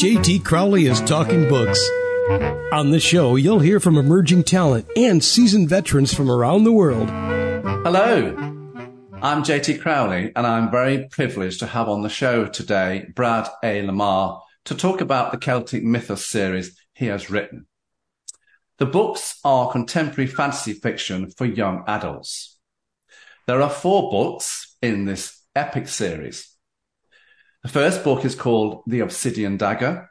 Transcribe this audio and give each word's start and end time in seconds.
JT 0.00 0.46
Crowley 0.46 0.86
is 0.86 0.98
talking 1.02 1.46
books. 1.46 1.78
On 2.72 2.90
this 2.90 3.02
show, 3.02 3.36
you'll 3.36 3.58
hear 3.58 3.78
from 3.78 3.98
emerging 3.98 4.44
talent 4.44 4.88
and 4.96 5.22
seasoned 5.22 5.68
veterans 5.68 6.14
from 6.14 6.30
around 6.30 6.64
the 6.64 6.72
world. 6.72 7.10
Hello, 7.10 8.34
I'm 9.20 9.42
JT 9.42 9.82
Crowley, 9.82 10.32
and 10.34 10.46
I'm 10.46 10.70
very 10.70 11.06
privileged 11.10 11.58
to 11.58 11.66
have 11.66 11.86
on 11.90 12.00
the 12.00 12.08
show 12.08 12.46
today 12.46 13.10
Brad 13.14 13.46
A. 13.62 13.82
LaMar 13.82 14.40
to 14.64 14.74
talk 14.74 15.02
about 15.02 15.32
the 15.32 15.38
Celtic 15.38 15.84
Mythos 15.84 16.26
series 16.26 16.80
he 16.94 17.04
has 17.04 17.28
written. 17.28 17.66
The 18.78 18.86
books 18.86 19.38
are 19.44 19.70
contemporary 19.70 20.28
fantasy 20.28 20.72
fiction 20.72 21.30
for 21.30 21.44
young 21.44 21.84
adults. 21.86 22.58
There 23.46 23.60
are 23.60 23.68
four 23.68 24.10
books 24.10 24.78
in 24.80 25.04
this 25.04 25.42
epic 25.54 25.88
series. 25.88 26.49
The 27.62 27.68
first 27.68 28.02
book 28.04 28.24
is 28.24 28.34
called 28.34 28.84
The 28.86 29.00
Obsidian 29.00 29.58
Dagger. 29.58 30.08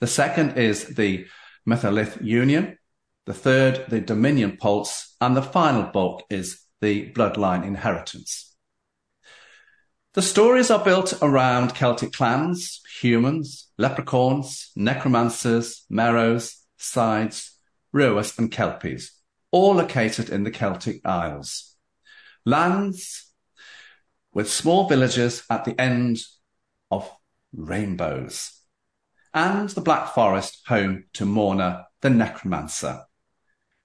The 0.00 0.08
second 0.08 0.58
is 0.58 0.96
The 0.96 1.26
Megalith 1.64 2.20
Union. 2.20 2.76
The 3.24 3.34
third, 3.34 3.84
The 3.88 4.00
Dominion 4.00 4.56
Pulse. 4.56 5.14
And 5.20 5.36
the 5.36 5.42
final 5.42 5.84
book 5.84 6.24
is 6.28 6.62
The 6.80 7.12
Bloodline 7.12 7.64
Inheritance. 7.64 8.56
The 10.14 10.22
stories 10.22 10.70
are 10.70 10.82
built 10.82 11.14
around 11.22 11.74
Celtic 11.74 12.12
clans, 12.12 12.80
humans, 13.00 13.68
leprechauns, 13.78 14.72
necromancers, 14.74 15.84
merrows, 15.88 16.56
sides, 16.78 17.56
Ruas 17.92 18.38
and 18.38 18.50
Kelpies, 18.50 19.12
all 19.52 19.74
located 19.74 20.30
in 20.30 20.42
the 20.42 20.50
Celtic 20.50 21.00
Isles. 21.06 21.76
Lands 22.44 23.30
with 24.32 24.50
small 24.50 24.88
villages 24.88 25.44
at 25.48 25.64
the 25.64 25.80
end 25.80 26.18
of 26.90 27.10
rainbows. 27.52 28.52
And 29.32 29.68
the 29.70 29.80
Black 29.80 30.14
Forest 30.14 30.62
home 30.66 31.04
to 31.14 31.24
Morna 31.24 31.84
the 32.00 32.10
Necromancer. 32.10 33.04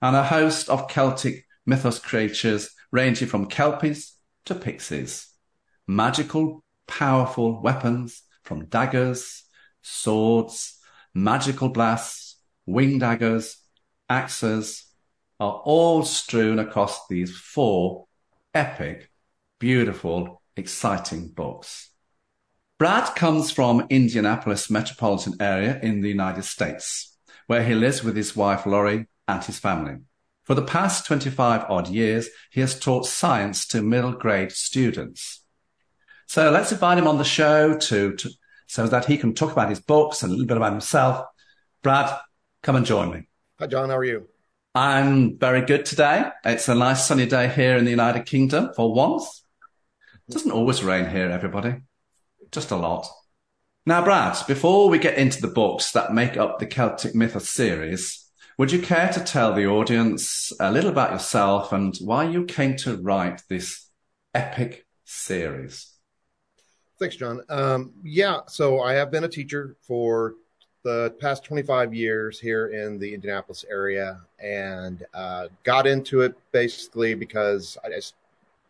And 0.01 0.15
a 0.15 0.23
host 0.23 0.69
of 0.69 0.87
Celtic 0.87 1.45
mythos 1.65 1.99
creatures 1.99 2.69
ranging 2.91 3.27
from 3.27 3.47
Kelpies 3.47 4.13
to 4.45 4.55
pixies. 4.55 5.27
Magical, 5.87 6.63
powerful 6.87 7.61
weapons 7.61 8.23
from 8.43 8.65
daggers, 8.65 9.43
swords, 9.81 10.79
magical 11.13 11.69
blasts, 11.69 12.37
wing 12.65 12.99
daggers, 12.99 13.57
axes 14.09 14.85
are 15.39 15.61
all 15.63 16.03
strewn 16.03 16.59
across 16.59 17.07
these 17.07 17.35
four 17.35 18.07
epic, 18.53 19.09
beautiful, 19.59 20.41
exciting 20.55 21.29
books. 21.29 21.90
Brad 22.81 23.13
comes 23.15 23.51
from 23.51 23.85
Indianapolis 23.91 24.67
metropolitan 24.71 25.35
area 25.39 25.79
in 25.83 26.01
the 26.01 26.09
United 26.09 26.45
States, 26.45 27.15
where 27.45 27.63
he 27.63 27.75
lives 27.75 28.03
with 28.03 28.15
his 28.15 28.35
wife 28.35 28.65
Lori 28.65 29.05
and 29.27 29.43
his 29.43 29.59
family. 29.59 29.97
For 30.45 30.55
the 30.55 30.63
past 30.63 31.05
25 31.05 31.65
odd 31.69 31.89
years, 31.89 32.29
he 32.49 32.59
has 32.59 32.79
taught 32.79 33.05
science 33.05 33.67
to 33.67 33.83
middle 33.83 34.13
grade 34.13 34.51
students. 34.51 35.43
So 36.25 36.49
let's 36.49 36.71
invite 36.71 36.97
him 36.97 37.07
on 37.07 37.19
the 37.19 37.23
show 37.23 37.77
to, 37.77 38.15
to 38.15 38.29
so 38.65 38.87
that 38.87 39.05
he 39.05 39.15
can 39.15 39.35
talk 39.35 39.51
about 39.51 39.69
his 39.69 39.79
books 39.79 40.23
and 40.23 40.31
a 40.31 40.33
little 40.33 40.47
bit 40.47 40.57
about 40.57 40.71
himself. 40.71 41.27
Brad, 41.83 42.11
come 42.63 42.77
and 42.77 42.85
join 42.87 43.11
me. 43.11 43.27
Hi, 43.59 43.67
John. 43.67 43.89
How 43.91 43.97
are 43.97 44.03
you? 44.03 44.27
I'm 44.73 45.37
very 45.37 45.61
good 45.61 45.85
today. 45.85 46.31
It's 46.43 46.67
a 46.67 46.73
nice 46.73 47.05
sunny 47.05 47.27
day 47.27 47.47
here 47.47 47.77
in 47.77 47.85
the 47.85 47.91
United 47.91 48.25
Kingdom 48.25 48.71
for 48.75 48.91
once. 48.91 49.43
It 50.27 50.31
doesn't 50.31 50.51
always 50.51 50.83
rain 50.83 51.07
here, 51.07 51.29
everybody 51.29 51.75
just 52.51 52.71
a 52.71 52.75
lot. 52.75 53.07
Now, 53.85 54.03
Brad, 54.03 54.37
before 54.47 54.89
we 54.89 54.99
get 54.99 55.17
into 55.17 55.41
the 55.41 55.47
books 55.47 55.91
that 55.93 56.13
make 56.13 56.37
up 56.37 56.59
the 56.59 56.67
Celtic 56.67 57.15
Mythos 57.15 57.49
series, 57.49 58.29
would 58.57 58.71
you 58.71 58.79
care 58.79 59.09
to 59.09 59.19
tell 59.19 59.53
the 59.53 59.65
audience 59.65 60.53
a 60.59 60.71
little 60.71 60.91
about 60.91 61.11
yourself 61.11 61.73
and 61.73 61.95
why 61.97 62.25
you 62.25 62.45
came 62.45 62.75
to 62.77 62.97
write 62.97 63.41
this 63.49 63.87
epic 64.35 64.85
series? 65.03 65.87
Thanks, 66.99 67.15
John. 67.15 67.41
Um, 67.49 67.91
yeah, 68.03 68.41
so 68.47 68.81
I 68.81 68.93
have 68.93 69.09
been 69.09 69.23
a 69.23 69.29
teacher 69.29 69.75
for 69.81 70.35
the 70.83 71.15
past 71.19 71.43
25 71.43 71.93
years 71.93 72.39
here 72.39 72.67
in 72.67 72.99
the 72.99 73.13
Indianapolis 73.13 73.65
area 73.69 74.21
and 74.39 75.03
uh, 75.13 75.47
got 75.63 75.87
into 75.87 76.21
it 76.21 76.35
basically 76.51 77.15
because 77.15 77.77
I 77.83 77.89
just 77.89 78.13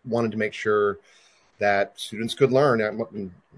wanted 0.05 0.31
to 0.31 0.37
make 0.37 0.53
sure 0.53 0.99
that 1.59 1.99
students 1.99 2.33
could 2.33 2.51
learn. 2.51 2.79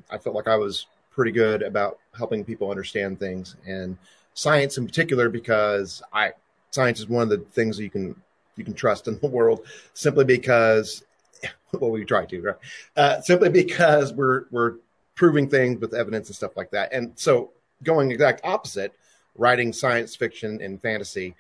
I 0.10 0.18
felt 0.18 0.36
like 0.36 0.48
I 0.48 0.56
was 0.56 0.88
pretty 1.12 1.32
good 1.32 1.62
about 1.62 2.00
helping 2.18 2.44
people 2.44 2.70
understand 2.70 3.20
things. 3.20 3.56
And 3.66 3.98
science 4.34 4.78
in 4.78 4.86
particular 4.86 5.30
because 5.30 6.02
I 6.12 6.34
science 6.72 7.00
is 7.00 7.08
one 7.08 7.24
of 7.24 7.30
the 7.30 7.38
things 7.38 7.78
that 7.78 7.84
you 7.84 7.90
can 7.90 8.16
you 8.56 8.64
can 8.64 8.74
trust 8.74 9.08
in 9.08 9.20
the 9.20 9.28
world 9.28 9.62
simply 9.94 10.26
because 10.26 11.04
well 11.74 11.92
we 11.92 12.04
try 12.04 12.26
to 12.26 12.42
right? 12.42 12.56
Uh, 12.96 13.22
simply 13.22 13.50
because 13.50 14.14
we're 14.14 14.46
we're 14.52 14.76
proving 15.16 15.48
things 15.48 15.80
with 15.80 15.94
evidence 15.94 16.30
and 16.30 16.36
stuff 16.36 16.58
like 16.58 16.72
that. 16.72 16.92
And 16.92 17.12
so 17.16 17.52
going 17.84 18.12
exact 18.12 18.42
opposite 18.44 18.94
writing 19.38 19.72
science 19.72 20.16
fiction 20.16 20.62
and 20.62 20.82
fantasy 20.82 21.36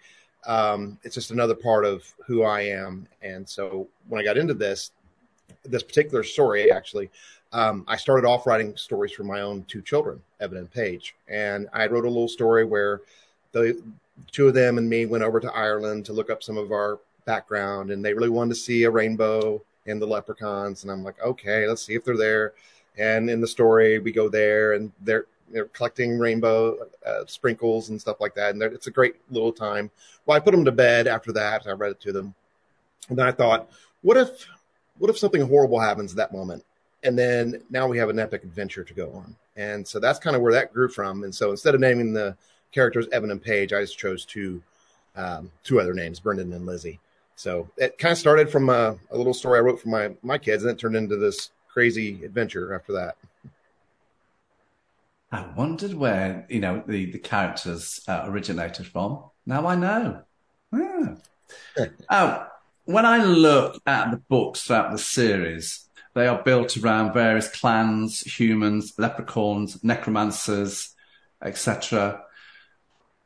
um, 0.45 0.97
it's 1.03 1.15
just 1.15 1.31
another 1.31 1.55
part 1.55 1.85
of 1.85 2.03
who 2.25 2.43
I 2.43 2.61
am. 2.61 3.07
And 3.21 3.47
so 3.47 3.87
when 4.07 4.19
I 4.19 4.23
got 4.23 4.37
into 4.37 4.53
this 4.53 4.91
this 5.65 5.83
particular 5.83 6.23
story, 6.23 6.71
actually, 6.71 7.09
um, 7.53 7.85
I 7.87 7.97
started 7.97 8.27
off 8.27 8.47
writing 8.47 8.75
stories 8.75 9.11
for 9.11 9.23
my 9.23 9.41
own 9.41 9.63
two 9.67 9.81
children, 9.81 10.21
Evan 10.39 10.57
and 10.57 10.71
Paige, 10.71 11.15
and 11.27 11.69
I 11.71 11.87
wrote 11.87 12.05
a 12.05 12.09
little 12.09 12.27
story 12.27 12.65
where 12.65 13.01
the 13.51 13.81
two 14.31 14.47
of 14.47 14.53
them 14.53 14.77
and 14.77 14.89
me 14.89 15.05
went 15.05 15.23
over 15.23 15.39
to 15.39 15.53
Ireland 15.53 16.05
to 16.05 16.13
look 16.13 16.29
up 16.29 16.43
some 16.43 16.57
of 16.57 16.71
our 16.71 16.99
background, 17.25 17.91
and 17.91 18.03
they 18.03 18.13
really 18.13 18.29
wanted 18.29 18.55
to 18.55 18.59
see 18.59 18.83
a 18.83 18.89
rainbow 18.89 19.61
and 19.85 20.01
the 20.01 20.07
leprechauns, 20.07 20.83
and 20.83 20.91
I'm 20.91 21.03
like, 21.03 21.21
okay, 21.21 21.67
let's 21.67 21.83
see 21.83 21.93
if 21.93 22.03
they're 22.03 22.17
there. 22.17 22.53
And 22.97 23.29
in 23.29 23.41
the 23.41 23.47
story, 23.47 23.99
we 23.99 24.11
go 24.11 24.29
there, 24.29 24.73
and 24.73 24.91
they're 25.01 25.25
they're 25.51 25.65
collecting 25.65 26.17
rainbow 26.17 26.77
uh, 27.05 27.25
sprinkles 27.27 27.89
and 27.89 28.01
stuff 28.01 28.19
like 28.19 28.33
that, 28.35 28.53
and 28.53 28.63
it's 28.63 28.87
a 28.87 28.91
great 28.91 29.15
little 29.29 29.53
time. 29.53 29.91
Well, 30.25 30.35
I 30.35 30.39
put 30.39 30.51
them 30.51 30.65
to 30.65 30.71
bed 30.71 31.05
after 31.05 31.31
that. 31.33 31.67
I 31.67 31.71
read 31.71 31.91
it 31.91 32.01
to 32.01 32.11
them, 32.11 32.33
and 33.09 33.17
then 33.17 33.27
I 33.27 33.31
thought, 33.31 33.69
what 34.01 34.17
if 34.17 34.47
what 34.97 35.09
if 35.09 35.17
something 35.17 35.41
horrible 35.41 35.79
happens 35.79 36.11
at 36.11 36.17
that 36.17 36.33
moment? 36.33 36.63
And 37.03 37.17
then 37.17 37.61
now 37.69 37.87
we 37.87 37.97
have 37.97 38.09
an 38.09 38.19
epic 38.19 38.43
adventure 38.43 38.83
to 38.83 38.93
go 38.93 39.11
on. 39.11 39.35
And 39.55 39.87
so 39.87 39.99
that's 39.99 40.19
kind 40.19 40.35
of 40.35 40.41
where 40.41 40.53
that 40.53 40.73
grew 40.73 40.89
from. 40.89 41.23
And 41.23 41.33
so 41.33 41.51
instead 41.51 41.75
of 41.75 41.81
naming 41.81 42.13
the 42.13 42.35
characters 42.71 43.07
Evan 43.11 43.31
and 43.31 43.41
Paige, 43.41 43.73
I 43.73 43.81
just 43.81 43.97
chose 43.97 44.25
two 44.25 44.61
um, 45.15 45.51
two 45.63 45.79
other 45.79 45.93
names, 45.93 46.19
Brendan 46.19 46.53
and 46.53 46.65
Lizzie. 46.65 46.99
So 47.35 47.69
it 47.77 47.97
kind 47.97 48.11
of 48.11 48.17
started 48.17 48.49
from 48.49 48.69
a, 48.69 48.97
a, 49.11 49.17
little 49.17 49.33
story 49.33 49.59
I 49.59 49.61
wrote 49.61 49.79
for 49.79 49.89
my 49.89 50.15
my 50.21 50.37
kids, 50.37 50.63
and 50.63 50.71
it 50.71 50.79
turned 50.79 50.95
into 50.95 51.17
this 51.17 51.51
crazy 51.67 52.23
adventure 52.23 52.73
after 52.73 52.93
that. 52.93 53.17
I 55.31 55.47
wondered 55.55 55.93
where 55.93 56.45
you 56.49 56.59
know 56.59 56.83
the 56.87 57.11
the 57.11 57.19
characters 57.19 58.01
uh, 58.07 58.23
originated 58.25 58.87
from. 58.87 59.23
Now 59.45 59.67
I 59.67 59.75
know. 59.75 60.21
Yeah. 60.71 61.15
oh, 62.09 62.47
when 62.85 63.05
I 63.05 63.23
look 63.23 63.81
at 63.85 64.11
the 64.11 64.17
books 64.17 64.63
throughout 64.63 64.91
the 64.91 64.97
series, 64.97 65.87
they 66.13 66.27
are 66.27 66.41
built 66.43 66.77
around 66.77 67.13
various 67.13 67.47
clans, 67.47 68.21
humans, 68.21 68.93
leprechauns, 68.97 69.83
necromancers, 69.83 70.93
etc. 71.43 72.23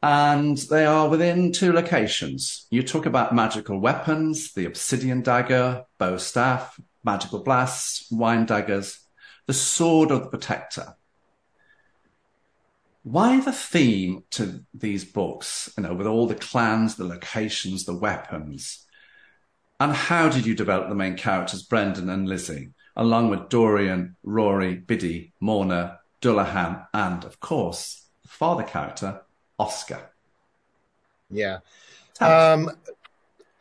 And 0.02 0.58
they 0.58 0.86
are 0.86 1.10
within 1.10 1.52
two 1.52 1.74
locations. 1.74 2.66
You 2.70 2.84
talk 2.84 3.06
about 3.06 3.36
magical 3.36 3.80
weapons, 3.80 4.54
the 4.54 4.66
obsidian 4.66 5.22
dagger, 5.22 5.84
bow 5.98 6.18
staff, 6.18 6.80
magical 7.04 7.40
blasts, 7.40 8.08
wing 8.12 8.46
daggers, 8.46 9.00
the 9.48 9.54
sword 9.54 10.12
of 10.12 10.24
the 10.24 10.30
protector. 10.30 10.96
Why 13.04 13.40
the 13.40 13.54
theme 13.54 14.24
to 14.32 14.66
these 14.74 15.06
books, 15.06 15.74
you 15.78 15.84
know, 15.84 15.94
with 15.94 16.08
all 16.08 16.28
the 16.28 16.36
clans, 16.36 16.96
the 16.96 17.06
locations, 17.06 17.86
the 17.86 17.96
weapons? 17.96 18.86
And 19.80 19.94
how 19.94 20.28
did 20.28 20.46
you 20.46 20.56
develop 20.56 20.90
the 20.90 20.96
main 20.96 21.16
characters, 21.16 21.64
Brendan 21.64 22.10
and 22.10 22.28
Lizzie, 22.28 22.72
along 22.98 23.30
with 23.30 23.48
Dorian, 23.48 24.16
Rory, 24.24 24.76
Biddy, 24.76 25.32
Morna, 25.40 26.00
Dullahan, 26.22 26.88
and 26.94 27.24
of 27.24 27.40
course, 27.40 28.04
the 28.24 28.28
father 28.28 28.64
character, 28.64 29.22
Oscar? 29.58 30.10
Yeah. 31.30 31.60
Um, 32.20 32.72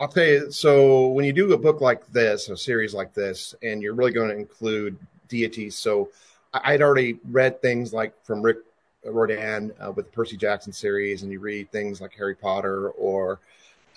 I'll 0.00 0.08
tell 0.08 0.24
you. 0.24 0.50
So 0.50 1.08
when 1.08 1.24
you 1.24 1.32
do 1.32 1.52
a 1.52 1.58
book 1.58 1.80
like 1.80 2.06
this, 2.12 2.48
a 2.48 2.56
series 2.56 2.94
like 2.94 3.12
this, 3.12 3.54
and 3.62 3.82
you're 3.82 3.94
really 3.94 4.12
going 4.12 4.30
to 4.30 4.36
include 4.36 4.98
deities, 5.28 5.76
so 5.76 6.08
I'd 6.54 6.80
already 6.80 7.18
read 7.30 7.60
things 7.60 7.92
like 7.92 8.14
from 8.24 8.40
Rick 8.40 8.58
Riordan 9.04 9.72
uh, 9.78 9.92
with 9.92 10.06
the 10.06 10.12
Percy 10.12 10.38
Jackson 10.38 10.72
series, 10.72 11.22
and 11.22 11.30
you 11.30 11.40
read 11.40 11.70
things 11.70 12.00
like 12.00 12.14
Harry 12.14 12.34
Potter 12.34 12.90
or 12.90 13.40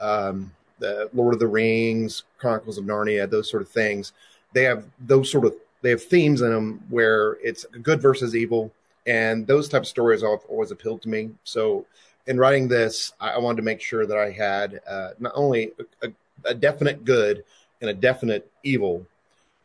um, 0.01 0.51
the 0.79 1.09
Lord 1.13 1.33
of 1.33 1.39
the 1.39 1.47
Rings, 1.47 2.23
Chronicles 2.37 2.77
of 2.77 2.83
Narnia, 2.83 3.29
those 3.29 3.49
sort 3.49 3.61
of 3.61 3.69
things. 3.69 4.11
They 4.53 4.63
have 4.63 4.85
those 4.99 5.31
sort 5.31 5.45
of 5.45 5.55
they 5.81 5.91
have 5.91 6.03
themes 6.03 6.41
in 6.41 6.51
them 6.51 6.83
where 6.89 7.37
it's 7.43 7.65
good 7.81 8.01
versus 8.01 8.35
evil, 8.35 8.71
and 9.05 9.47
those 9.47 9.69
type 9.69 9.83
of 9.83 9.87
stories 9.87 10.21
have 10.21 10.41
always 10.49 10.71
appealed 10.71 11.01
to 11.03 11.09
me. 11.09 11.31
So, 11.43 11.85
in 12.27 12.37
writing 12.37 12.67
this, 12.67 13.13
I, 13.19 13.37
wanted 13.39 13.57
to 13.57 13.63
make 13.63 13.81
sure 13.81 14.05
that 14.05 14.17
I 14.17 14.31
had 14.31 14.81
uh, 14.87 15.11
not 15.19 15.31
only 15.35 15.71
a, 16.03 16.11
a, 16.45 16.53
definite 16.53 17.03
good 17.05 17.43
and 17.81 17.89
a 17.89 17.93
definite 17.93 18.51
evil, 18.63 19.05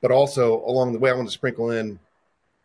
but 0.01 0.11
also 0.11 0.65
along 0.65 0.93
the 0.93 0.99
way, 0.99 1.11
I 1.11 1.15
wanted 1.15 1.29
to 1.29 1.35
sprinkle 1.35 1.71
in 1.73 1.99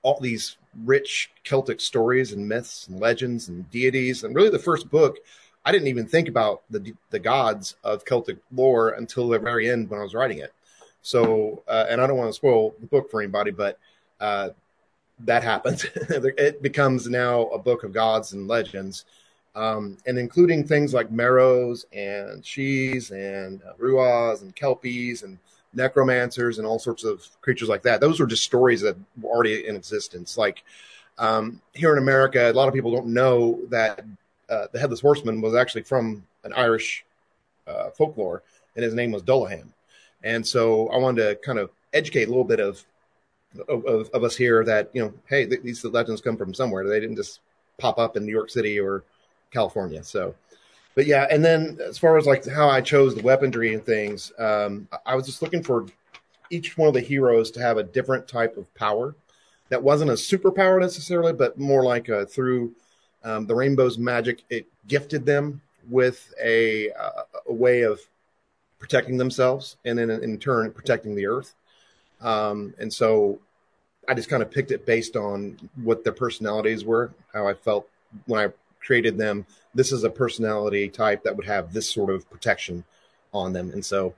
all 0.03 0.19
these 0.21 0.57
rich 0.85 1.31
Celtic 1.43 1.81
stories 1.81 2.31
and 2.31 2.47
myths 2.47 2.87
and 2.87 2.99
legends 2.99 3.49
and 3.49 3.69
deities. 3.71 4.23
And 4.23 4.35
really, 4.35 4.49
the 4.49 4.59
first 4.59 4.89
book, 4.89 5.17
I 5.65 5.71
didn't 5.71 5.87
even 5.87 6.07
think 6.07 6.29
about 6.29 6.61
the 6.69 6.93
the 7.09 7.19
gods 7.19 7.75
of 7.83 8.05
Celtic 8.05 8.37
lore 8.55 8.89
until 8.89 9.27
the 9.27 9.39
very 9.39 9.69
end 9.69 9.89
when 9.89 9.99
I 9.99 10.03
was 10.03 10.13
writing 10.13 10.37
it. 10.37 10.53
So, 11.01 11.63
uh, 11.67 11.85
and 11.89 12.01
I 12.01 12.07
don't 12.07 12.17
want 12.17 12.29
to 12.29 12.33
spoil 12.33 12.75
the 12.79 12.87
book 12.87 13.09
for 13.09 13.21
anybody, 13.21 13.51
but 13.51 13.79
uh, 14.19 14.49
that 15.19 15.43
happens. 15.43 15.85
it 15.95 16.61
becomes 16.61 17.07
now 17.07 17.47
a 17.47 17.59
book 17.59 17.83
of 17.83 17.93
gods 17.93 18.33
and 18.33 18.47
legends, 18.47 19.05
um, 19.55 19.97
and 20.05 20.17
including 20.17 20.65
things 20.65 20.93
like 20.93 21.11
Merrows 21.11 21.85
and 21.93 22.43
Shees 22.45 23.11
and 23.11 23.61
uh, 23.63 23.73
Ruas 23.79 24.41
and 24.41 24.55
Kelpies 24.55 25.23
and 25.23 25.37
necromancers 25.73 26.57
and 26.57 26.67
all 26.67 26.79
sorts 26.79 27.03
of 27.03 27.25
creatures 27.41 27.69
like 27.69 27.83
that. 27.83 28.01
Those 28.01 28.19
were 28.19 28.25
just 28.25 28.43
stories 28.43 28.81
that 28.81 28.97
were 29.21 29.29
already 29.29 29.67
in 29.67 29.75
existence. 29.75 30.37
Like 30.37 30.63
um, 31.17 31.61
here 31.73 31.91
in 31.91 31.97
America, 31.97 32.49
a 32.49 32.53
lot 32.53 32.67
of 32.67 32.73
people 32.73 32.91
don't 32.91 33.07
know 33.07 33.59
that 33.69 34.01
uh, 34.49 34.67
the 34.71 34.79
Headless 34.79 35.01
Horseman 35.01 35.41
was 35.41 35.55
actually 35.55 35.83
from 35.83 36.25
an 36.43 36.53
Irish 36.53 37.05
uh, 37.67 37.89
folklore, 37.91 38.41
and 38.75 38.83
his 38.83 38.93
name 38.93 39.11
was 39.11 39.21
Dullahan. 39.21 39.67
And 40.23 40.45
so 40.45 40.87
I 40.89 40.97
wanted 40.97 41.27
to 41.27 41.35
kind 41.35 41.59
of 41.59 41.71
educate 41.93 42.25
a 42.25 42.29
little 42.29 42.43
bit 42.43 42.59
of 42.59 42.83
of, 43.67 44.09
of 44.13 44.23
us 44.23 44.35
here 44.35 44.63
that 44.63 44.91
you 44.93 45.01
know, 45.01 45.13
hey, 45.27 45.45
th- 45.45 45.61
these 45.61 45.83
legends 45.83 46.21
come 46.21 46.37
from 46.37 46.53
somewhere. 46.53 46.87
They 46.87 46.99
didn't 46.99 47.15
just 47.15 47.39
pop 47.77 47.97
up 47.97 48.15
in 48.15 48.25
New 48.25 48.31
York 48.31 48.49
City 48.49 48.79
or 48.79 49.03
California. 49.51 50.03
So, 50.03 50.35
but 50.95 51.07
yeah, 51.07 51.27
and 51.31 51.43
then 51.43 51.79
as 51.83 51.97
far 51.97 52.17
as 52.17 52.25
like 52.25 52.45
how 52.45 52.69
I 52.69 52.81
chose 52.81 53.15
the 53.15 53.23
weaponry 53.23 53.73
and 53.73 53.83
things, 53.83 54.31
um, 54.37 54.87
I 55.05 55.15
was 55.15 55.25
just 55.25 55.41
looking 55.41 55.63
for 55.63 55.87
each 56.51 56.77
one 56.77 56.87
of 56.87 56.93
the 56.93 57.01
heroes 57.01 57.51
to 57.51 57.61
have 57.61 57.77
a 57.77 57.83
different 57.83 58.27
type 58.27 58.57
of 58.57 58.73
power 58.75 59.15
that 59.69 59.81
wasn't 59.81 60.09
a 60.09 60.15
superpower 60.15 60.79
necessarily, 60.79 61.33
but 61.33 61.57
more 61.57 61.83
like 61.83 62.09
a, 62.09 62.25
through 62.25 62.73
um, 63.23 63.45
the 63.45 63.55
rainbow's 63.55 63.97
magic, 63.97 64.43
it 64.49 64.65
gifted 64.87 65.25
them 65.25 65.61
with 65.89 66.33
a, 66.43 66.89
a 67.47 67.53
way 67.53 67.81
of 67.81 67.99
protecting 68.79 69.17
themselves 69.17 69.77
and 69.85 69.99
then 69.99 70.09
in 70.09 70.37
turn 70.39 70.71
protecting 70.71 71.15
the 71.15 71.27
earth. 71.27 71.53
Um, 72.21 72.73
and 72.79 72.91
so 72.91 73.39
I 74.07 74.13
just 74.13 74.29
kind 74.29 74.41
of 74.41 74.49
picked 74.49 74.71
it 74.71 74.85
based 74.85 75.15
on 75.15 75.57
what 75.83 76.03
their 76.03 76.13
personalities 76.13 76.83
were, 76.83 77.11
how 77.33 77.47
I 77.47 77.53
felt 77.53 77.87
when 78.25 78.39
I 78.47 78.53
created 78.79 79.17
them. 79.17 79.45
This 79.75 79.91
is 79.91 80.03
a 80.03 80.09
personality 80.09 80.89
type 80.89 81.23
that 81.23 81.35
would 81.35 81.45
have 81.45 81.73
this 81.73 81.89
sort 81.89 82.09
of 82.09 82.29
protection 82.29 82.83
on 83.33 83.53
them. 83.53 83.69
And 83.71 83.85
so 83.85 84.15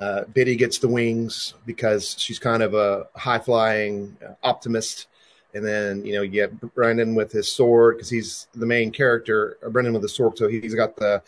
uh, 0.00 0.24
Biddy 0.32 0.56
gets 0.56 0.78
the 0.78 0.88
wings 0.88 1.54
because 1.66 2.16
she's 2.18 2.38
kind 2.38 2.62
of 2.62 2.74
a 2.74 3.08
high 3.14 3.38
flying 3.38 4.16
optimist. 4.42 5.08
And 5.54 5.64
then, 5.64 6.04
you 6.04 6.14
know, 6.14 6.22
you 6.22 6.30
get 6.30 6.74
Brendan 6.74 7.14
with 7.14 7.32
his 7.32 7.50
sword 7.50 7.96
because 7.96 8.10
he's 8.10 8.46
the 8.54 8.66
main 8.66 8.90
character, 8.90 9.58
Brendan 9.70 9.94
with 9.94 10.02
the 10.02 10.08
sword. 10.08 10.36
So 10.38 10.48
he's 10.48 10.74
got 10.74 10.96
the, 10.96 11.22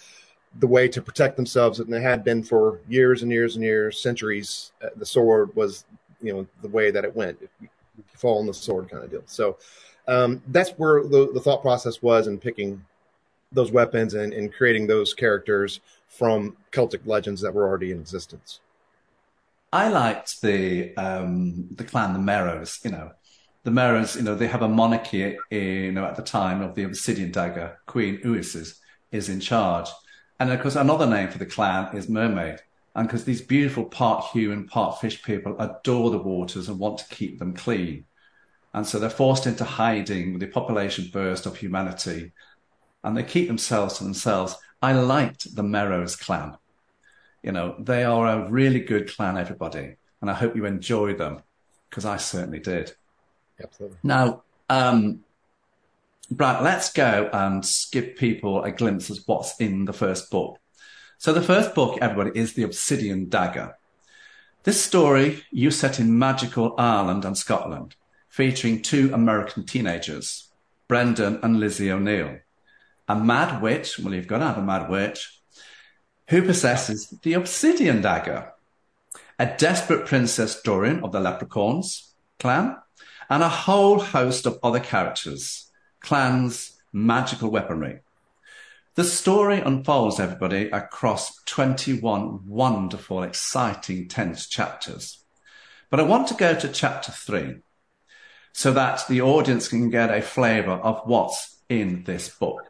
the 0.59 0.67
way 0.67 0.89
to 0.89 1.01
protect 1.01 1.37
themselves 1.37 1.81
and 1.81 1.93
they 1.93 2.01
had 2.01 2.25
been 2.25 2.43
for 2.43 2.81
years 2.89 3.23
and 3.23 3.31
years 3.31 3.57
and 3.57 3.65
years, 3.65 4.01
centuries. 4.01 4.73
Uh, 4.83 4.89
the 4.97 5.07
sword 5.07 5.55
was 5.55 5.85
you 6.21 6.33
know 6.33 6.47
the 6.63 6.69
way 6.69 6.91
that 6.91 7.05
it 7.05 7.15
went. 7.15 7.39
Fall 8.15 8.41
on 8.41 8.47
the 8.47 8.55
sword 8.55 8.91
kind 8.91 9.05
of 9.05 9.11
deal. 9.11 9.23
So 9.27 9.59
um, 10.09 10.43
that's 10.49 10.71
where 10.71 11.03
the, 11.03 11.31
the, 11.33 11.41
thought 11.41 11.63
process 11.63 12.03
was 12.03 12.27
in 12.27 12.39
picking 12.39 12.83
those 13.53 13.71
weapons 13.71 14.15
and, 14.15 14.33
and 14.33 14.53
creating 14.53 14.87
those 14.87 15.15
characters 15.15 15.81
from 16.09 16.57
Celtic 16.71 17.07
legends 17.07 17.41
that 17.43 17.53
were 17.53 17.69
already 17.69 17.93
in 17.93 18.01
existence. 18.01 18.61
I 19.73 19.91
liked 19.91 20.41
the 20.41 20.97
um, 20.97 21.69
the 21.73 21.85
clan, 21.85 22.15
the 22.15 22.19
Merrows. 22.19 22.83
You 22.85 22.91
know, 22.91 23.13
the 23.65 23.71
Merrows. 23.71 24.17
You 24.17 24.23
know, 24.23 24.35
they 24.35 24.47
have 24.47 24.63
a 24.63 24.69
monarchy. 24.69 25.37
You 25.51 25.93
know, 25.93 26.07
at 26.07 26.17
the 26.17 26.23
time 26.23 26.63
of 26.63 26.75
the 26.75 26.85
Obsidian 26.85 27.31
Dagger, 27.31 27.79
Queen 27.87 28.19
Uis 28.25 28.57
is, 28.57 28.81
is 29.13 29.29
in 29.29 29.41
charge, 29.41 29.89
and 30.41 30.51
of 30.51 30.61
course, 30.61 30.77
another 30.77 31.07
name 31.07 31.29
for 31.29 31.39
the 31.39 31.47
clan 31.47 31.97
is 31.97 32.09
Mermaid. 32.09 32.61
And 32.95 33.07
because 33.07 33.25
these 33.25 33.43
beautiful 33.43 33.85
part 33.85 34.25
human, 34.27 34.67
part 34.67 35.01
fish 35.01 35.23
people 35.23 35.57
adore 35.61 36.11
the 36.11 36.19
waters 36.19 36.69
and 36.69 36.79
want 36.79 36.99
to 36.99 37.15
keep 37.15 37.39
them 37.39 37.55
clean. 37.55 38.05
And 38.75 38.87
so 38.87 38.99
they're 38.99 39.11
forced 39.11 39.47
into 39.47 39.65
hiding 39.65 40.33
with 40.33 40.41
the 40.41 40.47
population 40.47 41.11
burst 41.13 41.47
of 41.47 41.57
humanity 41.57 42.33
and 43.05 43.17
they 43.17 43.23
keep 43.23 43.47
themselves 43.49 43.99
to 43.99 44.05
themselves. 44.05 44.57
I 44.83 44.93
liked 44.93 45.55
the 45.55 45.63
Merrows 45.63 46.19
clan. 46.19 46.57
You 47.43 47.53
know, 47.53 47.77
they 47.79 48.05
are 48.05 48.27
a 48.27 48.51
really 48.51 48.81
good 48.81 49.15
clan, 49.15 49.39
everybody. 49.39 49.97
And 50.21 50.31
I 50.31 50.35
hope 50.35 50.57
you 50.57 50.67
enjoy 50.67 51.15
them 51.15 51.43
because 51.89 52.05
I 52.05 52.17
certainly 52.17 52.59
did. 52.59 52.93
Absolutely. 53.63 53.99
Now, 54.03 54.43
um, 54.69 55.25
Brad, 56.31 56.63
let's 56.63 56.93
go 56.93 57.31
and 57.33 57.67
give 57.91 58.17
people 58.17 58.63
a 58.63 58.71
glimpse 58.71 59.09
of 59.09 59.19
what's 59.25 59.59
in 59.59 59.87
the 59.87 59.95
first 59.95 60.31
book. 60.31 60.59
So 61.17 61.33
the 61.33 61.41
first 61.41 61.75
book, 61.75 61.99
everybody, 62.03 62.39
is 62.39 62.53
The 62.53 62.65
Obsidian 62.65 63.31
Dagger. 63.31 63.77
This 64.65 64.85
story 64.85 65.45
you 65.51 65.71
set 65.71 65.99
in 65.99 66.19
magical 66.19 66.75
Ireland 66.77 67.25
and 67.25 67.37
Scotland, 67.37 67.97
featuring 68.29 68.83
two 68.83 69.11
American 69.15 69.65
teenagers, 69.65 70.53
Brendan 70.87 71.41
and 71.43 71.59
Lizzie 71.59 71.91
O'Neill, 71.91 72.41
a 73.09 73.17
mad 73.17 73.63
witch, 73.63 73.99
well, 73.99 74.13
you've 74.13 74.27
got 74.27 74.39
to 74.39 74.45
have 74.49 74.59
a 74.59 74.63
mad 74.63 74.91
witch, 74.91 75.41
who 76.29 76.43
possesses 76.43 77.09
the 77.23 77.33
Obsidian 77.33 78.03
Dagger, 78.03 78.53
a 79.39 79.47
desperate 79.57 80.05
Princess 80.05 80.61
Dorian 80.61 81.03
of 81.03 81.13
the 81.13 81.21
Leprechauns 81.21 82.13
clan, 82.39 82.77
and 83.31 83.43
a 83.43 83.49
whole 83.49 83.99
host 83.99 84.45
of 84.45 84.59
other 84.63 84.81
characters, 84.81 85.68
clans, 86.09 86.73
magical 86.91 87.51
weaponry. 87.51 88.01
The 88.95 89.05
story 89.05 89.61
unfolds, 89.61 90.19
everybody, 90.19 90.71
across 90.71 91.43
21 91.45 92.49
wonderful, 92.49 93.23
exciting, 93.23 94.09
tense 94.09 94.47
chapters. 94.47 95.23
But 95.91 96.01
I 96.01 96.05
want 96.05 96.27
to 96.29 96.35
go 96.35 96.55
to 96.55 96.69
chapter 96.69 97.13
three 97.13 97.57
so 98.55 98.73
that 98.73 99.07
the 99.07 99.21
audience 99.21 99.69
can 99.69 99.91
get 99.91 100.11
a 100.11 100.23
flavor 100.23 100.73
of 100.73 101.03
what's 101.05 101.59
in 101.69 102.05
this 102.05 102.31
book. 102.31 102.63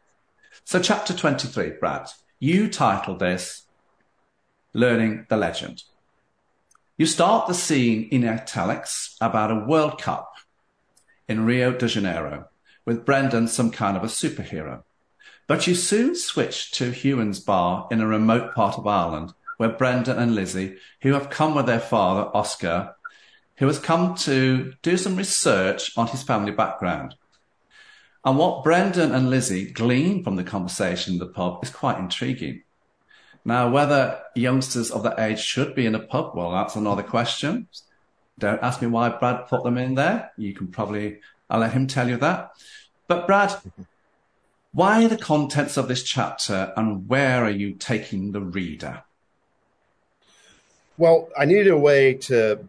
So 0.65 0.81
chapter 0.81 1.13
23, 1.13 1.77
Brad, 1.79 2.09
you 2.39 2.69
titled 2.69 3.19
this 3.19 3.63
Learning 4.73 5.27
the 5.29 5.37
Legend. 5.37 5.83
You 6.97 7.05
start 7.05 7.47
the 7.47 7.53
scene 7.53 8.09
in 8.11 8.27
italics 8.27 9.15
about 9.21 9.49
a 9.49 9.65
World 9.65 10.01
Cup 10.01 10.33
in 11.29 11.45
Rio 11.45 11.71
de 11.71 11.87
Janeiro 11.87 12.49
with 12.89 13.05
Brendan 13.05 13.47
some 13.47 13.69
kind 13.69 13.95
of 13.95 14.03
a 14.03 14.07
superhero. 14.07 14.81
But 15.45 15.67
you 15.67 15.75
soon 15.75 16.15
switch 16.15 16.71
to 16.71 16.89
Huon's 16.89 17.39
bar 17.39 17.87
in 17.91 18.01
a 18.01 18.07
remote 18.07 18.55
part 18.55 18.79
of 18.79 18.87
Ireland, 18.87 19.31
where 19.57 19.69
Brendan 19.69 20.17
and 20.17 20.33
Lizzie, 20.33 20.77
who 21.03 21.13
have 21.13 21.29
come 21.29 21.53
with 21.53 21.67
their 21.67 21.79
father, 21.79 22.31
Oscar, 22.33 22.95
who 23.57 23.67
has 23.67 23.77
come 23.77 24.15
to 24.15 24.73
do 24.81 24.97
some 24.97 25.15
research 25.15 25.95
on 25.95 26.07
his 26.07 26.23
family 26.23 26.51
background. 26.51 27.13
And 28.25 28.39
what 28.39 28.63
Brendan 28.63 29.11
and 29.11 29.29
Lizzie 29.29 29.69
glean 29.69 30.23
from 30.23 30.35
the 30.35 30.43
conversation 30.43 31.13
in 31.13 31.19
the 31.19 31.27
pub 31.27 31.59
is 31.61 31.69
quite 31.69 31.99
intriguing. 31.99 32.63
Now, 33.45 33.69
whether 33.69 34.19
youngsters 34.33 34.89
of 34.89 35.03
that 35.03 35.19
age 35.19 35.39
should 35.39 35.75
be 35.75 35.85
in 35.85 35.93
a 35.93 35.99
pub, 35.99 36.31
well, 36.33 36.53
that's 36.53 36.75
another 36.75 37.03
question. 37.03 37.67
Don't 38.39 38.63
ask 38.63 38.81
me 38.81 38.87
why 38.87 39.09
Brad 39.09 39.45
put 39.45 39.63
them 39.63 39.77
in 39.77 39.93
there. 39.93 40.31
You 40.37 40.55
can 40.55 40.69
probably, 40.69 41.19
I'll 41.51 41.59
let 41.59 41.73
him 41.73 41.85
tell 41.85 42.09
you 42.09 42.17
that. 42.17 42.53
But 43.09 43.25
Brad, 43.25 43.55
why 44.71 45.07
the 45.07 45.17
contents 45.17 45.77
of 45.77 45.87
this 45.87 46.03
chapter 46.03 46.71
and 46.77 47.09
where 47.09 47.43
are 47.43 47.49
you 47.49 47.73
taking 47.73 48.31
the 48.31 48.39
reader? 48.39 49.01
Well, 50.99 51.29
I 51.35 51.45
needed 51.45 51.69
a 51.69 51.77
way 51.77 52.13
to 52.13 52.63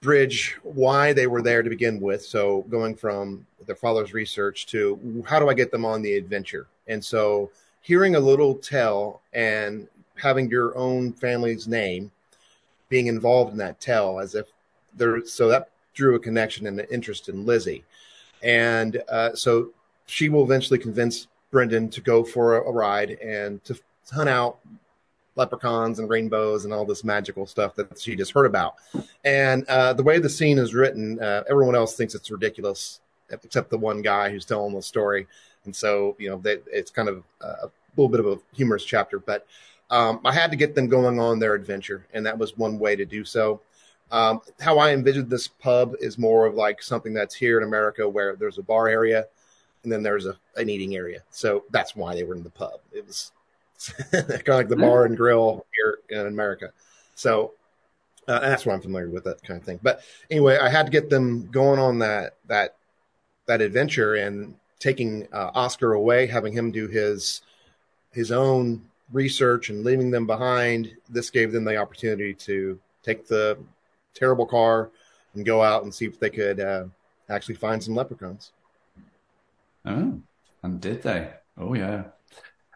bridge 0.00 0.56
why 0.62 1.12
they 1.12 1.26
were 1.26 1.42
there 1.42 1.62
to 1.62 1.68
begin 1.68 2.00
with. 2.00 2.24
So 2.24 2.62
going 2.70 2.94
from 2.94 3.46
their 3.66 3.76
father's 3.76 4.14
research 4.14 4.64
to 4.68 5.22
how 5.28 5.38
do 5.38 5.50
I 5.50 5.54
get 5.54 5.70
them 5.70 5.84
on 5.84 6.00
the 6.00 6.14
adventure? 6.14 6.68
And 6.88 7.04
so 7.04 7.50
hearing 7.82 8.14
a 8.14 8.20
little 8.20 8.54
tell 8.54 9.20
and 9.34 9.88
having 10.16 10.48
your 10.48 10.74
own 10.74 11.12
family's 11.12 11.68
name 11.68 12.10
being 12.88 13.08
involved 13.08 13.52
in 13.52 13.58
that 13.58 13.78
tell 13.78 14.20
as 14.20 14.34
if 14.34 14.46
there, 14.96 15.26
so 15.26 15.48
that 15.48 15.68
drew 15.92 16.14
a 16.14 16.18
connection 16.18 16.66
and 16.66 16.80
an 16.80 16.86
interest 16.90 17.28
in 17.28 17.44
Lizzie. 17.44 17.84
And 18.42 19.02
uh, 19.10 19.34
so 19.34 19.70
she 20.06 20.28
will 20.28 20.44
eventually 20.44 20.78
convince 20.78 21.28
Brendan 21.50 21.90
to 21.90 22.00
go 22.00 22.24
for 22.24 22.58
a, 22.58 22.68
a 22.68 22.72
ride 22.72 23.10
and 23.10 23.62
to 23.64 23.78
hunt 24.10 24.28
out 24.28 24.58
leprechauns 25.34 25.98
and 25.98 26.08
rainbows 26.10 26.64
and 26.64 26.74
all 26.74 26.84
this 26.84 27.04
magical 27.04 27.46
stuff 27.46 27.74
that 27.76 27.98
she 27.98 28.14
just 28.14 28.32
heard 28.32 28.46
about. 28.46 28.74
And 29.24 29.64
uh, 29.66 29.94
the 29.94 30.02
way 30.02 30.18
the 30.18 30.28
scene 30.28 30.58
is 30.58 30.74
written, 30.74 31.18
uh, 31.20 31.44
everyone 31.48 31.74
else 31.74 31.96
thinks 31.96 32.14
it's 32.14 32.30
ridiculous 32.30 33.00
except 33.30 33.70
the 33.70 33.78
one 33.78 34.02
guy 34.02 34.30
who's 34.30 34.44
telling 34.44 34.74
the 34.74 34.82
story. 34.82 35.26
And 35.64 35.74
so, 35.74 36.16
you 36.18 36.28
know, 36.28 36.36
they, 36.36 36.58
it's 36.70 36.90
kind 36.90 37.08
of 37.08 37.22
a 37.40 37.70
little 37.96 38.10
bit 38.10 38.20
of 38.20 38.26
a 38.26 38.38
humorous 38.54 38.84
chapter, 38.84 39.18
but 39.18 39.46
um, 39.90 40.20
I 40.24 40.32
had 40.32 40.50
to 40.50 40.56
get 40.56 40.74
them 40.74 40.88
going 40.88 41.20
on 41.20 41.38
their 41.38 41.54
adventure, 41.54 42.06
and 42.14 42.24
that 42.26 42.38
was 42.38 42.56
one 42.56 42.78
way 42.78 42.96
to 42.96 43.04
do 43.04 43.24
so. 43.24 43.60
Um, 44.10 44.40
how 44.60 44.78
I 44.78 44.92
envisioned 44.92 45.30
this 45.30 45.48
pub 45.48 45.94
is 46.00 46.18
more 46.18 46.46
of 46.46 46.54
like 46.54 46.82
something 46.82 47.14
that's 47.14 47.34
here 47.34 47.58
in 47.58 47.64
America 47.64 48.08
where 48.08 48.36
there's 48.36 48.58
a 48.58 48.62
bar 48.62 48.88
area 48.88 49.26
and 49.82 49.92
then 49.92 50.02
there's 50.02 50.26
a, 50.26 50.36
an 50.56 50.68
eating 50.68 50.94
area. 50.96 51.22
So 51.30 51.64
that's 51.70 51.96
why 51.96 52.14
they 52.14 52.24
were 52.24 52.34
in 52.34 52.42
the 52.42 52.50
pub. 52.50 52.80
It 52.92 53.06
was 53.06 53.32
kind 54.12 54.30
of 54.30 54.46
like 54.48 54.68
the 54.68 54.76
bar 54.76 55.06
and 55.06 55.16
grill 55.16 55.66
here 55.74 55.98
in 56.08 56.26
America. 56.26 56.72
So 57.14 57.52
uh, 58.28 58.40
that's 58.40 58.64
why 58.64 58.74
I'm 58.74 58.80
familiar 58.80 59.10
with 59.10 59.24
that 59.24 59.42
kind 59.42 59.58
of 59.58 59.66
thing. 59.66 59.80
But 59.82 60.02
anyway, 60.30 60.58
I 60.58 60.68
had 60.68 60.86
to 60.86 60.92
get 60.92 61.10
them 61.10 61.48
going 61.50 61.78
on 61.78 61.98
that 61.98 62.36
that 62.46 62.76
that 63.46 63.60
adventure 63.60 64.14
and 64.14 64.54
taking 64.78 65.26
uh, 65.32 65.50
Oscar 65.54 65.94
away, 65.94 66.26
having 66.26 66.52
him 66.52 66.70
do 66.70 66.86
his 66.86 67.42
his 68.12 68.30
own 68.30 68.82
research 69.12 69.70
and 69.70 69.84
leaving 69.84 70.10
them 70.10 70.26
behind. 70.26 70.94
This 71.08 71.30
gave 71.30 71.52
them 71.52 71.64
the 71.64 71.76
opportunity 71.76 72.34
to 72.34 72.78
take 73.02 73.26
the 73.26 73.58
terrible 74.14 74.46
car 74.46 74.90
and 75.34 75.44
go 75.44 75.62
out 75.62 75.82
and 75.82 75.92
see 75.92 76.06
if 76.06 76.20
they 76.20 76.30
could 76.30 76.60
uh, 76.60 76.84
actually 77.28 77.56
find 77.56 77.82
some 77.82 77.94
leprechauns. 77.94 78.52
Oh, 79.84 80.20
and 80.62 80.80
did 80.80 81.02
they? 81.02 81.30
Oh 81.56 81.74
yeah. 81.74 82.04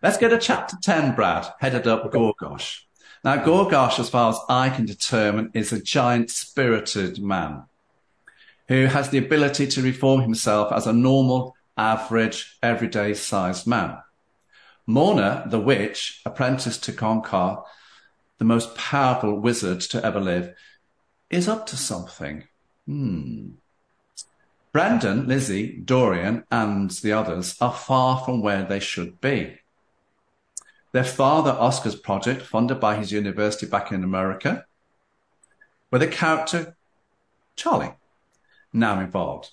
Let's 0.03 0.19
go 0.19 0.29
to 0.29 0.39
chapter 0.39 0.77
10, 0.83 1.15
Brad, 1.15 1.47
headed 1.59 1.87
up 1.87 2.13
Gorgosh. 2.13 2.81
Now, 3.25 3.43
Gorgosh, 3.43 3.99
as 3.99 4.11
far 4.11 4.31
as 4.31 4.39
I 4.49 4.69
can 4.69 4.85
determine, 4.85 5.51
is 5.55 5.73
a 5.73 5.83
giant 5.83 6.31
spirited 6.31 7.21
man 7.21 7.65
who 8.69 8.87
has 8.87 9.09
the 9.09 9.19
ability 9.19 9.67
to 9.69 9.83
reform 9.83 10.21
himself 10.21 10.73
as 10.73 10.87
a 10.87 10.93
normal, 10.93 11.57
average, 11.77 12.59
everyday 12.63 13.15
sized 13.15 13.67
man. 13.67 13.99
Morna, 14.87 15.45
the 15.49 15.61
witch, 15.61 16.21
apprenticed 16.25 16.85
to 16.85 16.93
Gonkar, 16.93 17.65
the 18.39 18.45
most 18.45 18.75
powerful 18.77 19.41
wizard 19.41 19.81
to 19.81 20.05
ever 20.05 20.21
live, 20.21 20.55
is 21.31 21.49
up 21.49 21.67
to 21.67 21.77
something. 21.77 22.45
Hmm. 22.87 23.51
Brendan, 24.77 25.27
Lizzie, 25.27 25.73
Dorian, 25.73 26.45
and 26.51 26.91
the 26.91 27.11
others 27.11 27.57
are 27.63 27.73
far 27.73 28.23
from 28.23 28.43
where 28.43 28.63
they 28.63 28.79
should 28.79 29.23
be. 29.23 29.57
Their 30.93 31.03
father, 31.03 31.53
Oscar's 31.53 31.97
project, 31.97 32.43
funded 32.43 32.79
by 32.79 32.97
his 32.97 33.11
university 33.11 33.65
back 33.65 33.91
in 33.91 34.05
America, 34.05 34.67
with 35.91 36.03
a 36.03 36.07
character, 36.07 36.77
Charlie, 37.57 37.95
now 38.71 39.01
involved, 39.01 39.53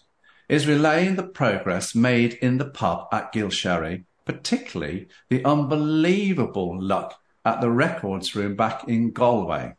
is 0.50 0.68
relaying 0.68 1.16
the 1.16 1.24
progress 1.24 1.96
made 1.96 2.34
in 2.34 2.58
the 2.58 2.70
pub 2.70 3.08
at 3.14 3.32
Gilsherry, 3.32 4.04
particularly 4.26 5.08
the 5.30 5.46
unbelievable 5.46 6.78
luck 6.82 7.18
at 7.46 7.62
the 7.62 7.72
records 7.72 8.36
room 8.36 8.58
back 8.58 8.90
in 8.90 9.12
Galway. 9.12 9.76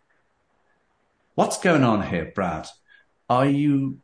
What's 1.34 1.60
going 1.60 1.84
on 1.84 2.06
here, 2.06 2.32
Brad? 2.34 2.66
Are 3.28 3.44
you 3.44 3.98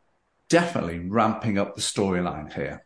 definitely 0.51 0.99
ramping 0.99 1.57
up 1.57 1.75
the 1.75 1.81
storyline 1.81 2.51
here? 2.51 2.83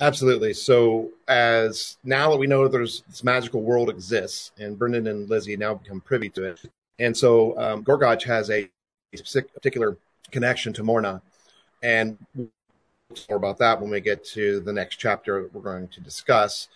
Absolutely. 0.00 0.54
So, 0.54 1.10
as 1.28 1.96
now 2.04 2.30
that 2.30 2.38
we 2.38 2.46
know 2.46 2.66
there's 2.68 3.02
this 3.08 3.22
magical 3.22 3.62
world 3.62 3.90
exists, 3.90 4.52
and 4.58 4.78
Brendan 4.78 5.06
and 5.08 5.28
Lizzie 5.28 5.56
now 5.56 5.74
become 5.74 6.00
privy 6.00 6.28
to 6.30 6.44
it, 6.44 6.60
and 6.98 7.16
so 7.16 7.58
um, 7.58 7.84
has 8.24 8.50
a 8.50 8.68
particular 9.54 9.96
connection 10.30 10.72
to 10.72 10.82
Morna, 10.82 11.20
and 11.82 12.16
more 13.28 13.36
about 13.36 13.58
that 13.58 13.80
when 13.80 13.90
we 13.90 14.00
get 14.00 14.24
to 14.24 14.60
the 14.60 14.72
next 14.72 14.96
chapter 14.96 15.48
we're 15.52 15.60
going 15.60 15.88
to 15.88 16.00
discuss. 16.00 16.68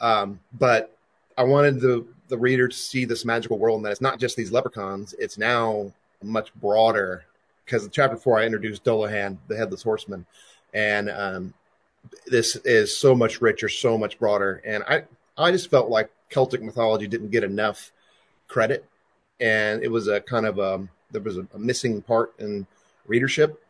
Um, 0.00 0.40
but 0.58 0.96
I 1.36 1.44
wanted 1.44 1.80
the 1.80 2.06
the 2.28 2.38
reader 2.38 2.68
to 2.68 2.76
see 2.76 3.04
this 3.04 3.24
magical 3.24 3.58
world, 3.58 3.78
and 3.78 3.84
that 3.84 3.92
it's 3.92 4.00
not 4.00 4.18
just 4.18 4.36
these 4.36 4.52
leprechauns; 4.52 5.14
it's 5.18 5.38
now 5.38 5.92
much 6.22 6.54
broader. 6.54 7.24
Because 7.64 7.88
chapter 7.90 8.16
four, 8.16 8.38
I 8.38 8.44
introduced 8.44 8.84
Dullahan, 8.84 9.38
the 9.48 9.56
headless 9.56 9.82
horseman, 9.82 10.26
and 10.72 11.10
um, 11.10 11.54
this 12.26 12.56
is 12.56 12.96
so 12.96 13.14
much 13.14 13.40
richer, 13.40 13.68
so 13.68 13.96
much 13.96 14.18
broader. 14.18 14.62
And 14.64 14.82
I, 14.84 15.04
I 15.36 15.50
just 15.50 15.70
felt 15.70 15.88
like 15.88 16.10
Celtic 16.28 16.62
mythology 16.62 17.06
didn't 17.06 17.30
get 17.30 17.44
enough 17.44 17.92
credit, 18.48 18.84
and 19.40 19.82
it 19.82 19.90
was 19.90 20.08
a 20.08 20.20
kind 20.20 20.46
of 20.46 20.58
a 20.58 20.86
there 21.10 21.22
was 21.22 21.38
a, 21.38 21.46
a 21.54 21.58
missing 21.58 22.02
part 22.02 22.34
in 22.38 22.66
readership 23.06 23.62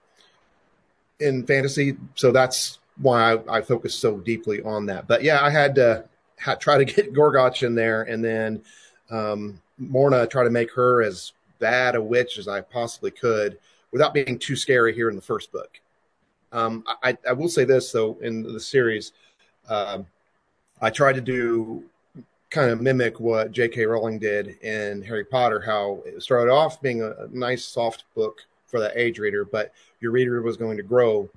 in 1.20 1.46
fantasy. 1.46 1.96
So 2.14 2.32
that's 2.32 2.78
why 2.98 3.34
I, 3.34 3.58
I 3.58 3.60
focused 3.60 4.00
so 4.00 4.18
deeply 4.18 4.62
on 4.62 4.86
that. 4.86 5.06
But 5.06 5.22
yeah, 5.22 5.42
I 5.42 5.50
had 5.50 5.74
to 5.76 6.04
had, 6.36 6.60
try 6.60 6.78
to 6.78 6.84
get 6.94 7.12
Gorgoch 7.12 7.62
in 7.62 7.74
there, 7.74 8.02
and 8.02 8.24
then 8.24 8.62
um, 9.10 9.60
Morna 9.78 10.26
try 10.26 10.44
to 10.44 10.50
make 10.50 10.72
her 10.72 11.02
as 11.02 11.32
bad 11.58 11.94
a 11.94 12.02
witch 12.02 12.38
as 12.38 12.48
I 12.48 12.60
possibly 12.60 13.10
could 13.10 13.58
without 13.94 14.12
being 14.12 14.36
too 14.36 14.56
scary 14.56 14.92
here 14.92 15.08
in 15.08 15.14
the 15.14 15.22
first 15.22 15.52
book. 15.52 15.80
Um, 16.50 16.82
I, 17.04 17.16
I, 17.28 17.32
will 17.32 17.48
say 17.48 17.64
this 17.64 17.92
though 17.92 18.18
in 18.20 18.42
the 18.42 18.58
series, 18.58 19.12
uh, 19.68 20.00
I 20.82 20.90
tried 20.90 21.12
to 21.14 21.20
do 21.20 21.84
kind 22.50 22.72
of 22.72 22.82
mimic 22.82 23.20
what 23.20 23.52
J.K. 23.52 23.86
Rowling 23.86 24.18
did 24.18 24.58
in 24.62 25.00
Harry 25.02 25.24
Potter. 25.24 25.60
How 25.60 26.02
it 26.04 26.20
started 26.24 26.50
off 26.50 26.82
being 26.82 27.02
a, 27.02 27.10
a 27.10 27.28
nice, 27.30 27.64
soft 27.64 28.02
book 28.16 28.44
for 28.66 28.80
that 28.80 28.96
age 28.96 29.20
reader, 29.20 29.44
but 29.44 29.72
your 30.00 30.10
reader 30.10 30.42
was 30.42 30.56
going 30.56 30.76
to 30.76 30.82
grow 30.82 31.30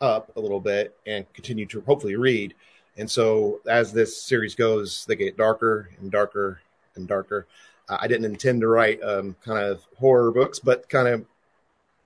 up 0.00 0.32
a 0.36 0.40
little 0.40 0.60
bit 0.60 0.96
and 1.06 1.32
continue 1.32 1.66
to 1.66 1.80
hopefully 1.82 2.16
read. 2.16 2.54
And 2.96 3.08
so 3.08 3.60
as 3.68 3.92
this 3.92 4.20
series 4.20 4.56
goes, 4.56 5.04
they 5.06 5.14
get 5.14 5.36
darker 5.36 5.90
and 6.00 6.10
darker 6.10 6.60
and 6.96 7.06
darker. 7.06 7.46
Uh, 7.88 7.98
I 8.00 8.08
didn't 8.08 8.24
intend 8.24 8.62
to 8.62 8.66
write 8.66 9.00
um, 9.00 9.36
kind 9.44 9.64
of 9.64 9.86
horror 9.96 10.32
books, 10.32 10.58
but 10.58 10.88
kind 10.88 11.06
of 11.06 11.24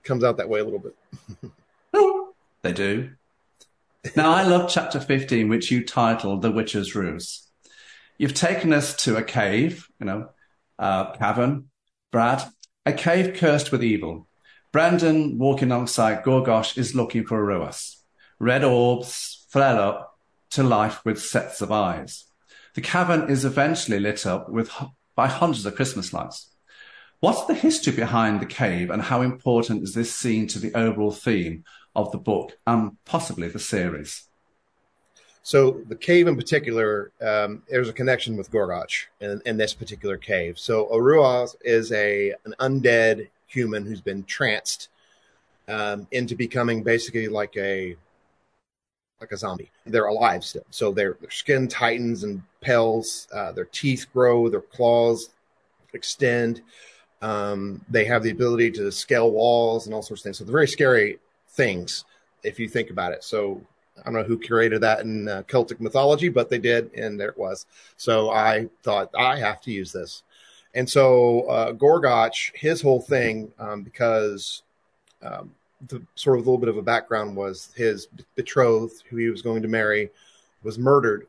comes 0.05 0.23
out 0.23 0.37
that 0.37 0.49
way 0.49 0.59
a 0.59 0.63
little 0.63 0.79
bit. 0.79 0.95
They 2.65 2.73
do. 2.73 3.11
Now, 4.15 4.31
I 4.31 4.41
love 4.41 4.71
chapter 4.71 4.99
15, 4.99 5.49
which 5.49 5.69
you 5.69 5.85
titled 5.85 6.41
The 6.41 6.51
Witch's 6.51 6.95
Ruse. 6.95 7.47
You've 8.17 8.33
taken 8.33 8.73
us 8.73 8.95
to 9.03 9.17
a 9.17 9.23
cave, 9.23 9.87
you 9.99 10.07
know, 10.07 10.29
uh, 10.79 11.11
cavern, 11.11 11.69
Brad, 12.11 12.41
a 12.83 12.91
cave 12.91 13.35
cursed 13.35 13.71
with 13.71 13.83
evil. 13.83 14.27
Brandon, 14.71 15.37
walking 15.37 15.69
alongside 15.69 16.23
Gorgosh, 16.23 16.75
is 16.75 16.95
looking 16.95 17.23
for 17.23 17.39
a 17.39 17.45
Ruas. 17.45 17.97
Red 18.39 18.63
orbs 18.63 19.45
flare 19.49 19.79
up 19.79 20.17
to 20.49 20.63
life 20.63 21.05
with 21.05 21.21
sets 21.21 21.61
of 21.61 21.71
eyes. 21.71 22.25
The 22.73 22.81
cavern 22.81 23.29
is 23.29 23.45
eventually 23.45 23.99
lit 23.99 24.25
up 24.25 24.49
with 24.49 24.71
by 25.15 25.27
hundreds 25.27 25.67
of 25.67 25.75
Christmas 25.75 26.13
lights. 26.13 26.49
What's 27.19 27.45
the 27.45 27.53
history 27.53 27.93
behind 27.93 28.39
the 28.39 28.45
cave 28.45 28.89
and 28.89 29.01
how 29.01 29.21
important 29.21 29.83
is 29.83 29.93
this 29.93 30.13
scene 30.13 30.47
to 30.47 30.59
the 30.59 30.73
overall 30.75 31.11
theme 31.11 31.63
of 31.95 32.11
the 32.11 32.17
book 32.17 32.57
and 32.67 32.97
possibly 33.05 33.47
the 33.47 33.59
series? 33.59 34.27
So 35.41 35.81
the 35.87 35.95
cave 35.95 36.27
in 36.27 36.35
particular, 36.35 37.11
um, 37.21 37.63
there's 37.69 37.87
a 37.87 37.93
connection 37.93 38.35
with 38.35 38.51
Gorgoch 38.51 39.07
in, 39.21 39.41
in, 39.45 39.57
this 39.57 39.73
particular 39.73 40.17
cave. 40.17 40.57
So 40.57 40.87
Aruaz 40.87 41.55
is 41.61 41.91
a 41.91 42.33
an 42.45 42.55
undead 42.59 43.29
human 43.45 43.85
who's 43.85 44.01
been 44.01 44.23
tranced 44.23 44.89
um, 45.67 46.07
into 46.11 46.35
becoming 46.35 46.83
basically 46.83 47.27
like 47.27 47.55
a 47.57 47.95
like 49.21 49.31
a 49.31 49.37
zombie. 49.37 49.71
They're 49.85 50.07
alive 50.07 50.43
still, 50.43 50.65
so 50.71 50.91
their 50.91 51.15
their 51.21 51.31
skin 51.31 51.67
tightens 51.67 52.23
and 52.23 52.41
pales. 52.61 53.27
Uh, 53.31 53.51
their 53.51 53.65
teeth 53.65 54.07
grow, 54.11 54.49
their 54.49 54.61
claws 54.61 55.29
extend. 55.93 56.61
Um, 57.25 57.81
they 57.89 58.05
have 58.05 58.21
the 58.21 58.29
ability 58.29 58.69
to 58.71 58.91
scale 58.91 59.31
walls 59.31 59.87
and 59.87 59.95
all 59.95 60.03
sorts 60.03 60.21
of 60.21 60.25
things. 60.25 60.37
So 60.37 60.43
they're 60.43 60.51
very 60.51 60.67
scary 60.67 61.17
things 61.49 62.05
if 62.43 62.59
you 62.59 62.69
think 62.69 62.91
about 62.91 63.13
it. 63.13 63.23
So 63.23 63.59
I 63.97 64.03
don't 64.03 64.13
know 64.13 64.23
who 64.23 64.37
curated 64.37 64.81
that 64.81 64.99
in 64.99 65.27
uh, 65.27 65.41
Celtic 65.47 65.81
mythology, 65.81 66.29
but 66.29 66.51
they 66.51 66.59
did, 66.59 66.93
and 66.93 67.19
there 67.19 67.29
it 67.29 67.37
was. 67.37 67.65
So 67.97 68.29
I 68.29 68.69
thought 68.83 69.09
I 69.17 69.39
have 69.39 69.59
to 69.61 69.71
use 69.71 69.91
this. 69.91 70.21
And 70.75 70.87
so 70.87 71.49
uh, 71.49 71.71
Gorgoch, 71.71 72.51
his 72.53 72.79
whole 72.79 73.01
thing, 73.01 73.51
um, 73.57 73.81
because 73.81 74.61
um, 75.23 75.49
the 75.87 76.03
sort 76.13 76.37
of 76.37 76.45
a 76.45 76.47
little 76.47 76.59
bit 76.59 76.69
of 76.69 76.77
a 76.77 76.83
background 76.83 77.35
was 77.35 77.71
his 77.75 78.07
betrothed, 78.35 79.01
who 79.09 79.17
he 79.17 79.29
was 79.29 79.41
going 79.41 79.63
to 79.63 79.67
marry, 79.67 80.11
was 80.61 80.77
murdered 80.77 81.25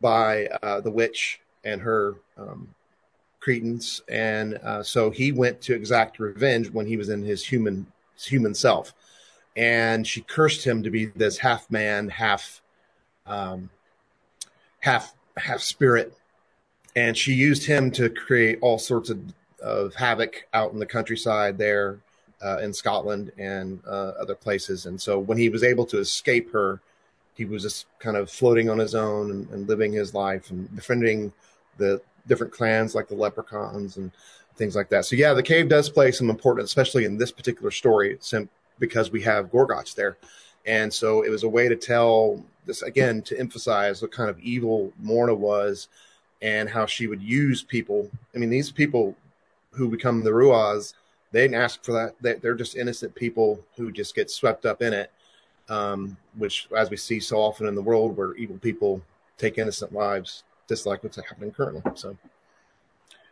by 0.00 0.46
uh, 0.62 0.80
the 0.80 0.90
witch 0.90 1.40
and 1.64 1.80
her 1.80 2.14
um, 2.38 2.68
cretins, 3.46 4.02
and 4.08 4.54
uh, 4.64 4.82
so 4.82 5.10
he 5.10 5.30
went 5.30 5.60
to 5.60 5.74
exact 5.74 6.18
revenge 6.18 6.68
when 6.70 6.86
he 6.86 6.96
was 6.96 7.08
in 7.08 7.22
his 7.22 7.44
human 7.46 7.86
his 8.14 8.24
human 8.24 8.54
self 8.54 8.92
and 9.56 10.06
she 10.06 10.20
cursed 10.20 10.64
him 10.64 10.82
to 10.82 10.90
be 10.90 11.06
this 11.06 11.38
half 11.38 11.70
man, 11.70 12.08
half 12.08 12.60
um, 13.26 13.70
half 14.80 15.14
half 15.36 15.60
spirit, 15.60 16.12
and 16.94 17.16
she 17.16 17.32
used 17.32 17.66
him 17.66 17.90
to 17.92 18.10
create 18.10 18.58
all 18.60 18.78
sorts 18.78 19.10
of 19.10 19.18
of 19.62 19.94
havoc 19.94 20.46
out 20.52 20.72
in 20.72 20.78
the 20.78 20.86
countryside 20.86 21.56
there, 21.56 21.98
uh, 22.44 22.58
in 22.58 22.72
Scotland 22.72 23.32
and 23.38 23.80
uh, 23.86 24.12
other 24.20 24.34
places. 24.34 24.84
And 24.84 25.00
so 25.00 25.18
when 25.18 25.38
he 25.38 25.48
was 25.48 25.64
able 25.64 25.86
to 25.86 25.98
escape 25.98 26.52
her, 26.52 26.80
he 27.34 27.46
was 27.46 27.62
just 27.62 27.86
kind 27.98 28.16
of 28.18 28.30
floating 28.30 28.68
on 28.68 28.78
his 28.78 28.94
own 28.94 29.30
and, 29.30 29.50
and 29.50 29.68
living 29.68 29.92
his 29.92 30.12
life 30.12 30.50
and 30.50 30.74
befriending 30.76 31.32
the 31.78 32.02
different 32.26 32.52
clans 32.52 32.94
like 32.94 33.08
the 33.08 33.14
leprechauns 33.14 33.96
and 33.96 34.10
things 34.56 34.74
like 34.74 34.88
that. 34.88 35.04
So 35.04 35.16
yeah, 35.16 35.34
the 35.34 35.42
cave 35.42 35.68
does 35.68 35.88
play 35.88 36.12
some 36.12 36.30
important, 36.30 36.64
especially 36.64 37.04
in 37.04 37.18
this 37.18 37.32
particular 37.32 37.70
story, 37.70 38.18
because 38.78 39.10
we 39.10 39.22
have 39.22 39.50
Gorgoch 39.50 39.94
there. 39.94 40.16
And 40.66 40.92
so 40.92 41.22
it 41.22 41.30
was 41.30 41.44
a 41.44 41.48
way 41.48 41.68
to 41.68 41.76
tell 41.76 42.44
this 42.64 42.82
again 42.82 43.22
to 43.22 43.38
emphasize 43.38 44.02
what 44.02 44.10
kind 44.10 44.28
of 44.28 44.38
evil 44.40 44.92
Morna 45.00 45.34
was 45.34 45.88
and 46.42 46.68
how 46.68 46.86
she 46.86 47.06
would 47.06 47.22
use 47.22 47.62
people. 47.62 48.10
I 48.34 48.38
mean, 48.38 48.50
these 48.50 48.70
people 48.70 49.14
who 49.70 49.88
become 49.88 50.22
the 50.22 50.30
Ruas, 50.32 50.94
they 51.32 51.42
didn't 51.42 51.60
ask 51.60 51.84
for 51.84 52.12
that. 52.20 52.42
They're 52.42 52.54
just 52.54 52.76
innocent 52.76 53.14
people 53.14 53.64
who 53.76 53.92
just 53.92 54.14
get 54.14 54.30
swept 54.30 54.66
up 54.66 54.82
in 54.82 54.92
it, 54.92 55.12
um, 55.68 56.16
which, 56.36 56.68
as 56.76 56.90
we 56.90 56.96
see 56.96 57.20
so 57.20 57.38
often 57.38 57.66
in 57.66 57.74
the 57.74 57.82
world, 57.82 58.16
where 58.16 58.34
evil 58.34 58.58
people 58.58 59.02
take 59.38 59.58
innocent 59.58 59.92
lives, 59.92 60.44
just 60.68 60.86
like 60.86 61.02
what's 61.02 61.16
happening 61.16 61.50
currently. 61.52 61.82
So, 61.94 62.16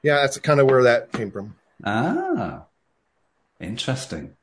yeah, 0.02 0.16
that's 0.16 0.38
kind 0.38 0.60
of 0.60 0.66
where 0.66 0.82
that 0.84 1.12
came 1.12 1.30
from. 1.30 1.56
Ah, 1.84 2.64
interesting. 3.60 4.36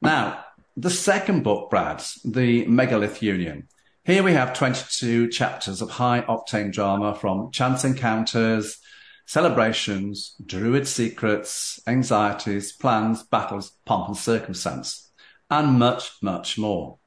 Now, 0.00 0.44
the 0.76 0.90
second 0.90 1.42
book, 1.42 1.70
Brad, 1.70 2.02
the 2.24 2.66
Megalith 2.66 3.22
Union. 3.22 3.68
Here 4.04 4.22
we 4.22 4.32
have 4.32 4.52
22 4.52 5.28
chapters 5.28 5.80
of 5.80 5.90
high 5.90 6.22
octane 6.22 6.72
drama 6.72 7.14
from 7.14 7.52
chance 7.52 7.84
encounters, 7.84 8.78
celebrations, 9.26 10.34
druid 10.44 10.88
secrets, 10.88 11.80
anxieties, 11.86 12.72
plans, 12.72 13.22
battles, 13.22 13.72
pomp 13.84 14.08
and 14.08 14.16
circumstance, 14.16 15.10
and 15.48 15.78
much, 15.78 16.10
much 16.20 16.58
more. 16.58 16.98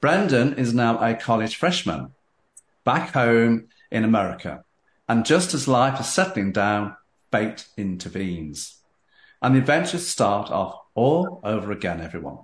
Brendan 0.00 0.54
is 0.54 0.72
now 0.72 0.98
a 0.98 1.14
college 1.14 1.56
freshman 1.56 2.12
back 2.84 3.10
home 3.10 3.68
in 3.92 4.04
America. 4.04 4.64
And 5.08 5.24
just 5.24 5.54
as 5.54 5.68
life 5.68 6.00
is 6.00 6.08
settling 6.08 6.52
down, 6.52 6.96
fate 7.30 7.66
intervenes. 7.76 8.78
And 9.40 9.54
the 9.54 9.58
adventures 9.60 10.06
start 10.06 10.50
off 10.50 10.78
all 10.94 11.40
over 11.44 11.70
again, 11.70 12.00
everyone. 12.00 12.38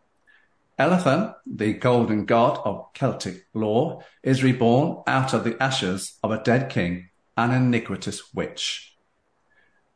Elathan, 0.78 1.35
the 1.45 1.73
golden 1.73 2.25
god 2.25 2.61
of 2.64 2.93
Celtic 2.95 3.47
lore, 3.52 4.05
is 4.23 4.45
reborn 4.45 5.02
out 5.07 5.35
of 5.35 5.43
the 5.43 5.61
ashes 5.61 6.19
of 6.23 6.31
a 6.31 6.43
dead 6.43 6.71
king 6.71 7.09
and 7.37 7.52
an 7.52 7.64
iniquitous 7.67 8.33
witch. 8.33 8.97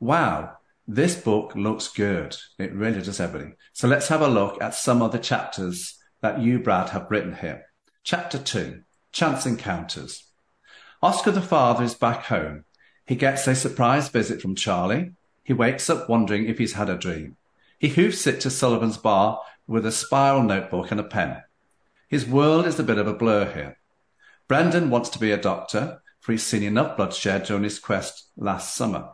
Wow, 0.01 0.57
this 0.89 1.15
book 1.15 1.55
looks 1.55 1.89
good. 1.89 2.37
It 2.59 2.73
really 2.73 3.03
does, 3.03 3.21
everybody. 3.21 3.55
So 3.73 3.87
let's 3.87 4.09
have 4.09 4.23
a 4.23 4.29
look 4.29 4.61
at 4.61 4.75
some 4.75 5.03
of 5.03 5.13
the 5.13 5.19
chapters 5.19 5.99
that 6.21 6.41
you, 6.41 6.59
Brad, 6.59 6.91
have 6.91 7.11
written 7.11 7.37
here. 7.37 7.67
Chapter 8.03 8.39
2 8.39 8.83
Chance 9.13 9.47
Encounters. 9.47 10.32
Oscar 11.03 11.33
the 11.33 11.43
father 11.43 11.83
is 11.83 11.95
back 11.95 12.27
home. 12.27 12.65
He 13.07 13.17
gets 13.17 13.49
a 13.49 13.57
surprise 13.57 14.09
visit 14.09 14.41
from 14.41 14.55
Charlie. 14.55 15.13
He 15.43 15.53
wakes 15.53 15.91
up 15.91 16.09
wondering 16.09 16.47
if 16.47 16.59
he's 16.59 16.75
had 16.75 16.89
a 16.89 16.97
dream. 16.97 17.37
He 17.77 17.89
hoofs 17.89 18.25
it 18.29 18.41
to 18.43 18.51
Sullivan's 18.51 18.99
bar 18.99 19.41
with 19.67 19.85
a 19.85 19.91
spiral 19.91 20.45
notebook 20.45 20.93
and 20.93 21.01
a 21.01 21.05
pen. 21.05 21.43
His 22.09 22.25
world 22.25 22.67
is 22.67 22.79
a 22.79 22.85
bit 22.85 22.99
of 22.99 23.09
a 23.09 23.15
blur 23.15 23.53
here. 23.53 23.79
Brendan 24.47 24.91
wants 24.91 25.09
to 25.11 25.19
be 25.19 25.33
a 25.33 25.37
doctor, 25.37 26.03
for 26.21 26.31
he's 26.31 26.45
seen 26.45 26.63
enough 26.63 26.97
bloodshed 26.97 27.45
during 27.45 27.65
his 27.65 27.81
quest 27.81 28.29
last 28.37 28.77
summer. 28.77 29.09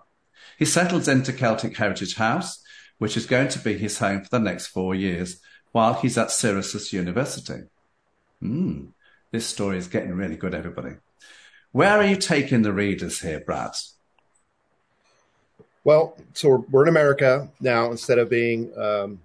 He 0.58 0.66
settles 0.66 1.08
into 1.08 1.32
Celtic 1.32 1.74
Heritage 1.74 2.16
House, 2.16 2.62
which 2.98 3.16
is 3.16 3.24
going 3.24 3.48
to 3.48 3.58
be 3.58 3.78
his 3.78 3.98
home 3.98 4.22
for 4.22 4.28
the 4.28 4.40
next 4.40 4.66
four 4.66 4.94
years 4.94 5.40
while 5.72 5.94
he's 5.94 6.18
at 6.18 6.30
Syracuse 6.30 6.92
University. 6.92 7.62
Hmm, 8.40 8.88
this 9.30 9.46
story 9.46 9.78
is 9.78 9.88
getting 9.88 10.12
really 10.12 10.36
good, 10.36 10.54
everybody. 10.54 10.96
Where 11.72 11.98
are 11.98 12.04
you 12.04 12.16
taking 12.16 12.62
the 12.62 12.72
readers 12.72 13.20
here, 13.20 13.40
Brad? 13.40 13.72
Well, 15.84 16.16
so 16.34 16.66
we're, 16.70 16.82
in 16.84 16.88
America 16.88 17.48
now 17.60 17.90
instead 17.90 18.18
of 18.18 18.28
being 18.28 18.76
um, 18.76 19.20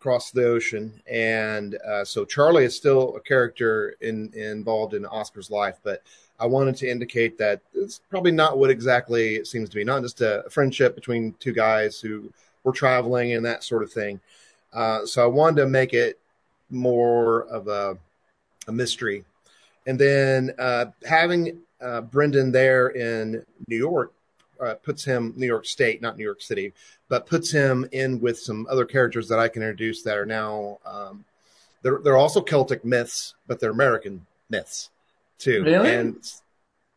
across 0.00 0.30
the 0.30 0.44
ocean, 0.44 1.00
and 1.06 1.76
uh, 1.76 2.04
so 2.04 2.24
Charlie 2.24 2.64
is 2.64 2.76
still 2.76 3.16
a 3.16 3.20
character 3.20 3.94
in, 4.00 4.32
involved 4.34 4.94
in 4.94 5.06
Oscar's 5.06 5.50
life, 5.50 5.78
but 5.82 6.02
I 6.40 6.46
wanted 6.46 6.76
to 6.76 6.90
indicate 6.90 7.38
that 7.38 7.60
it's 7.72 8.00
probably 8.10 8.32
not 8.32 8.58
what 8.58 8.70
exactly 8.70 9.36
it 9.36 9.46
seems 9.46 9.68
to 9.68 9.76
be. 9.76 9.84
Not 9.84 10.02
just 10.02 10.20
a 10.20 10.44
friendship 10.50 10.94
between 10.94 11.34
two 11.38 11.52
guys 11.52 12.00
who 12.00 12.32
were 12.64 12.72
traveling 12.72 13.32
and 13.34 13.44
that 13.44 13.62
sort 13.62 13.82
of 13.82 13.92
thing. 13.92 14.20
Uh, 14.72 15.06
so 15.06 15.22
I 15.22 15.26
wanted 15.26 15.60
to 15.60 15.68
make 15.68 15.92
it 15.92 16.18
more 16.68 17.44
of 17.44 17.68
a, 17.68 17.96
a 18.66 18.72
mystery, 18.72 19.24
and 19.86 19.98
then 19.98 20.52
uh, 20.58 20.86
having 21.04 21.60
uh, 21.80 22.02
Brendan 22.02 22.52
there 22.52 22.88
in 22.88 23.44
New 23.66 23.76
York 23.76 24.12
uh, 24.60 24.74
puts 24.74 25.04
him 25.04 25.34
New 25.36 25.46
York 25.46 25.66
State, 25.66 26.00
not 26.00 26.16
New 26.16 26.24
York 26.24 26.40
City, 26.40 26.72
but 27.08 27.26
puts 27.26 27.50
him 27.50 27.88
in 27.92 28.20
with 28.20 28.38
some 28.38 28.66
other 28.70 28.84
characters 28.84 29.28
that 29.28 29.38
I 29.38 29.48
can 29.48 29.62
introduce 29.62 30.02
that 30.02 30.16
are 30.16 30.26
now 30.26 30.78
um, 30.86 31.24
they're 31.82 31.98
they're 32.02 32.16
also 32.16 32.40
Celtic 32.40 32.84
myths, 32.84 33.34
but 33.46 33.60
they're 33.60 33.70
American 33.70 34.24
myths 34.50 34.90
too. 35.38 35.64
Really? 35.64 35.92
And 35.92 36.32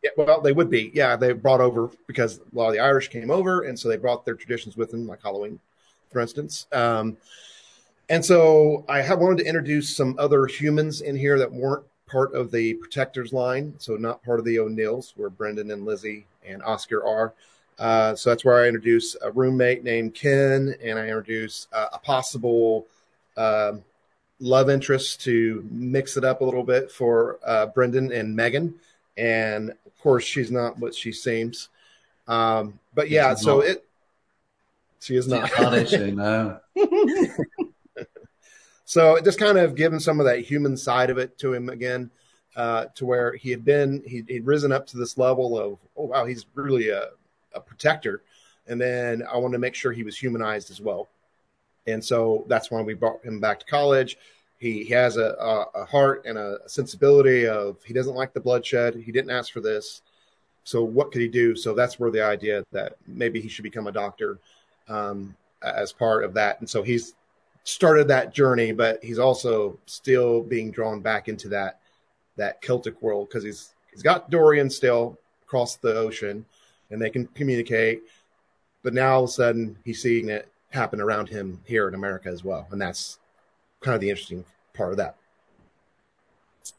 yeah, 0.03 0.11
well, 0.15 0.41
they 0.41 0.51
would 0.51 0.69
be. 0.69 0.91
Yeah, 0.93 1.15
they 1.15 1.33
brought 1.33 1.61
over 1.61 1.89
because 2.05 2.37
a 2.37 2.41
lot 2.53 2.67
of 2.67 2.73
the 2.73 2.79
Irish 2.79 3.09
came 3.09 3.31
over, 3.31 3.63
and 3.63 3.77
so 3.77 3.89
they 3.89 3.97
brought 3.97 4.25
their 4.25 4.35
traditions 4.35 4.77
with 4.77 4.91
them, 4.91 5.07
like 5.07 5.23
Halloween, 5.23 5.59
for 6.11 6.21
instance. 6.21 6.67
Um, 6.71 7.17
and 8.09 8.23
so 8.23 8.85
I 8.87 9.01
have 9.01 9.19
wanted 9.19 9.39
to 9.39 9.47
introduce 9.47 9.95
some 9.95 10.15
other 10.19 10.45
humans 10.45 11.01
in 11.01 11.15
here 11.15 11.39
that 11.39 11.51
weren't 11.51 11.83
part 12.07 12.33
of 12.33 12.51
the 12.51 12.75
protectors 12.75 13.33
line, 13.33 13.73
so 13.77 13.95
not 13.95 14.23
part 14.23 14.39
of 14.39 14.45
the 14.45 14.59
O'Neills, 14.59 15.13
where 15.15 15.29
Brendan 15.29 15.71
and 15.71 15.85
Lizzie 15.85 16.25
and 16.47 16.61
Oscar 16.63 17.05
are. 17.05 17.33
Uh, 17.77 18.15
so 18.15 18.29
that's 18.29 18.45
where 18.45 18.63
I 18.63 18.67
introduce 18.67 19.15
a 19.21 19.31
roommate 19.31 19.83
named 19.83 20.13
Ken, 20.13 20.75
and 20.81 20.97
I 20.97 21.07
introduce 21.07 21.67
uh, 21.73 21.87
a 21.93 21.99
possible 21.99 22.87
uh, 23.35 23.73
love 24.39 24.69
interest 24.69 25.21
to 25.21 25.67
mix 25.71 26.17
it 26.17 26.23
up 26.23 26.41
a 26.41 26.45
little 26.45 26.63
bit 26.63 26.91
for 26.91 27.39
uh, 27.45 27.67
Brendan 27.67 28.11
and 28.11 28.35
Megan. 28.35 28.75
And 29.17 29.71
of 29.71 29.99
course, 30.01 30.23
she's 30.23 30.51
not 30.51 30.77
what 30.77 30.93
she 30.95 31.11
seems. 31.11 31.69
Um, 32.27 32.79
but 32.93 33.09
yeah, 33.09 33.33
so 33.35 33.57
not. 33.57 33.65
it. 33.67 33.85
She 34.99 35.15
is 35.15 35.27
not. 35.27 35.49
How 35.49 35.73
is 35.73 35.89
she? 35.89 36.11
No. 36.11 36.59
so 38.85 39.15
it 39.15 39.25
just 39.25 39.39
kind 39.39 39.57
of 39.57 39.75
given 39.75 39.99
some 39.99 40.19
of 40.19 40.25
that 40.25 40.39
human 40.39 40.77
side 40.77 41.09
of 41.09 41.17
it 41.17 41.37
to 41.39 41.53
him 41.53 41.69
again. 41.69 42.11
Uh, 42.55 42.85
to 42.95 43.05
where 43.05 43.33
he 43.33 43.51
had 43.51 43.65
been, 43.65 44.01
he, 44.07 44.21
would 44.29 44.45
risen 44.47 44.71
up 44.71 44.87
to 44.87 44.95
this 44.95 45.17
level 45.17 45.59
of, 45.59 45.77
oh 45.97 46.05
wow, 46.05 46.23
he's 46.23 46.45
really 46.53 46.87
a, 46.87 47.09
a 47.53 47.59
protector. 47.59 48.21
And 48.67 48.79
then 48.79 49.23
I 49.29 49.35
wanted 49.35 49.55
to 49.55 49.59
make 49.59 49.75
sure 49.75 49.91
he 49.91 50.03
was 50.03 50.17
humanized 50.17 50.71
as 50.71 50.79
well. 50.79 51.09
And 51.85 52.03
so 52.03 52.45
that's 52.47 52.71
why 52.71 52.81
we 52.81 52.93
brought 52.93 53.23
him 53.25 53.41
back 53.41 53.59
to 53.59 53.65
college. 53.65 54.17
He, 54.57 54.83
he 54.83 54.93
has 54.93 55.17
a, 55.17 55.35
a, 55.37 55.81
a 55.81 55.85
heart 55.85 56.23
and 56.25 56.37
a 56.37 56.59
sensibility 56.65 57.45
of 57.45 57.83
he 57.83 57.93
doesn't 57.93 58.15
like 58.15 58.33
the 58.33 58.39
bloodshed. 58.39 58.95
He 58.95 59.11
didn't 59.11 59.31
ask 59.31 59.51
for 59.51 59.61
this. 59.61 60.01
So 60.63 60.83
what 60.83 61.11
could 61.11 61.21
he 61.21 61.27
do? 61.27 61.55
So 61.55 61.73
that's 61.73 61.99
where 61.99 62.09
the 62.09 62.23
idea 62.23 62.63
that 62.71 62.95
maybe 63.05 63.39
he 63.39 63.49
should 63.49 63.63
become 63.63 63.87
a 63.87 63.91
doctor 63.91 64.39
um, 64.87 65.35
as 65.61 65.91
part 65.91 66.23
of 66.23 66.33
that. 66.35 66.59
And 66.59 66.69
so 66.69 66.81
he's 66.81 67.15
started 67.65 68.07
that 68.07 68.33
journey, 68.33 68.71
but 68.71 69.03
he's 69.03 69.19
also 69.19 69.77
still 69.85 70.41
being 70.41 70.71
drawn 70.71 71.01
back 71.01 71.27
into 71.27 71.49
that 71.49 71.81
that 72.37 72.61
Celtic 72.61 73.01
world 73.01 73.27
because 73.27 73.43
he's 73.43 73.73
he's 73.91 74.03
got 74.03 74.29
Dorian 74.29 74.69
still 74.69 75.19
across 75.43 75.75
the 75.75 75.95
ocean, 75.95 76.45
and 76.89 77.01
they 77.01 77.09
can 77.09 77.27
communicate. 77.27 78.03
But 78.83 78.93
now 78.93 79.15
all 79.15 79.23
of 79.23 79.29
a 79.29 79.33
sudden, 79.33 79.77
he's 79.83 80.01
seeing 80.01 80.29
it 80.29 80.47
happen 80.69 81.01
around 81.01 81.27
him 81.27 81.59
here 81.65 81.87
in 81.87 81.95
America 81.95 82.29
as 82.29 82.43
well, 82.43 82.67
and 82.71 82.79
that's 82.79 83.19
kind 83.81 83.95
of 83.95 84.01
the 84.01 84.09
interesting 84.09 84.45
part 84.73 84.91
of 84.91 84.97
that. 84.97 85.15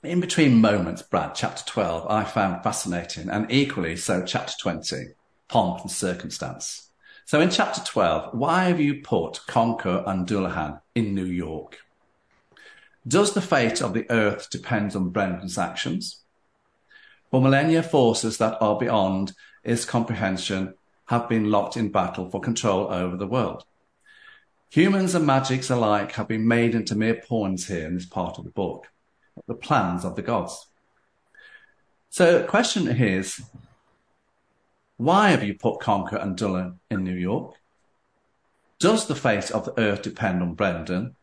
In 0.02 0.20
between 0.20 0.60
moments, 0.60 1.02
Brad, 1.02 1.34
chapter 1.34 1.64
12, 1.64 2.06
I 2.10 2.24
found 2.24 2.62
fascinating, 2.62 3.28
and 3.28 3.50
equally 3.50 3.96
so, 3.96 4.22
chapter 4.24 4.52
20, 4.60 5.14
pomp 5.48 5.82
and 5.82 5.90
circumstance. 5.90 6.85
So 7.26 7.40
in 7.40 7.50
chapter 7.50 7.80
12, 7.80 8.34
why 8.34 8.66
have 8.66 8.78
you 8.78 9.02
put 9.02 9.40
Conchar 9.48 10.04
and 10.06 10.28
Dullahan 10.28 10.80
in 10.94 11.12
New 11.12 11.24
York? 11.24 11.78
Does 13.04 13.34
the 13.34 13.40
fate 13.40 13.82
of 13.82 13.94
the 13.94 14.08
earth 14.12 14.48
depend 14.48 14.94
on 14.94 15.10
Brendan's 15.10 15.58
actions? 15.58 16.22
For 17.32 17.42
millennia, 17.42 17.82
forces 17.82 18.38
that 18.38 18.56
are 18.62 18.78
beyond 18.78 19.32
its 19.64 19.84
comprehension 19.84 20.74
have 21.06 21.28
been 21.28 21.50
locked 21.50 21.76
in 21.76 21.90
battle 21.90 22.30
for 22.30 22.40
control 22.40 22.92
over 22.92 23.16
the 23.16 23.26
world. 23.26 23.64
Humans 24.70 25.16
and 25.16 25.26
magics 25.26 25.68
alike 25.68 26.12
have 26.12 26.28
been 26.28 26.46
made 26.46 26.76
into 26.76 26.94
mere 26.94 27.16
pawns 27.16 27.66
here 27.66 27.88
in 27.88 27.94
this 27.94 28.06
part 28.06 28.38
of 28.38 28.44
the 28.44 28.50
book, 28.52 28.86
the 29.48 29.54
plans 29.54 30.04
of 30.04 30.14
the 30.14 30.22
gods. 30.22 30.68
So 32.08 32.38
the 32.38 32.44
question 32.44 32.86
is, 32.86 33.42
why 34.96 35.30
have 35.30 35.44
you 35.44 35.54
put 35.54 35.80
Conchar 35.80 36.22
and 36.22 36.36
Dullahan 36.36 36.76
in 36.90 37.04
New 37.04 37.14
York? 37.14 37.54
Does 38.78 39.06
the 39.06 39.14
fate 39.14 39.50
of 39.50 39.64
the 39.64 39.78
Earth 39.78 40.02
depend 40.02 40.42
on 40.42 40.54
Brendan? 40.54 41.16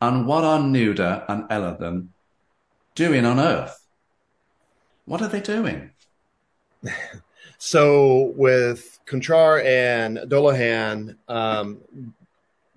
And 0.00 0.26
what 0.26 0.44
are 0.44 0.58
Nuada 0.58 1.24
and 1.28 1.44
Elathan 1.44 2.08
doing 2.94 3.24
on 3.24 3.38
Earth? 3.38 3.86
What 5.04 5.22
are 5.22 5.28
they 5.28 5.40
doing? 5.40 5.90
so 7.58 8.32
with 8.36 8.98
Conchar 9.06 9.64
and 9.64 10.18
Dullahan, 10.30 11.16
um, 11.28 11.78